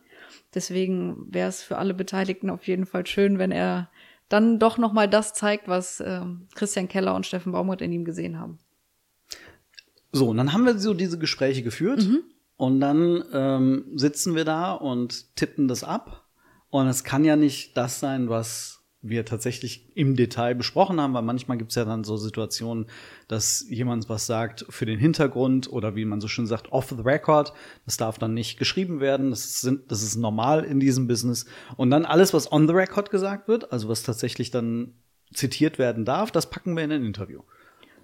Deswegen 0.54 1.28
wäre 1.32 1.50
es 1.50 1.62
für 1.62 1.78
alle 1.78 1.94
Beteiligten 1.94 2.50
auf 2.50 2.66
jeden 2.68 2.86
Fall 2.86 3.06
schön, 3.06 3.38
wenn 3.38 3.52
er 3.52 3.89
dann 4.30 4.58
doch 4.58 4.80
noch 4.80 4.94
mal 4.94 5.08
das 5.08 5.34
zeigt, 5.34 5.68
was 5.68 6.00
ähm, 6.00 6.48
Christian 6.56 6.88
Keller 6.88 7.13
und 7.13 7.26
Steffen 7.28 7.52
Baumgart 7.52 7.82
in 7.84 7.92
ihm 7.92 8.04
gesehen 8.06 8.39
haben. 8.39 8.58
So, 10.12 10.30
und 10.30 10.38
dann 10.38 10.54
haben 10.54 10.66
wir 10.66 10.78
so 10.80 10.94
diese 10.94 11.18
Gespräche 11.20 11.62
geführt 11.63 12.08
und 12.56 12.80
dann 12.80 13.24
ähm, 13.34 13.86
sitzen 13.96 14.36
wir 14.36 14.46
da 14.46 14.74
und 14.74 15.36
tippen 15.36 15.68
das 15.68 15.84
ab. 15.84 16.22
Und 16.73 16.88
es 16.88 17.03
kann 17.03 17.23
ja 17.23 17.36
nicht 17.36 17.77
das 17.77 17.99
sein, 17.99 18.29
was 18.29 18.83
wir 19.03 19.25
tatsächlich 19.25 19.95
im 19.95 20.15
Detail 20.15 20.55
besprochen 20.55 20.99
haben, 20.99 21.13
weil 21.13 21.21
manchmal 21.21 21.59
gibt 21.59 21.69
es 21.69 21.75
ja 21.75 21.86
dann 21.86 22.03
so 22.03 22.17
Situationen, 22.17 22.88
dass 23.27 23.63
jemand 23.69 24.09
was 24.09 24.25
sagt 24.25 24.65
für 24.69 24.88
den 24.88 24.97
Hintergrund 24.97 25.71
oder 25.71 25.95
wie 25.95 26.03
man 26.03 26.19
so 26.19 26.27
schön 26.27 26.47
sagt, 26.47 26.71
off 26.71 26.89
the 26.89 27.03
record. 27.03 27.53
Das 27.86 27.97
darf 27.97 28.17
dann 28.17 28.33
nicht 28.33 28.57
geschrieben 28.57 29.01
werden. 29.01 29.29
Das, 29.29 29.62
sind, 29.62 29.91
das 29.91 30.01
ist 30.01 30.15
normal 30.15 30.63
in 30.63 30.79
diesem 30.79 31.05
Business. 31.05 31.45
Und 31.77 31.91
dann 31.91 32.05
alles, 32.05 32.33
was 32.33 32.51
on 32.51 32.67
the 32.67 32.73
record 32.73 33.12
gesagt 33.12 33.47
wird, 33.47 33.71
also 33.71 33.88
was 33.88 34.01
tatsächlich 34.01 34.49
dann 34.49 34.95
zitiert 35.31 35.77
werden 35.77 36.05
darf, 36.05 36.31
das 36.31 36.49
packen 36.49 36.75
wir 36.75 36.83
in 36.83 36.91
ein 36.91 37.05
Interview. 37.05 37.43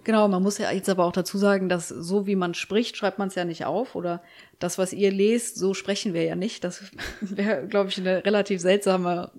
Genau, 0.10 0.28
man 0.28 0.41
muss 0.41 0.58
ja 0.58 0.72
jetzt 0.72 0.89
aber 0.89 1.06
auch 1.06 1.12
dazu 1.12 1.38
sagen, 1.38 1.69
dass 1.69 1.88
so 1.88 2.26
wie 2.26 2.36
man 2.36 2.56
spricht, 2.56 2.98
schreibt 2.98 3.19
man 3.19 3.28
es 3.28 3.36
ja 3.36 3.45
nicht 3.45 3.65
auf. 3.65 3.93
Oder 3.93 4.24
das, 4.58 4.80
was 4.80 4.91
ihr 4.91 5.12
lest, 5.12 5.56
so 5.56 5.76
sprechen 5.76 6.15
wir 6.15 6.24
ja 6.24 6.36
nicht. 6.36 6.63
Das 6.63 6.91
wäre, 7.22 7.67
glaube 7.67 7.91
ich, 7.91 8.00
eine 8.00 8.26
relativ 8.26 8.60
seltsame 8.60 9.32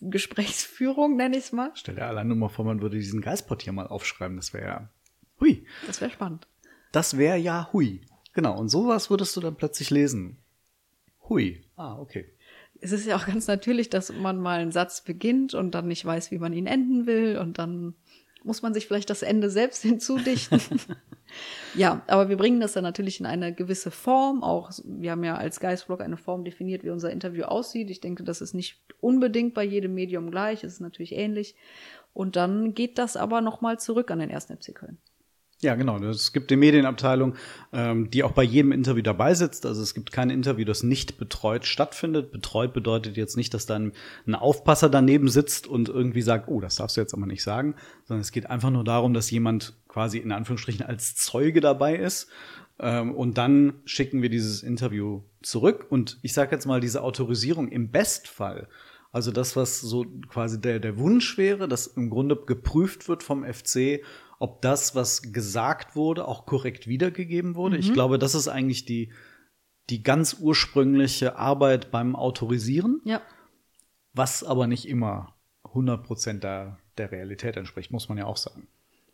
Gesprächsführung, 0.00 1.16
nenne 1.16 1.36
ich 1.36 1.44
es 1.44 1.52
mal. 1.52 1.72
Stell 1.74 1.96
dir 1.96 2.06
allein 2.06 2.28
nur 2.28 2.38
mal 2.38 2.48
vor, 2.48 2.64
man 2.64 2.80
würde 2.80 2.96
diesen 2.96 3.20
Geistpot 3.20 3.60
hier 3.60 3.74
mal 3.74 3.86
aufschreiben. 3.86 4.38
Das 4.38 4.54
wäre 4.54 4.64
ja 4.64 4.88
hui. 5.42 5.66
Das 5.86 6.00
wäre 6.00 6.10
spannend. 6.10 6.46
Das 6.90 7.18
wäre 7.18 7.36
ja 7.36 7.68
hui. 7.74 8.00
Genau, 8.32 8.58
und 8.58 8.70
sowas 8.70 9.10
würdest 9.10 9.36
du 9.36 9.42
dann 9.42 9.56
plötzlich 9.56 9.90
lesen. 9.90 10.38
Hui. 11.28 11.66
Ah, 11.76 11.98
okay. 11.98 12.32
es 12.80 12.92
ist 12.92 13.06
ja 13.06 13.16
auch 13.16 13.26
ganz 13.26 13.46
natürlich, 13.46 13.90
dass 13.90 14.10
man 14.10 14.38
mal 14.40 14.60
einen 14.60 14.72
Satz 14.72 15.04
beginnt 15.04 15.52
und 15.52 15.72
dann 15.72 15.86
nicht 15.86 16.06
weiß, 16.06 16.30
wie 16.30 16.38
man 16.38 16.54
ihn 16.54 16.66
enden 16.66 17.04
will 17.04 17.36
und 17.36 17.58
dann 17.58 17.94
muss 18.44 18.62
man 18.62 18.74
sich 18.74 18.86
vielleicht 18.86 19.10
das 19.10 19.22
Ende 19.22 19.50
selbst 19.50 19.82
hinzudichten. 19.82 20.60
ja, 21.74 22.02
aber 22.06 22.28
wir 22.28 22.36
bringen 22.36 22.60
das 22.60 22.74
dann 22.74 22.84
natürlich 22.84 23.20
in 23.20 23.26
eine 23.26 23.52
gewisse 23.52 23.90
Form. 23.90 24.42
Auch 24.42 24.70
wir 24.84 25.10
haben 25.10 25.24
ja 25.24 25.36
als 25.36 25.60
Geistblog 25.60 26.00
eine 26.00 26.16
Form 26.16 26.44
definiert, 26.44 26.84
wie 26.84 26.90
unser 26.90 27.10
Interview 27.10 27.44
aussieht. 27.44 27.90
Ich 27.90 28.00
denke, 28.00 28.22
das 28.22 28.40
ist 28.40 28.54
nicht 28.54 28.80
unbedingt 29.00 29.54
bei 29.54 29.64
jedem 29.64 29.94
Medium 29.94 30.30
gleich. 30.30 30.62
Es 30.62 30.74
ist 30.74 30.80
natürlich 30.80 31.12
ähnlich. 31.12 31.56
Und 32.12 32.36
dann 32.36 32.74
geht 32.74 32.98
das 32.98 33.16
aber 33.16 33.40
nochmal 33.40 33.80
zurück 33.80 34.10
an 34.10 34.20
den 34.20 34.30
1. 34.30 34.46
FC 34.46 34.74
Köln. 34.74 34.98
Ja, 35.64 35.76
genau. 35.76 35.96
Es 35.96 36.34
gibt 36.34 36.50
die 36.50 36.56
Medienabteilung, 36.56 37.36
ähm, 37.72 38.10
die 38.10 38.22
auch 38.22 38.32
bei 38.32 38.42
jedem 38.42 38.70
Interview 38.70 39.02
dabei 39.02 39.32
sitzt. 39.32 39.64
Also 39.64 39.82
es 39.82 39.94
gibt 39.94 40.12
kein 40.12 40.28
Interview, 40.28 40.66
das 40.66 40.82
nicht 40.82 41.16
betreut 41.16 41.64
stattfindet. 41.64 42.32
Betreut 42.32 42.74
bedeutet 42.74 43.16
jetzt 43.16 43.38
nicht, 43.38 43.54
dass 43.54 43.64
dann 43.64 43.92
ein 44.26 44.34
Aufpasser 44.34 44.90
daneben 44.90 45.28
sitzt 45.28 45.66
und 45.66 45.88
irgendwie 45.88 46.20
sagt, 46.20 46.48
oh, 46.48 46.60
das 46.60 46.76
darfst 46.76 46.98
du 46.98 47.00
jetzt 47.00 47.14
aber 47.14 47.24
nicht 47.24 47.42
sagen, 47.42 47.76
sondern 48.04 48.20
es 48.20 48.30
geht 48.30 48.50
einfach 48.50 48.68
nur 48.68 48.84
darum, 48.84 49.14
dass 49.14 49.30
jemand 49.30 49.72
quasi 49.88 50.18
in 50.18 50.32
Anführungsstrichen 50.32 50.84
als 50.84 51.16
Zeuge 51.16 51.62
dabei 51.62 51.96
ist 51.96 52.28
Ähm, 52.78 53.14
und 53.14 53.38
dann 53.38 53.74
schicken 53.86 54.20
wir 54.20 54.28
dieses 54.28 54.62
Interview 54.62 55.22
zurück. 55.42 55.86
Und 55.88 56.18
ich 56.20 56.34
sage 56.34 56.54
jetzt 56.54 56.66
mal, 56.66 56.80
diese 56.80 57.02
Autorisierung 57.02 57.68
im 57.68 57.90
Bestfall, 57.90 58.68
also 59.12 59.30
das, 59.30 59.54
was 59.54 59.80
so 59.80 60.04
quasi 60.28 60.60
der, 60.60 60.80
der 60.80 60.98
Wunsch 60.98 61.38
wäre, 61.38 61.68
dass 61.68 61.86
im 61.86 62.10
Grunde 62.10 62.36
geprüft 62.36 63.08
wird 63.08 63.22
vom 63.22 63.44
FC, 63.44 64.02
ob 64.44 64.60
das, 64.60 64.94
was 64.94 65.32
gesagt 65.32 65.96
wurde, 65.96 66.28
auch 66.28 66.44
korrekt 66.44 66.86
wiedergegeben 66.86 67.54
wurde. 67.54 67.76
Mhm. 67.76 67.80
Ich 67.80 67.94
glaube, 67.94 68.18
das 68.18 68.34
ist 68.34 68.46
eigentlich 68.46 68.84
die, 68.84 69.10
die 69.88 70.02
ganz 70.02 70.36
ursprüngliche 70.38 71.36
Arbeit 71.36 71.90
beim 71.90 72.14
Autorisieren. 72.14 73.00
Ja. 73.04 73.22
Was 74.12 74.44
aber 74.44 74.66
nicht 74.66 74.86
immer 74.86 75.34
100 75.64 76.04
Prozent 76.04 76.44
der, 76.44 76.76
der 76.98 77.10
Realität 77.10 77.56
entspricht, 77.56 77.90
muss 77.90 78.10
man 78.10 78.18
ja 78.18 78.26
auch 78.26 78.36
sagen. 78.36 78.68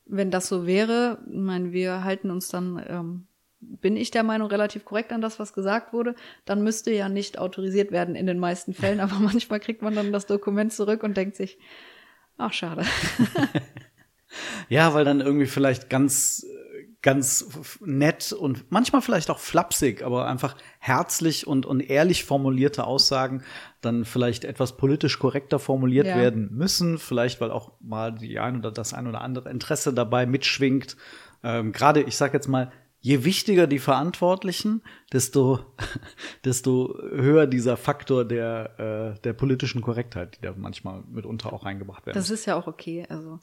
Wenn 0.05 0.33
das 0.33 0.49
so 0.49 0.67
wäre, 0.67 1.19
ich 1.31 1.39
meine, 1.39 1.71
wir 1.71 2.03
halten 2.03 2.33
uns 2.33 2.49
dann 2.49 2.85
ähm, 2.89 3.27
bin 3.61 3.97
ich 3.97 4.11
der 4.11 4.25
Meinung, 4.25 4.49
relativ 4.49 4.85
korrekt 4.85 5.13
an 5.13 5.21
das, 5.21 5.39
was 5.39 5.53
gesagt 5.53 5.93
wurde, 5.93 6.17
dann 6.45 6.65
müsste 6.65 6.93
ja 6.93 7.09
nicht 7.09 7.39
autorisiert 7.39 7.93
werden 7.93 8.17
in 8.17 8.27
den 8.27 8.41
meisten 8.41 8.75
Fällen. 8.75 8.99
Aber 9.01 9.21
manchmal 9.21 9.61
kriegt 9.61 9.81
man 9.81 9.95
dann 9.95 10.13
das 10.13 10.27
Dokument 10.27 10.73
zurück 10.73 11.05
und 11.05 11.17
denkt 11.17 11.37
sich, 11.37 11.57
ach, 12.37 12.53
schade. 12.53 12.83
ja, 14.69 14.95
weil 14.95 15.05
dann 15.05 15.21
irgendwie 15.21 15.47
vielleicht 15.47 15.91
ganz, 15.91 16.47
ganz 17.03 17.47
nett 17.81 18.33
und 18.33 18.71
manchmal 18.71 19.01
vielleicht 19.01 19.31
auch 19.31 19.39
flapsig, 19.39 20.03
aber 20.03 20.27
einfach 20.27 20.57
herzlich 20.79 21.47
und, 21.47 21.65
und 21.67 21.81
ehrlich 21.81 22.25
formulierte 22.25 22.85
Aussagen 22.85 23.43
dann 23.81 24.05
vielleicht 24.05 24.45
etwas 24.45 24.77
politisch 24.77 25.19
korrekter 25.19 25.59
formuliert 25.59 26.07
ja. 26.07 26.17
werden 26.17 26.51
müssen. 26.53 26.99
Vielleicht, 26.99 27.41
weil 27.41 27.51
auch 27.51 27.73
mal 27.81 28.13
die 28.13 28.39
ein 28.39 28.59
oder 28.59 28.71
das 28.71 28.93
ein 28.93 29.07
oder 29.07 29.23
andere 29.23 29.51
Interesse 29.51 29.95
dabei 29.95 30.27
mitschwingt. 30.27 30.97
Ähm, 31.43 31.73
Gerade, 31.73 32.03
ich 32.03 32.17
sag 32.17 32.35
jetzt 32.35 32.49
mal, 32.49 32.71
je 33.01 33.25
wichtiger 33.25 33.67
die 33.67 33.79
Verantwortlichen, 33.79 34.83
desto, 35.13 35.61
desto 36.45 36.99
höher 37.11 37.47
dieser 37.47 37.77
Faktor 37.79 38.27
der, 38.27 39.17
äh, 39.17 39.21
der 39.23 39.33
politischen 39.33 39.81
Korrektheit, 39.81 40.37
die 40.37 40.43
da 40.43 40.55
manchmal 40.57 41.03
mitunter 41.11 41.53
auch 41.53 41.65
reingebracht 41.65 42.07
werden. 42.07 42.17
Das 42.17 42.31
ist 42.31 42.45
ja 42.45 42.57
auch 42.57 42.67
okay. 42.67 43.07
Also 43.09 43.41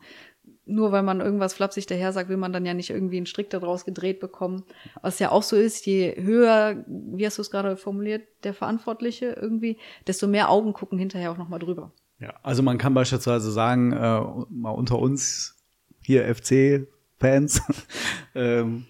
nur 0.68 0.92
weil 0.92 1.04
man 1.04 1.22
irgendwas 1.22 1.54
flapsig 1.54 1.86
daher 1.88 2.12
sagt, 2.12 2.30
will 2.30 2.38
man 2.38 2.54
dann 2.54 2.66
ja 2.66 2.74
nicht 2.74 2.90
irgendwie 2.90 3.18
einen 3.18 3.26
Strick 3.26 3.50
daraus 3.50 3.86
gedreht 3.86 4.20
bekommen. 4.20 4.64
Was 5.02 5.20
ja 5.20 5.32
auch 5.32 5.44
so 5.44 5.56
ist, 5.56 5.86
je 5.86 6.16
höher, 6.22 6.84
wie 6.88 7.26
hast 7.26 7.38
du 7.38 7.42
es 7.42 7.52
gerade 7.52 7.78
formuliert, 7.78 8.28
der 8.44 8.54
Verantwortliche 8.54 9.38
irgendwie, 9.40 9.78
desto 10.06 10.28
mehr 10.28 10.50
Augen 10.50 10.74
gucken 10.74 11.00
hinterher 11.00 11.32
auch 11.32 11.38
nochmal 11.38 11.60
drüber. 11.60 11.92
Ja, 12.20 12.34
also 12.44 12.64
man 12.64 12.78
kann 12.78 12.94
beispielsweise 12.94 13.52
sagen, 13.52 13.94
äh, 13.94 14.22
mal 14.50 14.72
unter 14.72 15.00
uns 15.00 15.56
hier 16.02 16.34
FC-Fans, 16.34 17.62
ähm, 18.36 18.86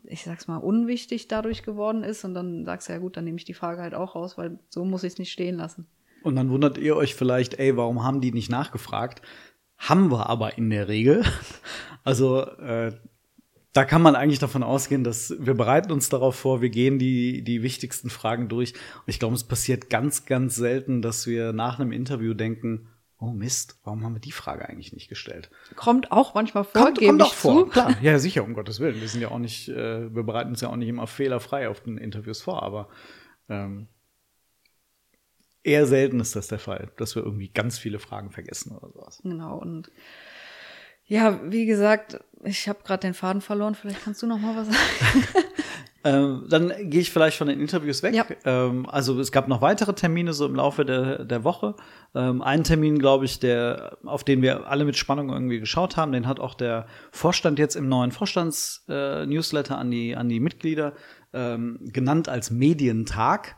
ich 0.08 0.24
sag's 0.24 0.48
mal, 0.48 0.58
unwichtig 0.58 1.28
dadurch 1.28 1.64
geworden 1.64 2.04
ist 2.04 2.24
und 2.24 2.34
dann 2.34 2.66
sagst 2.66 2.90
du 2.90 2.94
ja 2.94 3.00
gut, 3.00 3.18
dann 3.18 3.26
nehme 3.26 3.38
ich 3.38 3.46
die 3.46 3.54
Frage 3.54 3.82
halt 3.82 3.94
auch 3.94 4.16
raus, 4.16 4.38
weil 4.38 4.60
so 4.70 4.86
muss 4.86 5.04
ich 5.04 5.14
es 5.14 5.20
nicht 5.20 5.32
stehen 5.32 5.56
lassen. 5.56 5.88
Und 6.24 6.36
dann 6.36 6.50
wundert 6.50 6.78
ihr 6.78 6.96
euch 6.96 7.14
vielleicht, 7.16 7.60
ey, 7.60 7.78
warum 7.78 8.04
haben 8.04 8.22
die 8.22 8.32
nicht 8.32 8.50
nachgefragt? 8.50 9.22
Haben 9.78 10.12
wir 10.12 10.30
aber 10.30 10.58
in 10.58 10.70
der 10.70 10.88
Regel. 10.88 11.24
Also 12.08 12.42
äh, 12.42 12.92
da 13.74 13.84
kann 13.84 14.04
man 14.04 14.16
eigentlich 14.16 14.38
davon 14.38 14.62
ausgehen, 14.62 15.04
dass 15.04 15.34
wir 15.40 15.56
bereiten 15.56 15.92
uns 15.92 16.08
darauf 16.08 16.36
vor, 16.36 16.62
wir 16.62 16.70
gehen 16.70 17.00
die, 17.00 17.44
die 17.44 17.64
wichtigsten 17.64 18.12
Fragen 18.12 18.48
durch. 18.48 18.74
Und 18.74 19.08
ich 19.08 19.18
glaube, 19.18 19.34
es 19.34 19.44
passiert 19.44 19.90
ganz, 19.90 20.26
ganz 20.26 20.56
selten, 20.56 21.02
dass 21.02 21.26
wir 21.26 21.52
nach 21.52 21.80
einem 21.80 21.92
Interview 21.92 22.36
denken, 22.36 22.88
oh 23.20 23.32
Mist, 23.32 23.80
warum 23.84 24.04
haben 24.04 24.16
wir 24.16 24.22
die 24.22 24.32
Frage 24.32 24.68
eigentlich 24.68 24.94
nicht 24.94 25.08
gestellt? 25.08 25.50
Kommt 25.76 26.12
auch 26.12 26.34
manchmal 26.34 26.64
vor, 26.64 26.84
kommt, 26.84 27.00
kommt 27.00 27.22
auch 27.22 27.34
vor, 27.34 27.70
klar. 27.70 27.96
Ja, 28.02 28.20
sicher, 28.20 28.44
um 28.44 28.54
Gottes 28.54 28.80
Willen. 28.80 29.00
Wir 29.00 29.08
sind 29.08 29.22
ja 29.22 29.32
auch 29.32 29.40
nicht, 29.40 29.70
äh, 29.70 30.14
wir 30.14 30.24
bereiten 30.24 30.50
uns 30.50 30.62
ja 30.62 30.70
auch 30.70 30.76
nicht 30.76 30.90
immer 30.90 31.08
fehlerfrei 31.08 31.70
auf 31.70 31.82
den 31.82 31.98
Interviews 31.98 32.42
vor, 32.42 32.64
aber 32.64 32.90
ähm, 33.50 33.88
eher 35.64 35.88
selten 35.88 36.20
ist 36.20 36.36
das 36.36 36.48
der 36.48 36.60
Fall, 36.60 36.92
dass 36.98 37.16
wir 37.16 37.24
irgendwie 37.24 37.50
ganz 37.50 37.80
viele 37.80 38.00
Fragen 38.00 38.32
vergessen 38.32 38.76
oder 38.76 38.92
sowas. 38.92 39.22
Genau, 39.24 39.58
und 39.58 39.92
ja, 41.08 41.40
wie 41.52 41.66
gesagt, 41.66 42.20
ich 42.44 42.68
habe 42.68 42.84
gerade 42.84 43.02
den 43.02 43.14
Faden 43.14 43.42
verloren. 43.42 43.76
Vielleicht 43.76 44.04
kannst 44.04 44.24
du 44.24 44.28
noch 44.28 44.40
mal 44.40 44.56
was 44.56 44.68
sagen. 44.68 45.46
ähm, 46.06 46.46
dann 46.48 46.72
gehe 46.84 47.02
ich 47.02 47.12
vielleicht 47.12 47.38
von 47.38 47.48
den 47.48 47.60
Interviews 47.60 48.04
weg. 48.04 48.14
Ja. 48.14 48.26
Ähm, 48.46 48.88
also 48.88 49.20
es 49.20 49.32
gab 49.32 49.48
noch 49.48 49.62
weitere 49.62 49.94
Termine 49.94 50.34
so 50.34 50.46
im 50.46 50.54
Laufe 50.54 50.86
der, 50.86 51.26
der 51.26 51.44
Woche. 51.44 51.74
Ähm, 52.14 52.44
einen 52.44 52.64
Termin, 52.64 53.00
glaube 53.00 53.26
ich, 53.26 53.40
der 53.40 53.98
auf 54.06 54.24
den 54.24 54.44
wir 54.44 54.68
alle 54.68 54.86
mit 54.86 54.98
Spannung 54.98 55.30
irgendwie 55.30 55.60
geschaut 55.60 55.98
haben, 55.98 56.12
den 56.12 56.28
hat 56.28 56.40
auch 56.40 56.54
der 56.54 56.86
Vorstand 57.12 57.58
jetzt 57.58 57.76
im 57.76 57.90
neuen 57.90 58.12
Vorstands-Newsletter 58.12 59.74
äh, 59.74 59.78
an 59.78 59.90
die 59.90 60.16
an 60.16 60.30
die 60.30 60.40
Mitglieder 60.40 60.94
ähm, 61.34 61.80
genannt 61.82 62.30
als 62.30 62.52
Medientag 62.52 63.56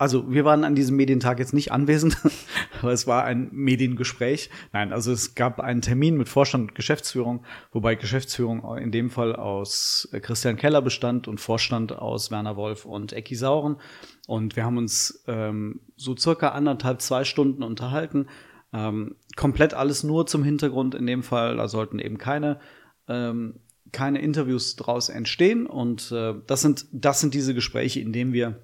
also 0.00 0.32
wir 0.32 0.46
waren 0.46 0.64
an 0.64 0.74
diesem 0.74 0.96
Medientag 0.96 1.38
jetzt 1.40 1.52
nicht 1.52 1.72
anwesend, 1.72 2.16
aber 2.80 2.90
es 2.90 3.06
war 3.06 3.24
ein 3.24 3.50
Mediengespräch. 3.52 4.48
Nein, 4.72 4.94
also 4.94 5.12
es 5.12 5.34
gab 5.34 5.60
einen 5.60 5.82
Termin 5.82 6.16
mit 6.16 6.30
Vorstand 6.30 6.70
und 6.70 6.74
Geschäftsführung, 6.74 7.44
wobei 7.70 7.96
Geschäftsführung 7.96 8.78
in 8.78 8.92
dem 8.92 9.10
Fall 9.10 9.36
aus 9.36 10.08
Christian 10.22 10.56
Keller 10.56 10.80
bestand 10.80 11.28
und 11.28 11.38
Vorstand 11.38 11.92
aus 11.92 12.30
Werner 12.30 12.56
Wolf 12.56 12.86
und 12.86 13.12
Ecki 13.12 13.34
Sauren. 13.34 13.76
Und 14.26 14.56
wir 14.56 14.64
haben 14.64 14.78
uns 14.78 15.22
ähm, 15.26 15.80
so 15.96 16.16
circa 16.16 16.48
anderthalb, 16.48 17.02
zwei 17.02 17.24
Stunden 17.24 17.62
unterhalten. 17.62 18.28
Ähm, 18.72 19.16
komplett 19.36 19.74
alles 19.74 20.02
nur 20.02 20.26
zum 20.26 20.44
Hintergrund 20.44 20.94
in 20.94 21.06
dem 21.06 21.22
Fall. 21.22 21.58
Da 21.58 21.68
sollten 21.68 21.98
eben 21.98 22.16
keine 22.16 22.58
ähm, 23.06 23.60
keine 23.92 24.22
Interviews 24.22 24.76
draus 24.76 25.10
entstehen. 25.10 25.66
Und 25.66 26.10
äh, 26.10 26.36
das 26.46 26.62
sind 26.62 26.86
das 26.90 27.20
sind 27.20 27.34
diese 27.34 27.52
Gespräche, 27.52 28.00
in 28.00 28.14
denen 28.14 28.32
wir 28.32 28.62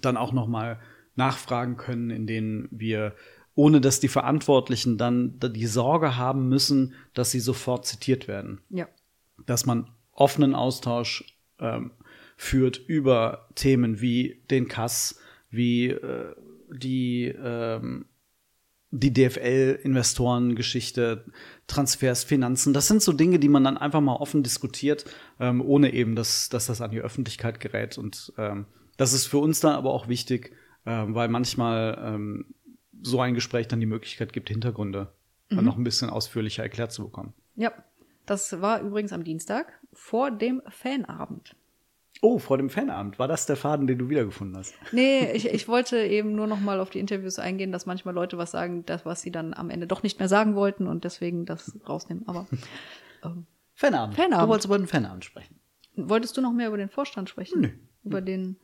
dann 0.00 0.16
auch 0.16 0.32
noch 0.32 0.46
mal 0.46 0.78
nachfragen 1.16 1.76
können, 1.76 2.10
in 2.10 2.26
denen 2.26 2.68
wir 2.70 3.14
ohne 3.54 3.80
dass 3.80 4.00
die 4.00 4.08
Verantwortlichen 4.08 4.96
dann 4.96 5.38
die 5.38 5.66
Sorge 5.66 6.16
haben 6.16 6.48
müssen, 6.48 6.94
dass 7.14 7.30
sie 7.30 7.40
sofort 7.40 7.84
zitiert 7.84 8.28
werden. 8.28 8.60
Ja. 8.70 8.88
Dass 9.44 9.66
man 9.66 9.90
offenen 10.12 10.54
Austausch 10.54 11.36
ähm, 11.58 11.90
führt 12.36 12.78
über 12.78 13.48
Themen 13.54 14.00
wie 14.00 14.42
den 14.50 14.68
Kass, 14.68 15.18
wie 15.50 15.88
äh, 15.88 16.34
die 16.70 17.26
ähm, 17.26 18.06
die 18.92 19.12
DFL-Investoren-Geschichte, 19.12 21.24
Transfers, 21.68 22.24
Finanzen, 22.24 22.72
das 22.72 22.88
sind 22.88 23.02
so 23.02 23.12
Dinge, 23.12 23.38
die 23.38 23.48
man 23.48 23.62
dann 23.62 23.78
einfach 23.78 24.00
mal 24.00 24.16
offen 24.16 24.42
diskutiert, 24.42 25.04
ähm, 25.38 25.60
ohne 25.60 25.92
eben, 25.92 26.16
dass, 26.16 26.48
dass 26.48 26.66
das 26.66 26.80
an 26.80 26.90
die 26.90 27.00
Öffentlichkeit 27.00 27.60
gerät. 27.60 27.98
Und 27.98 28.32
ähm, 28.36 28.66
das 29.00 29.14
ist 29.14 29.26
für 29.26 29.38
uns 29.38 29.60
dann 29.60 29.74
aber 29.74 29.94
auch 29.94 30.08
wichtig, 30.08 30.54
ähm, 30.84 31.14
weil 31.14 31.28
manchmal 31.28 31.98
ähm, 32.04 32.54
so 33.00 33.20
ein 33.20 33.32
Gespräch 33.34 33.66
dann 33.66 33.80
die 33.80 33.86
Möglichkeit 33.86 34.34
gibt, 34.34 34.50
Hintergründe 34.50 35.12
dann 35.48 35.64
noch 35.64 35.76
ein 35.76 35.84
bisschen 35.84 36.10
ausführlicher 36.10 36.62
erklärt 36.62 36.92
zu 36.92 37.02
bekommen. 37.02 37.32
Ja, 37.56 37.72
das 38.26 38.60
war 38.60 38.80
übrigens 38.82 39.12
am 39.12 39.24
Dienstag 39.24 39.80
vor 39.92 40.30
dem 40.30 40.62
Fanabend. 40.68 41.56
Oh, 42.22 42.38
vor 42.38 42.58
dem 42.58 42.68
Fanabend. 42.68 43.18
War 43.18 43.26
das 43.26 43.46
der 43.46 43.56
Faden, 43.56 43.86
den 43.86 43.98
du 43.98 44.10
wiedergefunden 44.10 44.56
hast? 44.56 44.74
Nee, 44.92 45.32
ich, 45.32 45.48
ich 45.48 45.66
wollte 45.66 45.98
eben 45.98 46.36
nur 46.36 46.46
noch 46.46 46.60
mal 46.60 46.78
auf 46.78 46.90
die 46.90 46.98
Interviews 46.98 47.38
eingehen, 47.38 47.72
dass 47.72 47.86
manchmal 47.86 48.14
Leute 48.14 48.36
was 48.38 48.50
sagen, 48.50 48.84
das, 48.84 49.06
was 49.06 49.22
sie 49.22 49.32
dann 49.32 49.54
am 49.54 49.70
Ende 49.70 49.86
doch 49.86 50.02
nicht 50.02 50.18
mehr 50.18 50.28
sagen 50.28 50.54
wollten 50.54 50.86
und 50.86 51.04
deswegen 51.04 51.46
das 51.46 51.76
rausnehmen. 51.88 52.28
Aber 52.28 52.46
ähm, 53.24 53.46
Fanabend. 53.74 54.14
Fanabend. 54.14 54.44
Du 54.44 54.48
wolltest 54.48 54.66
über 54.66 54.78
den 54.78 54.86
Fanabend 54.86 55.24
sprechen. 55.24 55.58
wolltest 55.96 56.36
du 56.36 56.42
noch 56.42 56.52
mehr 56.52 56.68
über 56.68 56.76
den 56.76 56.90
Vorstand 56.90 57.30
sprechen? 57.30 57.60
Nö. 57.60 57.70
Über 58.04 58.20
den 58.20 58.56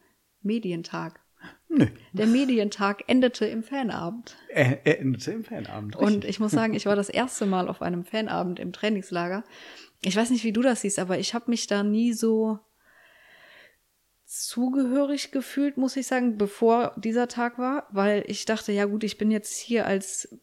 Medientag. 0.46 1.20
Nö. 1.68 1.86
Der 2.12 2.26
Medientag 2.26 3.04
endete 3.06 3.46
im 3.46 3.62
Fanabend. 3.62 4.36
Er, 4.48 4.86
er 4.86 5.00
endete 5.00 5.32
im 5.32 5.44
Fanabend. 5.44 5.96
Und 5.96 6.24
ich 6.24 6.40
muss 6.40 6.52
sagen, 6.52 6.74
ich 6.74 6.86
war 6.86 6.96
das 6.96 7.08
erste 7.08 7.44
Mal 7.46 7.68
auf 7.68 7.82
einem 7.82 8.04
Fanabend 8.04 8.58
im 8.58 8.72
Trainingslager. 8.72 9.44
Ich 10.02 10.16
weiß 10.16 10.30
nicht, 10.30 10.44
wie 10.44 10.52
du 10.52 10.62
das 10.62 10.80
siehst, 10.80 10.98
aber 10.98 11.18
ich 11.18 11.34
habe 11.34 11.50
mich 11.50 11.66
da 11.66 11.82
nie 11.82 12.12
so 12.12 12.58
zugehörig 14.24 15.30
gefühlt, 15.30 15.76
muss 15.76 15.96
ich 15.96 16.06
sagen, 16.06 16.36
bevor 16.36 16.94
dieser 16.96 17.28
Tag 17.28 17.58
war, 17.58 17.86
weil 17.90 18.24
ich 18.26 18.44
dachte, 18.44 18.72
ja 18.72 18.86
gut, 18.86 19.04
ich 19.04 19.18
bin 19.18 19.30
jetzt 19.30 19.56
hier 19.56 19.86
als 19.86 20.36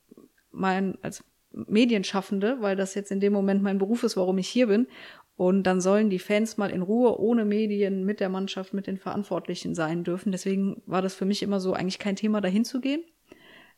mein 0.51 0.97
als 1.01 1.23
Medienschaffende, 1.51 2.57
weil 2.61 2.75
das 2.75 2.95
jetzt 2.95 3.11
in 3.11 3.19
dem 3.19 3.33
Moment 3.33 3.61
mein 3.61 3.77
Beruf 3.77 4.03
ist, 4.03 4.17
warum 4.17 4.37
ich 4.37 4.49
hier 4.49 4.67
bin. 4.67 4.87
Und 5.36 5.63
dann 5.63 5.81
sollen 5.81 6.09
die 6.09 6.19
Fans 6.19 6.57
mal 6.57 6.69
in 6.69 6.84
Ruhe 6.84 7.19
ohne 7.19 7.43
Medien 7.43 8.05
mit 8.05 8.19
der 8.19 8.29
Mannschaft, 8.29 8.73
mit 8.73 8.86
den 8.86 8.97
Verantwortlichen 8.97 9.73
sein 9.73 10.03
dürfen. 10.03 10.31
Deswegen 10.31 10.84
war 10.86 11.01
das 11.01 11.15
für 11.15 11.25
mich 11.25 11.41
immer 11.41 11.59
so 11.59 11.73
eigentlich 11.73 11.99
kein 11.99 12.15
Thema, 12.15 12.39
dahin 12.39 12.65
zu 12.65 12.79
gehen. 12.79 13.03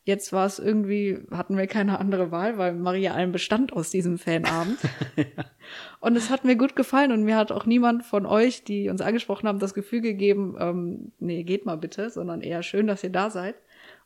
Jetzt 0.06 0.32
war 0.32 0.46
es 0.46 0.60
irgendwie, 0.60 1.18
hatten 1.32 1.56
wir 1.56 1.66
keine 1.66 1.98
andere 1.98 2.30
Wahl, 2.30 2.58
weil 2.58 2.74
Maria 2.74 3.14
Alm 3.14 3.32
bestand 3.32 3.72
aus 3.72 3.90
diesem 3.90 4.18
Fanabend. 4.18 4.78
Und 6.00 6.14
es 6.14 6.30
hat 6.30 6.44
mir 6.44 6.54
gut 6.54 6.76
gefallen 6.76 7.10
und 7.10 7.24
mir 7.24 7.36
hat 7.36 7.50
auch 7.50 7.66
niemand 7.66 8.04
von 8.04 8.24
euch, 8.24 8.62
die 8.62 8.88
uns 8.88 9.00
angesprochen 9.00 9.48
haben, 9.48 9.58
das 9.58 9.74
Gefühl 9.74 10.02
gegeben, 10.02 10.54
ähm, 10.60 11.12
nee, 11.18 11.42
geht 11.42 11.66
mal 11.66 11.76
bitte, 11.76 12.08
sondern 12.10 12.40
eher 12.40 12.62
schön, 12.62 12.86
dass 12.86 13.02
ihr 13.02 13.10
da 13.10 13.30
seid. 13.30 13.56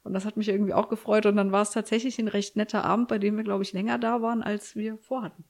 Und 0.02 0.14
das 0.14 0.24
hat 0.24 0.38
mich 0.38 0.48
irgendwie 0.48 0.72
auch 0.72 0.88
gefreut. 0.88 1.26
Und 1.26 1.36
dann 1.36 1.52
war 1.52 1.60
es 1.60 1.72
tatsächlich 1.72 2.18
ein 2.18 2.28
recht 2.28 2.56
netter 2.56 2.82
Abend, 2.82 3.08
bei 3.08 3.18
dem 3.18 3.36
wir, 3.36 3.44
glaube 3.44 3.62
ich, 3.62 3.74
länger 3.74 3.98
da 3.98 4.22
waren, 4.22 4.42
als 4.42 4.76
wir 4.76 4.96
vorhatten. 4.96 5.44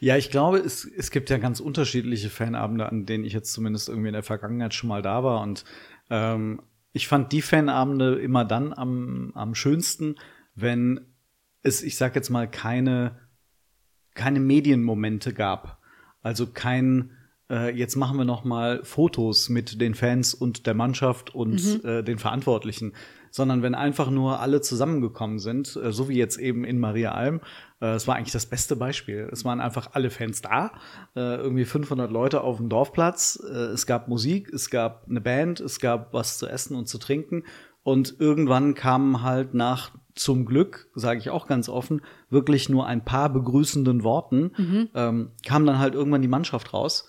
Ja, 0.00 0.16
ich 0.16 0.30
glaube, 0.30 0.58
es, 0.58 0.84
es 0.84 1.10
gibt 1.10 1.30
ja 1.30 1.38
ganz 1.38 1.60
unterschiedliche 1.60 2.30
Fanabende, 2.30 2.88
an 2.88 3.06
denen 3.06 3.24
ich 3.24 3.32
jetzt 3.32 3.52
zumindest 3.52 3.88
irgendwie 3.88 4.08
in 4.08 4.14
der 4.14 4.22
Vergangenheit 4.22 4.74
schon 4.74 4.88
mal 4.88 5.02
da 5.02 5.24
war. 5.24 5.42
Und 5.42 5.64
ähm, 6.10 6.62
ich 6.92 7.08
fand 7.08 7.32
die 7.32 7.42
Fanabende 7.42 8.18
immer 8.18 8.44
dann 8.44 8.72
am, 8.72 9.32
am 9.34 9.54
schönsten, 9.54 10.16
wenn 10.54 11.00
es, 11.62 11.82
ich 11.82 11.96
sag 11.96 12.14
jetzt 12.14 12.30
mal, 12.30 12.50
keine, 12.50 13.18
keine 14.14 14.40
Medienmomente 14.40 15.32
gab. 15.34 15.80
Also 16.22 16.46
kein, 16.46 17.12
äh, 17.50 17.74
jetzt 17.76 17.96
machen 17.96 18.18
wir 18.18 18.24
noch 18.24 18.44
mal 18.44 18.82
Fotos 18.84 19.48
mit 19.48 19.80
den 19.80 19.94
Fans 19.94 20.34
und 20.34 20.66
der 20.66 20.74
Mannschaft 20.74 21.34
und 21.34 21.84
äh, 21.84 22.02
den 22.02 22.18
Verantwortlichen, 22.18 22.94
sondern 23.30 23.62
wenn 23.62 23.74
einfach 23.74 24.10
nur 24.10 24.40
alle 24.40 24.60
zusammengekommen 24.60 25.38
sind, 25.38 25.76
äh, 25.76 25.92
so 25.92 26.08
wie 26.08 26.16
jetzt 26.16 26.38
eben 26.38 26.64
in 26.64 26.78
Maria 26.78 27.12
Alm. 27.12 27.40
Äh, 27.80 27.94
Es 27.94 28.06
war 28.06 28.16
eigentlich 28.16 28.32
das 28.32 28.46
beste 28.46 28.76
Beispiel. 28.76 29.28
Es 29.32 29.44
waren 29.44 29.60
einfach 29.60 29.90
alle 29.92 30.10
Fans 30.10 30.42
da, 30.42 30.72
äh, 31.14 31.36
irgendwie 31.36 31.64
500 31.64 32.10
Leute 32.10 32.40
auf 32.42 32.56
dem 32.58 32.68
Dorfplatz. 32.68 33.36
Es 33.36 33.86
gab 33.86 34.08
Musik, 34.08 34.52
es 34.52 34.70
gab 34.70 35.06
eine 35.08 35.20
Band, 35.20 35.60
es 35.60 35.80
gab 35.80 36.12
was 36.12 36.38
zu 36.38 36.46
essen 36.46 36.76
und 36.76 36.88
zu 36.88 36.98
trinken. 36.98 37.44
Und 37.82 38.16
irgendwann 38.18 38.74
kamen 38.74 39.22
halt 39.22 39.54
nach 39.54 39.92
zum 40.14 40.44
Glück, 40.44 40.90
sage 40.94 41.20
ich 41.20 41.30
auch 41.30 41.46
ganz 41.46 41.68
offen, 41.68 42.02
wirklich 42.28 42.68
nur 42.68 42.86
ein 42.86 43.04
paar 43.04 43.30
begrüßenden 43.32 44.02
Worten, 44.02 44.50
ähm, 44.94 45.30
kam 45.46 45.64
dann 45.64 45.78
halt 45.78 45.94
irgendwann 45.94 46.20
die 46.22 46.28
Mannschaft 46.28 46.74
raus. 46.74 47.08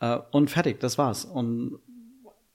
Äh, 0.00 0.18
und 0.32 0.50
fertig, 0.50 0.80
das 0.80 0.98
war's. 0.98 1.24
Und 1.24 1.78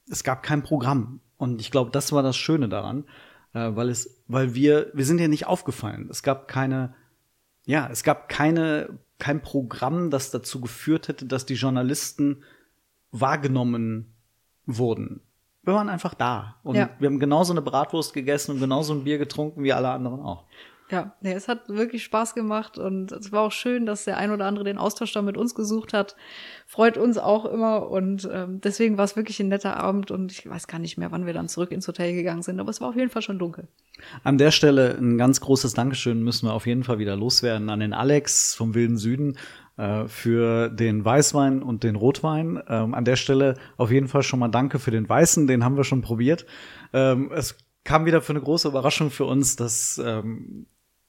es 0.10 0.24
gab 0.24 0.44
kein 0.44 0.62
Programm. 0.64 1.22
Und 1.52 1.62
ich 1.62 1.72
glaube, 1.72 1.92
das 1.92 2.12
war 2.12 2.24
das 2.24 2.36
Schöne 2.36 2.68
daran, 2.70 3.06
äh, 3.54 3.72
weil 3.76 3.90
es, 3.90 4.24
weil 4.28 4.56
wir, 4.56 4.92
wir 4.94 5.06
sind 5.06 5.20
ja 5.20 5.28
nicht 5.28 5.48
aufgefallen. 5.48 6.08
Es 6.10 6.24
gab 6.24 6.48
keine, 6.48 6.94
ja, 7.66 7.88
es 7.92 8.04
gab 8.04 8.30
keine, 8.30 9.00
kein 9.20 9.42
Programm, 9.42 10.10
das 10.10 10.32
dazu 10.32 10.60
geführt 10.62 11.08
hätte, 11.08 11.26
dass 11.26 11.46
die 11.46 11.54
Journalisten 11.54 12.44
wahrgenommen 13.12 14.14
wurden. 14.66 15.22
Wir 15.64 15.74
waren 15.74 15.90
einfach 15.90 16.14
da. 16.14 16.56
Und 16.64 16.76
Ja. 16.76 16.90
wir 17.00 17.08
haben 17.10 17.20
genauso 17.20 17.54
eine 17.54 17.62
Bratwurst 17.62 18.14
gegessen 18.14 18.52
und 18.52 18.60
genauso 18.60 18.94
ein 18.94 19.04
Bier 19.04 19.18
getrunken 19.18 19.64
wie 19.64 19.74
alle 19.74 19.90
anderen 19.90 20.20
auch. 20.22 20.46
Ja, 20.92 21.16
nee, 21.22 21.34
es 21.34 21.48
hat 21.48 21.68
wirklich 21.68 22.04
Spaß 22.04 22.36
gemacht 22.36 22.78
und 22.78 23.12
es 23.12 23.32
war 23.32 23.42
auch 23.42 23.52
schön, 23.52 23.88
dass 23.88 24.06
der 24.06 24.18
ein 24.18 24.30
oder 24.30 24.46
andere 24.46 24.64
den 24.64 24.78
Austausch 24.78 25.12
da 25.14 25.24
mit 25.24 25.36
uns 25.36 25.56
gesucht 25.56 25.94
hat. 25.94 26.16
Freut 26.68 26.98
uns 26.98 27.18
auch 27.18 27.46
immer 27.46 27.90
und 27.90 28.30
ähm, 28.32 28.62
deswegen 28.62 28.96
war 28.98 29.06
es 29.06 29.16
wirklich 29.16 29.40
ein 29.40 29.48
netter 29.48 29.78
Abend 29.78 30.12
und 30.12 30.32
ich 30.32 30.48
weiß 30.48 30.68
gar 30.68 30.78
nicht 30.78 30.98
mehr, 30.98 31.12
wann 31.12 31.26
wir 31.26 31.34
dann 31.34 31.50
zurück 31.50 31.72
ins 31.72 31.88
Hotel 31.88 32.14
gegangen 32.14 32.44
sind, 32.44 32.60
aber 32.60 32.70
es 32.70 32.82
war 32.82 32.90
auf 32.90 32.96
jeden 32.96 33.10
Fall 33.10 33.24
schon 33.24 33.40
dunkel. 33.40 33.68
An 34.24 34.38
der 34.38 34.52
Stelle 34.52 34.96
ein 35.00 35.18
ganz 35.18 35.42
großes 35.42 35.74
Dankeschön 35.74 36.22
müssen 36.22 36.48
wir 36.48 36.54
auf 36.54 36.68
jeden 36.68 36.84
Fall 36.84 37.00
wieder 37.00 37.16
loswerden 37.16 37.70
an 37.72 37.80
den 37.80 37.94
Alex 37.94 38.54
vom 38.54 38.76
Wilden 38.76 38.98
Süden 38.98 39.40
äh, 39.78 40.08
für 40.08 40.70
den 40.70 41.04
Weißwein 41.04 41.64
und 41.64 41.84
den 41.84 41.96
Rotwein. 41.96 42.62
Ähm, 42.68 42.94
an 42.94 43.06
der 43.06 43.16
Stelle 43.16 43.56
auf 43.78 43.90
jeden 43.90 44.08
Fall 44.08 44.22
schon 44.22 44.40
mal 44.40 44.50
Danke 44.50 44.78
für 44.78 44.92
den 44.92 45.10
Weißen, 45.10 45.48
den 45.48 45.64
haben 45.64 45.78
wir 45.78 45.84
schon 45.84 46.04
probiert. 46.04 46.46
Ähm, 46.94 47.32
es 47.34 47.58
kam 47.84 48.06
wieder 48.06 48.22
für 48.22 48.34
eine 48.34 48.42
große 48.42 48.68
Überraschung 48.68 49.10
für 49.10 49.26
uns, 49.26 49.56
dass 49.56 50.02
ähm, 50.04 50.68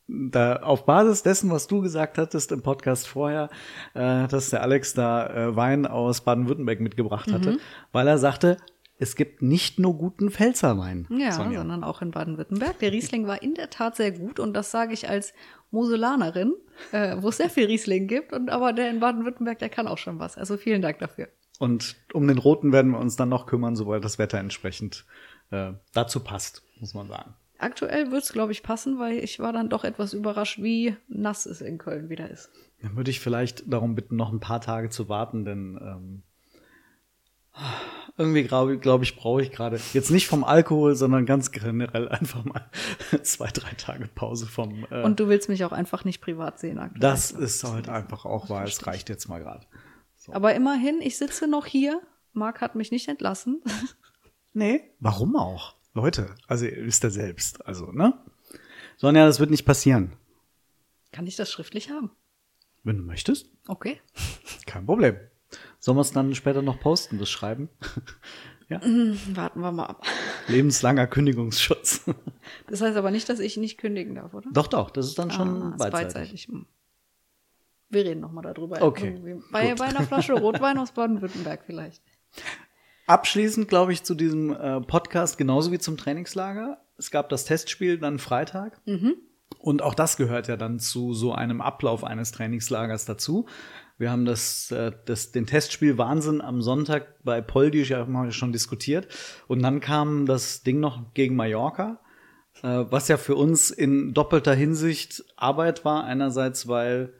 da 0.09 0.57
auf 0.57 0.86
Basis 0.86 1.22
dessen, 1.22 1.50
was 1.50 1.66
du 1.66 1.80
gesagt 1.82 2.18
hattest 2.18 2.52
im 2.52 2.62
Podcast 2.62 3.09
vorher, 3.09 3.50
äh, 3.94 4.28
dass 4.28 4.50
der 4.50 4.62
Alex 4.62 4.94
da 4.94 5.26
äh, 5.26 5.57
Wein 5.57 5.86
aus 5.86 6.20
Baden-Württemberg 6.20 6.80
mitgebracht 6.80 7.32
hatte, 7.32 7.59
weil 7.92 8.07
er 8.07 8.18
sagte, 8.18 8.57
es 8.98 9.14
gibt 9.14 9.42
nicht 9.42 9.78
nur 9.78 9.98
guten 9.98 10.30
Pfälzerwein. 10.30 11.07
Ja, 11.11 11.32
Sonja. 11.32 11.61
sondern 11.61 11.84
auch 11.84 12.00
in 12.00 12.12
Baden-Württemberg. 12.12 12.78
Der 12.78 12.92
Riesling 12.92 13.26
war 13.26 13.42
in 13.42 13.54
der 13.54 13.68
Tat 13.68 13.96
sehr 13.96 14.12
gut 14.12 14.40
und 14.40 14.54
das 14.54 14.70
sage 14.70 14.94
ich 14.94 15.09
als 15.09 15.34
Moselanerin, 15.70 16.54
äh, 16.92 17.16
wo 17.20 17.28
es 17.28 17.36
sehr 17.36 17.50
viel 17.50 17.66
Riesling 17.66 18.07
gibt 18.07 18.32
und 18.32 18.48
aber 18.48 18.72
der 18.72 18.90
in 18.90 19.00
Baden-Württemberg, 19.00 19.59
der 19.59 19.68
kann 19.68 19.88
auch 19.88 19.98
schon 19.98 20.18
was. 20.18 20.38
Also 20.38 20.57
vielen 20.57 20.82
Dank 20.82 20.98
dafür. 20.98 21.28
Und 21.59 21.96
um 22.12 22.26
den 22.28 22.38
roten 22.38 22.72
werden 22.72 22.92
wir 22.92 22.98
uns 22.98 23.16
dann 23.16 23.28
noch 23.28 23.46
kümmern, 23.46 23.76
sobald 23.76 24.04
das 24.04 24.18
Wetter 24.18 24.38
entsprechend 24.38 25.04
äh, 25.50 25.72
dazu 25.92 26.20
passt, 26.20 26.62
muss 26.80 26.94
man 26.94 27.09
sagen. 27.09 27.34
Aktuell 27.59 28.11
wird's, 28.11 28.32
glaube 28.32 28.52
ich, 28.52 28.62
passen, 28.62 28.98
weil 28.98 29.18
ich 29.18 29.38
war 29.38 29.52
dann 29.52 29.68
doch 29.68 29.84
etwas 29.84 30.12
überrascht, 30.12 30.62
wie 30.62 30.96
nass 31.09 31.46
es 31.46 31.61
in 31.61 31.78
Köln 31.78 32.09
wieder 32.09 32.30
ist. 32.30 32.50
Dann 32.82 32.96
würde 32.96 33.11
ich 33.11 33.20
vielleicht 33.20 33.70
darum 33.72 33.94
bitten, 33.94 34.16
noch 34.16 34.32
ein 34.32 34.40
paar 34.40 34.61
Tage 34.61 34.90
zu 34.90 35.09
warten, 35.09 35.44
denn 35.44 35.78
ähm, 35.80 36.22
irgendwie 38.18 38.44
glaube 38.44 38.78
glaub 38.78 39.02
ich, 39.02 39.16
brauche 39.16 39.42
ich 39.42 39.50
gerade 39.50 39.80
jetzt 39.92 40.11
nicht 40.11 40.26
vom 40.26 40.44
Alkohol, 40.44 40.94
sondern 40.94 41.24
ganz 41.26 41.50
generell 41.50 42.09
einfach 42.11 42.44
mal 42.44 42.70
zwei, 43.22 43.48
drei 43.48 43.72
Tage 43.72 44.09
Pause 44.14 44.46
vom. 44.46 44.86
Äh, 44.90 45.02
Und 45.02 45.20
du 45.20 45.28
willst 45.28 45.48
mich 45.48 45.64
auch 45.64 45.72
einfach 45.72 46.04
nicht 46.04 46.20
privat 46.20 46.59
sehen 46.59 46.78
aktuell. 46.78 47.00
das 47.00 47.30
ist 47.30 47.64
halt 47.64 47.88
einfach 47.88 48.24
auch 48.24 48.50
wahr. 48.50 48.64
Es 48.64 48.86
reicht 48.86 49.09
jetzt 49.09 49.28
mal 49.28 49.40
gerade. 49.40 49.66
Aber 50.32 50.54
immerhin, 50.54 51.00
ich 51.00 51.16
sitze 51.18 51.46
noch 51.46 51.66
hier. 51.66 52.00
Marc 52.32 52.61
hat 52.61 52.74
mich 52.74 52.90
nicht 52.90 53.09
entlassen. 53.09 53.62
Nee. 54.59 54.80
Warum 55.00 55.36
auch? 55.36 55.74
Leute, 55.97 56.34
also 56.47 56.66
ihr 56.66 56.84
wisst 56.84 57.03
ja 57.05 57.11
selbst. 57.11 57.66
Also, 57.66 57.90
ne? 57.90 58.12
Sonja, 58.99 59.24
das 59.26 59.40
wird 59.40 59.51
nicht 59.51 59.64
passieren. 59.64 60.12
Kann 61.11 61.26
ich 61.26 61.36
das 61.36 61.51
schriftlich 61.51 61.88
haben? 61.90 62.11
Wenn 62.84 62.99
du 62.99 63.03
möchtest, 63.03 63.51
Okay. 63.66 64.01
kein 64.66 64.84
Problem. 64.86 65.16
Sollen 65.80 65.97
wir 65.97 66.03
es 66.03 66.12
dann 66.12 66.34
später 66.34 66.61
noch 66.62 66.78
posten, 66.80 67.18
das 67.18 67.30
Schreiben? 67.30 67.68
ja. 68.68 68.80
Warten 69.34 69.61
wir 69.61 69.72
mal 69.72 69.86
ab. 69.86 70.05
Lebenslanger 70.49 71.07
Kündigungsschutz. 71.07 72.05
Das 72.68 72.80
heißt 72.80 72.97
aber 72.97 73.11
nicht, 73.11 73.28
dass 73.28 73.40
ich 73.40 73.57
nicht 73.57 73.76
kündigen 73.78 74.14
darf, 74.14 74.32
oder? 74.34 74.49
doch, 74.53 74.68
doch, 74.68 74.90
das 74.90 75.07
ist 75.07 75.18
dann 75.18 75.30
schon 75.32 75.62
Ah, 75.62 75.68
ist 75.70 75.78
beidseitig. 75.78 75.92
beidseitig. 76.14 76.42
Hm. 76.49 76.66
Wir 77.88 78.05
reden 78.05 78.20
noch 78.20 78.30
mal 78.32 78.42
darüber. 78.42 78.80
Okay. 78.82 79.40
Bei, 79.51 79.74
bei 79.74 79.84
einer 79.86 80.03
Flasche 80.05 80.34
Rotwein 80.34 80.78
aus 80.78 80.92
Baden-Württemberg 80.92 81.62
vielleicht. 81.66 82.03
Abschließend, 83.07 83.68
glaube 83.68 83.92
ich, 83.92 84.02
zu 84.02 84.14
diesem 84.14 84.52
äh, 84.52 84.80
Podcast, 84.80 85.38
genauso 85.38 85.70
wie 85.72 85.78
zum 85.78 85.96
Trainingslager. 85.96 86.78
Es 86.98 87.11
gab 87.11 87.28
das 87.28 87.44
Testspiel 87.44 87.98
dann 87.98 88.18
Freitag. 88.18 88.80
Und 89.59 89.82
auch 89.82 89.94
das 89.94 90.16
gehört 90.16 90.48
ja 90.48 90.57
dann 90.57 90.78
zu 90.78 91.14
so 91.14 91.32
einem 91.32 91.61
Ablauf 91.61 92.04
eines 92.04 92.32
Trainingslagers 92.32 93.04
dazu. 93.04 93.46
Wir 93.98 94.11
haben 94.11 94.24
das, 94.24 94.70
äh, 94.70 94.92
das, 95.07 95.32
den 95.32 95.46
Testspiel 95.46 95.98
Wahnsinn 95.98 96.40
am 96.40 96.62
Sonntag 96.62 97.22
bei 97.22 97.40
Poldi 97.40 97.82
ja 97.82 98.30
schon 98.32 98.52
diskutiert. 98.52 99.09
Und 99.46 99.62
dann 99.62 99.80
kam 99.80 100.26
das 100.26 100.62
Ding 100.62 100.80
noch 100.80 101.14
gegen 101.14 101.36
Mallorca. 101.36 102.00
äh, 102.62 102.84
was 102.90 103.09
ja 103.09 103.16
für 103.16 103.34
uns 103.36 103.70
in 103.70 104.14
doppelter 104.14 104.54
Hinsicht 104.54 105.24
Arbeit 105.36 105.84
war. 105.84 106.04
Einerseits, 106.04 106.68
weil 106.68 107.12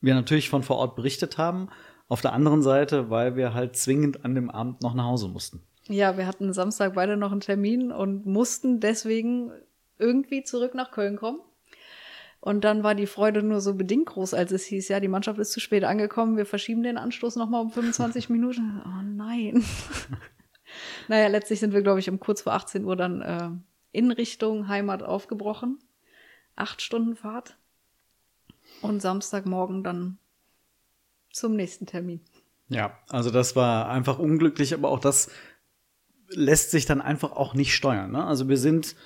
wir 0.00 0.14
natürlich 0.14 0.48
von 0.50 0.62
vor 0.62 0.76
Ort 0.76 0.96
berichtet 0.96 1.38
haben, 1.38 1.68
auf 2.08 2.20
der 2.20 2.32
anderen 2.32 2.62
Seite, 2.62 3.10
weil 3.10 3.36
wir 3.36 3.54
halt 3.54 3.76
zwingend 3.76 4.24
an 4.24 4.34
dem 4.34 4.50
Abend 4.50 4.82
noch 4.82 4.94
nach 4.94 5.04
Hause 5.04 5.28
mussten. 5.28 5.62
Ja, 5.88 6.16
wir 6.16 6.26
hatten 6.26 6.52
Samstag 6.52 6.94
beide 6.94 7.16
noch 7.16 7.32
einen 7.32 7.40
Termin 7.40 7.92
und 7.92 8.26
mussten 8.26 8.80
deswegen 8.80 9.52
irgendwie 9.98 10.42
zurück 10.42 10.74
nach 10.74 10.90
Köln 10.90 11.16
kommen. 11.16 11.40
Und 12.40 12.62
dann 12.62 12.82
war 12.82 12.94
die 12.94 13.06
Freude 13.06 13.42
nur 13.42 13.60
so 13.60 13.74
bedingt 13.74 14.06
groß, 14.06 14.34
als 14.34 14.52
es 14.52 14.64
hieß, 14.64 14.88
ja, 14.88 15.00
die 15.00 15.08
Mannschaft 15.08 15.38
ist 15.38 15.52
zu 15.52 15.60
spät 15.60 15.82
angekommen, 15.84 16.36
wir 16.36 16.44
verschieben 16.44 16.82
den 16.82 16.98
Anstoß 16.98 17.36
nochmal 17.36 17.62
um 17.62 17.70
25 17.70 18.28
Minuten. 18.28 18.82
Oh 18.84 19.02
nein. 19.02 19.64
naja, 21.08 21.28
letztlich 21.28 21.60
sind 21.60 21.72
wir, 21.72 21.82
glaube 21.82 22.00
ich, 22.00 22.10
um 22.10 22.20
kurz 22.20 22.42
vor 22.42 22.52
18 22.52 22.84
Uhr 22.84 22.96
dann 22.96 23.22
äh, 23.22 23.48
in 23.92 24.10
Richtung 24.10 24.68
Heimat 24.68 25.02
aufgebrochen. 25.02 25.78
Acht 26.54 26.82
Stunden 26.82 27.16
Fahrt. 27.16 27.56
Und 28.82 29.00
Samstagmorgen 29.00 29.82
dann 29.82 30.18
zum 31.34 31.56
nächsten 31.56 31.86
Termin. 31.86 32.20
Ja, 32.68 32.98
also 33.08 33.30
das 33.30 33.56
war 33.56 33.88
einfach 33.88 34.18
unglücklich, 34.18 34.72
aber 34.72 34.88
auch 34.88 35.00
das 35.00 35.30
lässt 36.28 36.70
sich 36.70 36.86
dann 36.86 37.00
einfach 37.00 37.32
auch 37.32 37.54
nicht 37.54 37.74
steuern. 37.74 38.12
Ne? 38.12 38.24
Also 38.24 38.48
wir 38.48 38.56
sind 38.56 38.96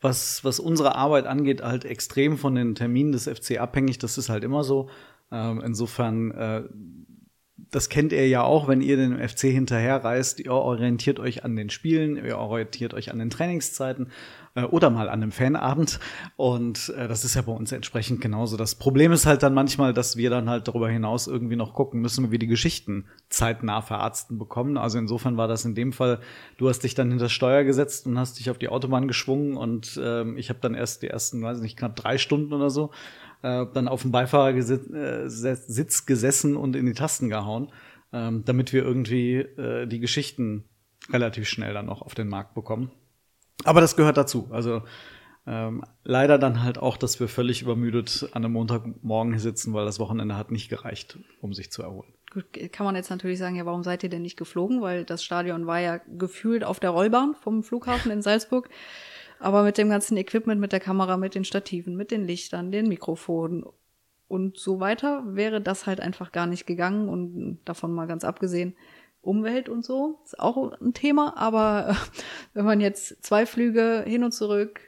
was, 0.00 0.44
was 0.44 0.60
unsere 0.60 0.94
Arbeit 0.94 1.26
angeht, 1.26 1.62
halt 1.62 1.84
extrem 1.84 2.38
von 2.38 2.54
den 2.54 2.74
Terminen 2.76 3.10
des 3.10 3.24
FC 3.24 3.58
abhängig. 3.58 3.98
Das 3.98 4.16
ist 4.16 4.28
halt 4.28 4.44
immer 4.44 4.62
so. 4.62 4.88
Ähm, 5.32 5.60
insofern, 5.64 6.30
äh, 6.30 6.62
das 7.56 7.88
kennt 7.88 8.12
ihr 8.12 8.28
ja 8.28 8.42
auch, 8.42 8.68
wenn 8.68 8.80
ihr 8.80 8.96
den 8.96 9.18
FC 9.18 9.46
hinterherreist. 9.46 10.38
Ihr 10.38 10.52
orientiert 10.52 11.18
euch 11.18 11.44
an 11.44 11.56
den 11.56 11.70
Spielen, 11.70 12.16
ihr 12.16 12.38
orientiert 12.38 12.94
euch 12.94 13.10
an 13.10 13.18
den 13.18 13.30
Trainingszeiten 13.30 14.12
äh, 14.54 14.64
oder 14.64 14.90
mal 14.90 15.08
an 15.08 15.22
einem 15.22 15.32
Fanabend. 15.32 16.00
Und 16.36 16.92
äh, 16.96 17.08
das 17.08 17.24
ist 17.24 17.34
ja 17.34 17.42
bei 17.42 17.52
uns 17.52 17.72
entsprechend 17.72 18.20
genauso. 18.20 18.56
Das 18.56 18.74
Problem 18.74 19.12
ist 19.12 19.26
halt 19.26 19.42
dann 19.42 19.54
manchmal, 19.54 19.92
dass 19.92 20.16
wir 20.16 20.30
dann 20.30 20.48
halt 20.48 20.68
darüber 20.68 20.88
hinaus 20.88 21.26
irgendwie 21.26 21.56
noch 21.56 21.74
gucken 21.74 22.00
müssen, 22.00 22.26
wie 22.26 22.32
wir 22.32 22.38
die 22.38 22.46
Geschichten 22.46 23.06
zeitnah 23.28 23.82
verarzten 23.82 24.38
bekommen. 24.38 24.76
Also 24.76 24.98
insofern 24.98 25.36
war 25.36 25.48
das 25.48 25.64
in 25.64 25.74
dem 25.74 25.92
Fall, 25.92 26.20
du 26.56 26.68
hast 26.68 26.80
dich 26.80 26.94
dann 26.94 27.10
hinter 27.10 27.28
Steuer 27.28 27.64
gesetzt 27.64 28.06
und 28.06 28.18
hast 28.18 28.38
dich 28.38 28.50
auf 28.50 28.58
die 28.58 28.68
Autobahn 28.68 29.08
geschwungen 29.08 29.56
und 29.56 30.00
ähm, 30.02 30.36
ich 30.36 30.48
habe 30.48 30.60
dann 30.60 30.74
erst 30.74 31.02
die 31.02 31.08
ersten, 31.08 31.42
weiß 31.42 31.60
nicht, 31.60 31.76
knapp 31.76 31.96
drei 31.96 32.18
Stunden 32.18 32.52
oder 32.52 32.70
so 32.70 32.90
äh, 33.42 33.66
dann 33.72 33.88
auf 33.88 34.02
dem 34.02 34.12
Beifahrersitz 34.12 36.06
gesessen 36.06 36.56
und 36.56 36.76
in 36.76 36.86
die 36.86 36.94
Tasten 36.94 37.28
gehauen, 37.28 37.70
ähm, 38.12 38.44
damit 38.44 38.72
wir 38.72 38.82
irgendwie 38.82 39.36
äh, 39.36 39.86
die 39.86 40.00
Geschichten 40.00 40.64
relativ 41.10 41.48
schnell 41.48 41.74
dann 41.74 41.86
noch 41.86 42.02
auf 42.02 42.14
den 42.14 42.28
Markt 42.28 42.54
bekommen. 42.54 42.90
Aber 43.64 43.80
das 43.80 43.96
gehört 43.96 44.16
dazu. 44.16 44.48
Also 44.50 44.82
ähm, 45.46 45.82
leider 46.04 46.38
dann 46.38 46.62
halt 46.62 46.78
auch, 46.78 46.98
dass 46.98 47.20
wir 47.20 47.28
völlig 47.28 47.62
übermüdet 47.62 48.28
an 48.32 48.44
einem 48.44 48.52
Montagmorgen 48.52 49.32
hier 49.32 49.40
sitzen, 49.40 49.72
weil 49.72 49.86
das 49.86 49.98
Wochenende 49.98 50.36
hat 50.36 50.50
nicht 50.50 50.68
gereicht, 50.68 51.18
um 51.40 51.54
sich 51.54 51.72
zu 51.72 51.82
erholen. 51.82 52.12
Gut, 52.32 52.44
kann 52.70 52.84
man 52.84 52.94
jetzt 52.94 53.08
natürlich 53.08 53.38
sagen, 53.38 53.56
ja, 53.56 53.64
warum 53.64 53.82
seid 53.82 54.02
ihr 54.02 54.10
denn 54.10 54.20
nicht 54.20 54.36
geflogen? 54.36 54.82
Weil 54.82 55.04
das 55.06 55.24
Stadion 55.24 55.66
war 55.66 55.80
ja 55.80 56.00
gefühlt 56.18 56.64
auf 56.64 56.80
der 56.80 56.90
Rollbahn 56.90 57.34
vom 57.34 57.62
Flughafen 57.62 58.10
in 58.10 58.20
Salzburg. 58.20 58.68
Aber 59.40 59.62
mit 59.62 59.78
dem 59.78 59.88
ganzen 59.88 60.18
Equipment, 60.18 60.60
mit 60.60 60.72
der 60.72 60.80
Kamera, 60.80 61.16
mit 61.16 61.34
den 61.34 61.44
Stativen, 61.44 61.96
mit 61.96 62.10
den 62.10 62.26
Lichtern, 62.26 62.70
den 62.70 62.88
Mikrofonen 62.88 63.64
und 64.26 64.58
so 64.58 64.80
weiter, 64.80 65.22
wäre 65.26 65.62
das 65.62 65.86
halt 65.86 66.00
einfach 66.00 66.32
gar 66.32 66.46
nicht 66.46 66.66
gegangen. 66.66 67.08
Und 67.08 67.60
davon 67.64 67.94
mal 67.94 68.06
ganz 68.06 68.24
abgesehen, 68.24 68.74
Umwelt 69.20 69.68
und 69.68 69.84
so 69.84 70.20
ist 70.24 70.38
auch 70.38 70.72
ein 70.80 70.94
Thema. 70.94 71.36
Aber 71.36 71.96
wenn 72.54 72.64
man 72.64 72.80
jetzt 72.80 73.24
zwei 73.24 73.46
Flüge 73.46 74.04
hin 74.06 74.24
und 74.24 74.32
zurück, 74.32 74.80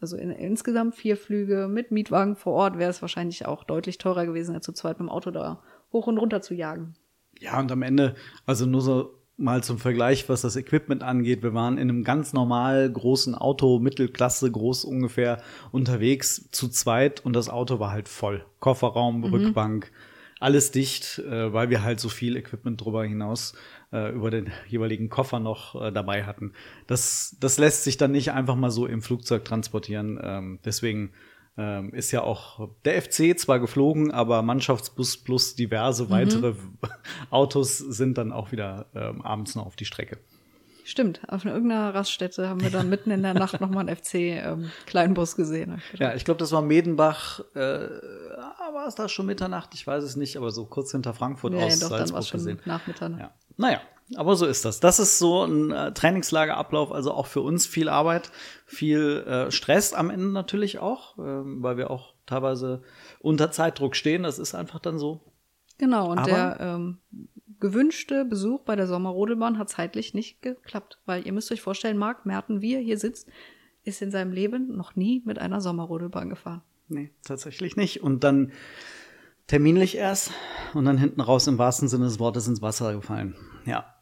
also 0.00 0.16
in, 0.16 0.30
insgesamt 0.30 0.94
vier 0.94 1.16
Flüge 1.16 1.68
mit 1.68 1.90
Mietwagen 1.90 2.36
vor 2.36 2.52
Ort, 2.54 2.78
wäre 2.78 2.90
es 2.90 3.00
wahrscheinlich 3.00 3.46
auch 3.46 3.64
deutlich 3.64 3.98
teurer 3.98 4.26
gewesen, 4.26 4.54
als 4.54 4.66
zu 4.66 4.72
zweit 4.72 4.98
mit 4.98 5.08
dem 5.08 5.10
Auto 5.10 5.30
da 5.30 5.62
hoch 5.92 6.06
und 6.06 6.18
runter 6.18 6.42
zu 6.42 6.54
jagen. 6.54 6.94
Ja, 7.40 7.58
und 7.58 7.70
am 7.72 7.82
Ende, 7.82 8.14
also 8.46 8.66
nur 8.66 8.80
so 8.80 9.14
mal 9.36 9.64
zum 9.64 9.78
Vergleich, 9.78 10.28
was 10.28 10.42
das 10.42 10.56
Equipment 10.56 11.02
angeht. 11.02 11.42
Wir 11.42 11.54
waren 11.54 11.78
in 11.78 11.88
einem 11.88 12.04
ganz 12.04 12.32
normal 12.32 12.90
großen 12.90 13.34
Auto, 13.34 13.78
Mittelklasse, 13.78 14.50
groß 14.50 14.84
ungefähr 14.84 15.42
unterwegs 15.72 16.48
zu 16.52 16.68
zweit 16.68 17.24
und 17.24 17.34
das 17.34 17.48
Auto 17.48 17.80
war 17.80 17.90
halt 17.90 18.08
voll. 18.08 18.44
Kofferraum, 18.60 19.20
mhm. 19.20 19.54
Alles 20.40 20.70
dicht, 20.70 21.18
äh, 21.18 21.52
weil 21.52 21.70
wir 21.70 21.82
halt 21.82 22.00
so 22.00 22.08
viel 22.08 22.36
Equipment 22.36 22.80
drüber 22.80 23.04
hinaus 23.04 23.54
äh, 23.92 24.12
über 24.12 24.30
den 24.30 24.50
jeweiligen 24.68 25.08
Koffer 25.08 25.38
noch 25.40 25.80
äh, 25.80 25.92
dabei 25.92 26.24
hatten. 26.24 26.52
Das, 26.86 27.36
das 27.40 27.58
lässt 27.58 27.84
sich 27.84 27.96
dann 27.96 28.12
nicht 28.12 28.32
einfach 28.32 28.56
mal 28.56 28.70
so 28.70 28.86
im 28.86 29.02
Flugzeug 29.02 29.44
transportieren. 29.44 30.18
Ähm, 30.22 30.58
deswegen 30.64 31.12
ähm, 31.56 31.94
ist 31.94 32.10
ja 32.10 32.22
auch 32.22 32.68
der 32.84 33.00
FC 33.00 33.38
zwar 33.38 33.60
geflogen, 33.60 34.10
aber 34.10 34.42
Mannschaftsbus 34.42 35.18
plus 35.18 35.54
diverse 35.54 36.04
mhm. 36.04 36.10
weitere 36.10 36.50
mhm. 36.52 36.78
Autos 37.30 37.78
sind 37.78 38.18
dann 38.18 38.32
auch 38.32 38.52
wieder 38.52 38.86
ähm, 38.94 39.22
abends 39.22 39.54
noch 39.54 39.66
auf 39.66 39.76
die 39.76 39.84
Strecke. 39.84 40.18
Stimmt, 40.84 41.20
auf 41.28 41.44
irgendeiner 41.46 41.94
Raststätte 41.94 42.48
haben 42.48 42.60
wir 42.60 42.70
dann 42.70 42.90
mitten 42.90 43.10
in 43.10 43.22
der 43.22 43.32
Nacht 43.34 43.60
nochmal 43.60 43.88
einen 43.88 43.96
FC-Kleinbus 43.96 45.32
ähm, 45.32 45.36
gesehen. 45.36 45.82
Ja, 45.94 46.14
ich 46.14 46.24
glaube, 46.24 46.38
das 46.38 46.52
war 46.52 46.60
Medenbach. 46.60 47.40
Äh, 47.54 47.88
war 48.74 48.86
es 48.86 48.94
da 48.94 49.08
schon 49.08 49.26
Mitternacht? 49.26 49.70
Ich 49.72 49.86
weiß 49.86 50.04
es 50.04 50.16
nicht, 50.16 50.36
aber 50.36 50.50
so 50.50 50.66
kurz 50.66 50.92
hinter 50.92 51.14
Frankfurt 51.14 51.54
nee, 51.54 51.62
aus 51.62 51.78
doch, 51.78 51.88
Salzburg 51.88 52.20
dann 52.20 52.26
schon 52.26 52.38
gesehen. 52.38 52.60
Nach 52.66 52.86
Mitternacht. 52.86 53.20
Ja. 53.20 53.34
Naja, 53.56 53.80
aber 54.16 54.36
so 54.36 54.46
ist 54.46 54.64
das. 54.64 54.80
Das 54.80 54.98
ist 54.98 55.18
so 55.18 55.44
ein 55.44 55.70
äh, 55.70 55.92
Trainingslagerablauf, 55.92 56.92
also 56.92 57.12
auch 57.12 57.26
für 57.26 57.40
uns 57.40 57.66
viel 57.66 57.88
Arbeit, 57.88 58.30
viel 58.66 59.24
äh, 59.26 59.50
Stress 59.50 59.94
am 59.94 60.10
Ende 60.10 60.26
natürlich 60.26 60.78
auch, 60.80 61.18
äh, 61.18 61.22
weil 61.22 61.78
wir 61.78 61.90
auch 61.90 62.14
teilweise 62.26 62.82
unter 63.20 63.50
Zeitdruck 63.50 63.96
stehen. 63.96 64.24
Das 64.24 64.38
ist 64.38 64.54
einfach 64.54 64.80
dann 64.80 64.98
so. 64.98 65.32
Genau, 65.78 66.10
und 66.10 66.18
Aber 66.18 66.30
der 66.30 66.56
ähm, 66.60 66.98
gewünschte 67.64 68.26
Besuch 68.26 68.60
bei 68.60 68.76
der 68.76 68.86
Sommerrodelbahn 68.86 69.56
hat 69.56 69.70
zeitlich 69.70 70.12
nicht 70.12 70.42
geklappt, 70.42 70.98
weil 71.06 71.26
ihr 71.26 71.32
müsst 71.32 71.50
euch 71.50 71.62
vorstellen, 71.62 71.96
Marc 71.96 72.26
Merten, 72.26 72.60
wie 72.60 72.74
er 72.74 72.80
hier 72.82 72.98
sitzt, 72.98 73.26
ist 73.84 74.02
in 74.02 74.10
seinem 74.10 74.32
Leben 74.32 74.76
noch 74.76 74.96
nie 74.96 75.22
mit 75.24 75.38
einer 75.38 75.62
Sommerrodelbahn 75.62 76.28
gefahren. 76.28 76.60
Nee, 76.88 77.10
tatsächlich 77.22 77.74
nicht. 77.76 78.02
Und 78.02 78.22
dann 78.22 78.52
terminlich 79.46 79.96
erst 79.96 80.30
und 80.74 80.84
dann 80.84 80.98
hinten 80.98 81.22
raus 81.22 81.46
im 81.46 81.56
wahrsten 81.56 81.88
Sinne 81.88 82.04
des 82.04 82.18
Wortes 82.18 82.46
ins 82.48 82.60
Wasser 82.60 82.94
gefallen. 82.94 83.34
Ja. 83.64 83.94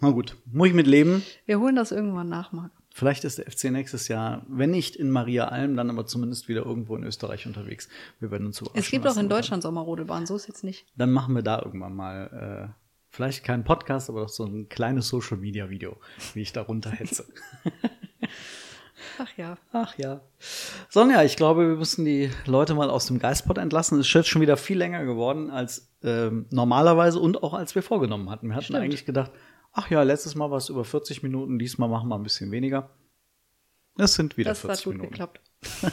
Na 0.00 0.10
gut, 0.10 0.38
muss 0.50 0.68
ich 0.68 0.74
mit 0.74 0.86
leben. 0.86 1.22
Wir 1.44 1.60
holen 1.60 1.76
das 1.76 1.92
irgendwann 1.92 2.30
nach, 2.30 2.52
Marc. 2.52 2.72
Vielleicht 2.94 3.24
ist 3.24 3.36
der 3.36 3.50
FC 3.50 3.64
nächstes 3.64 4.08
Jahr, 4.08 4.46
wenn 4.48 4.70
nicht 4.70 4.96
in 4.96 5.10
Maria 5.10 5.48
Alm, 5.48 5.76
dann 5.76 5.90
aber 5.90 6.06
zumindest 6.06 6.48
wieder 6.48 6.64
irgendwo 6.64 6.96
in 6.96 7.04
Österreich 7.04 7.46
unterwegs. 7.46 7.90
Wir 8.18 8.30
werden 8.30 8.46
uns 8.46 8.64
Es 8.72 8.90
gibt 8.90 9.06
auch 9.06 9.18
in 9.18 9.28
Deutschland 9.28 9.62
Sommerrodelbahn, 9.62 10.24
so 10.24 10.36
ist 10.36 10.48
jetzt 10.48 10.64
nicht. 10.64 10.86
Dann 10.96 11.10
machen 11.10 11.34
wir 11.34 11.42
da 11.42 11.60
irgendwann 11.60 11.94
mal, 11.94 12.72
äh, 12.72 12.83
vielleicht 13.14 13.44
keinen 13.44 13.64
Podcast, 13.64 14.10
aber 14.10 14.22
doch 14.22 14.28
so 14.28 14.44
ein 14.44 14.68
kleines 14.68 15.08
Social 15.08 15.36
Media 15.36 15.70
Video, 15.70 15.96
wie 16.34 16.42
ich 16.42 16.52
da 16.52 16.62
runterhetze. 16.62 17.24
Ach 19.18 19.30
ja. 19.36 19.56
Ach 19.72 19.96
ja. 19.96 20.20
Sonja, 20.88 21.22
ich 21.22 21.36
glaube, 21.36 21.68
wir 21.68 21.76
müssen 21.76 22.04
die 22.04 22.30
Leute 22.46 22.74
mal 22.74 22.90
aus 22.90 23.06
dem 23.06 23.20
Geistpot 23.20 23.58
entlassen. 23.58 24.00
Es 24.00 24.12
ist 24.12 24.26
schon 24.26 24.42
wieder 24.42 24.56
viel 24.56 24.78
länger 24.78 25.04
geworden 25.04 25.50
als 25.50 25.92
ähm, 26.02 26.46
normalerweise 26.50 27.20
und 27.20 27.42
auch 27.42 27.54
als 27.54 27.74
wir 27.76 27.82
vorgenommen 27.82 28.30
hatten. 28.30 28.48
Wir 28.48 28.54
hatten 28.56 28.64
Stimmt. 28.64 28.80
eigentlich 28.80 29.06
gedacht, 29.06 29.30
ach 29.72 29.88
ja, 29.90 30.02
letztes 30.02 30.34
Mal 30.34 30.50
war 30.50 30.58
es 30.58 30.68
über 30.68 30.84
40 30.84 31.22
Minuten, 31.22 31.58
diesmal 31.58 31.88
machen 31.88 32.08
wir 32.08 32.16
ein 32.16 32.22
bisschen 32.24 32.50
weniger. 32.50 32.90
Das 33.96 34.14
sind 34.14 34.36
wieder 34.36 34.50
Das 34.50 34.62
40 34.62 34.78
hat 34.78 34.84
gut 34.84 34.94
Minuten. 34.94 35.10
geklappt. 35.12 35.40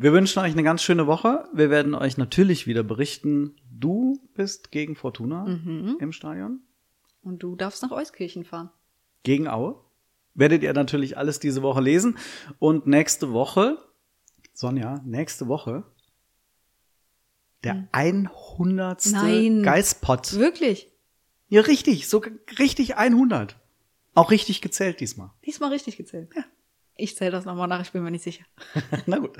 Wir 0.00 0.12
wünschen 0.12 0.38
euch 0.38 0.52
eine 0.52 0.62
ganz 0.62 0.82
schöne 0.82 1.08
Woche. 1.08 1.48
Wir 1.52 1.70
werden 1.70 1.96
euch 1.96 2.16
natürlich 2.18 2.68
wieder 2.68 2.84
berichten. 2.84 3.56
Du 3.78 4.20
bist 4.34 4.70
gegen 4.72 4.96
Fortuna 4.96 5.44
Mhm. 5.44 5.96
im 6.00 6.12
Stadion. 6.12 6.60
Und 7.22 7.42
du 7.42 7.56
darfst 7.56 7.82
nach 7.82 7.90
Euskirchen 7.92 8.44
fahren. 8.44 8.70
Gegen 9.22 9.48
Aue. 9.48 9.76
Werdet 10.34 10.62
ihr 10.62 10.72
natürlich 10.72 11.16
alles 11.18 11.40
diese 11.40 11.62
Woche 11.62 11.80
lesen. 11.80 12.16
Und 12.58 12.86
nächste 12.86 13.32
Woche, 13.32 13.78
Sonja, 14.52 15.00
nächste 15.04 15.48
Woche, 15.48 15.84
der 17.64 17.88
100. 17.92 19.02
Hm. 19.04 19.12
Nein. 19.12 19.62
Geistpot. 19.62 20.34
Wirklich? 20.34 20.90
Ja, 21.48 21.62
richtig, 21.62 22.08
so 22.08 22.22
richtig 22.58 22.96
100. 22.96 23.56
Auch 24.14 24.30
richtig 24.30 24.60
gezählt 24.60 25.00
diesmal. 25.00 25.30
Diesmal 25.44 25.70
richtig 25.70 25.96
gezählt. 25.96 26.30
Ja. 26.36 26.44
Ich 26.96 27.16
zähle 27.16 27.30
das 27.30 27.44
nochmal 27.44 27.68
nach, 27.68 27.80
ich 27.82 27.92
bin 27.92 28.02
mir 28.02 28.10
nicht 28.10 28.24
sicher. 28.24 28.44
Na 29.06 29.18
gut. 29.18 29.38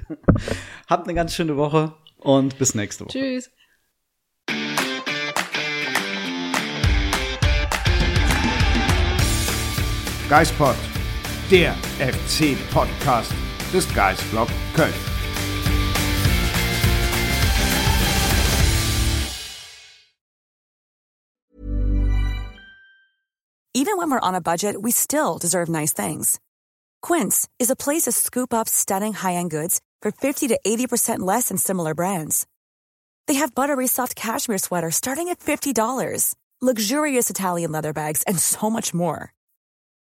Habt 0.88 1.04
eine 1.06 1.14
ganz 1.14 1.34
schöne 1.34 1.56
Woche 1.56 1.94
und 2.18 2.56
bis 2.58 2.74
nächste 2.74 3.04
Woche. 3.04 3.18
Tschüss. 3.18 3.50
Geistpod, 10.28 10.76
der 11.50 11.74
FC-Podcast 12.00 13.32
des 13.72 13.86
Geistblog 13.94 14.48
Köln. 14.74 14.92
Even 23.72 23.96
when 23.96 24.10
we're 24.10 24.20
on 24.20 24.34
a 24.34 24.40
budget, 24.42 24.76
we 24.82 24.90
still 24.90 25.38
deserve 25.38 25.70
nice 25.70 25.94
things. 25.94 26.38
Quince 27.00 27.48
is 27.58 27.70
a 27.70 27.76
place 27.76 28.02
to 28.02 28.12
scoop 28.12 28.52
up 28.52 28.68
stunning 28.68 29.14
high-end 29.14 29.50
goods 29.50 29.80
for 30.02 30.10
50 30.12 30.48
to 30.48 30.60
80% 30.62 31.20
less 31.20 31.48
than 31.48 31.56
similar 31.56 31.94
brands. 31.94 32.46
They 33.28 33.34
have 33.40 33.54
buttery 33.54 33.86
soft 33.86 34.14
cashmere 34.14 34.58
sweaters 34.58 34.94
starting 34.94 35.28
at 35.28 35.38
$50, 35.38 36.34
luxurious 36.60 37.30
Italian 37.30 37.72
leather 37.72 37.94
bags, 37.94 38.22
and 38.24 38.38
so 38.38 38.68
much 38.68 38.92
more. 38.92 39.32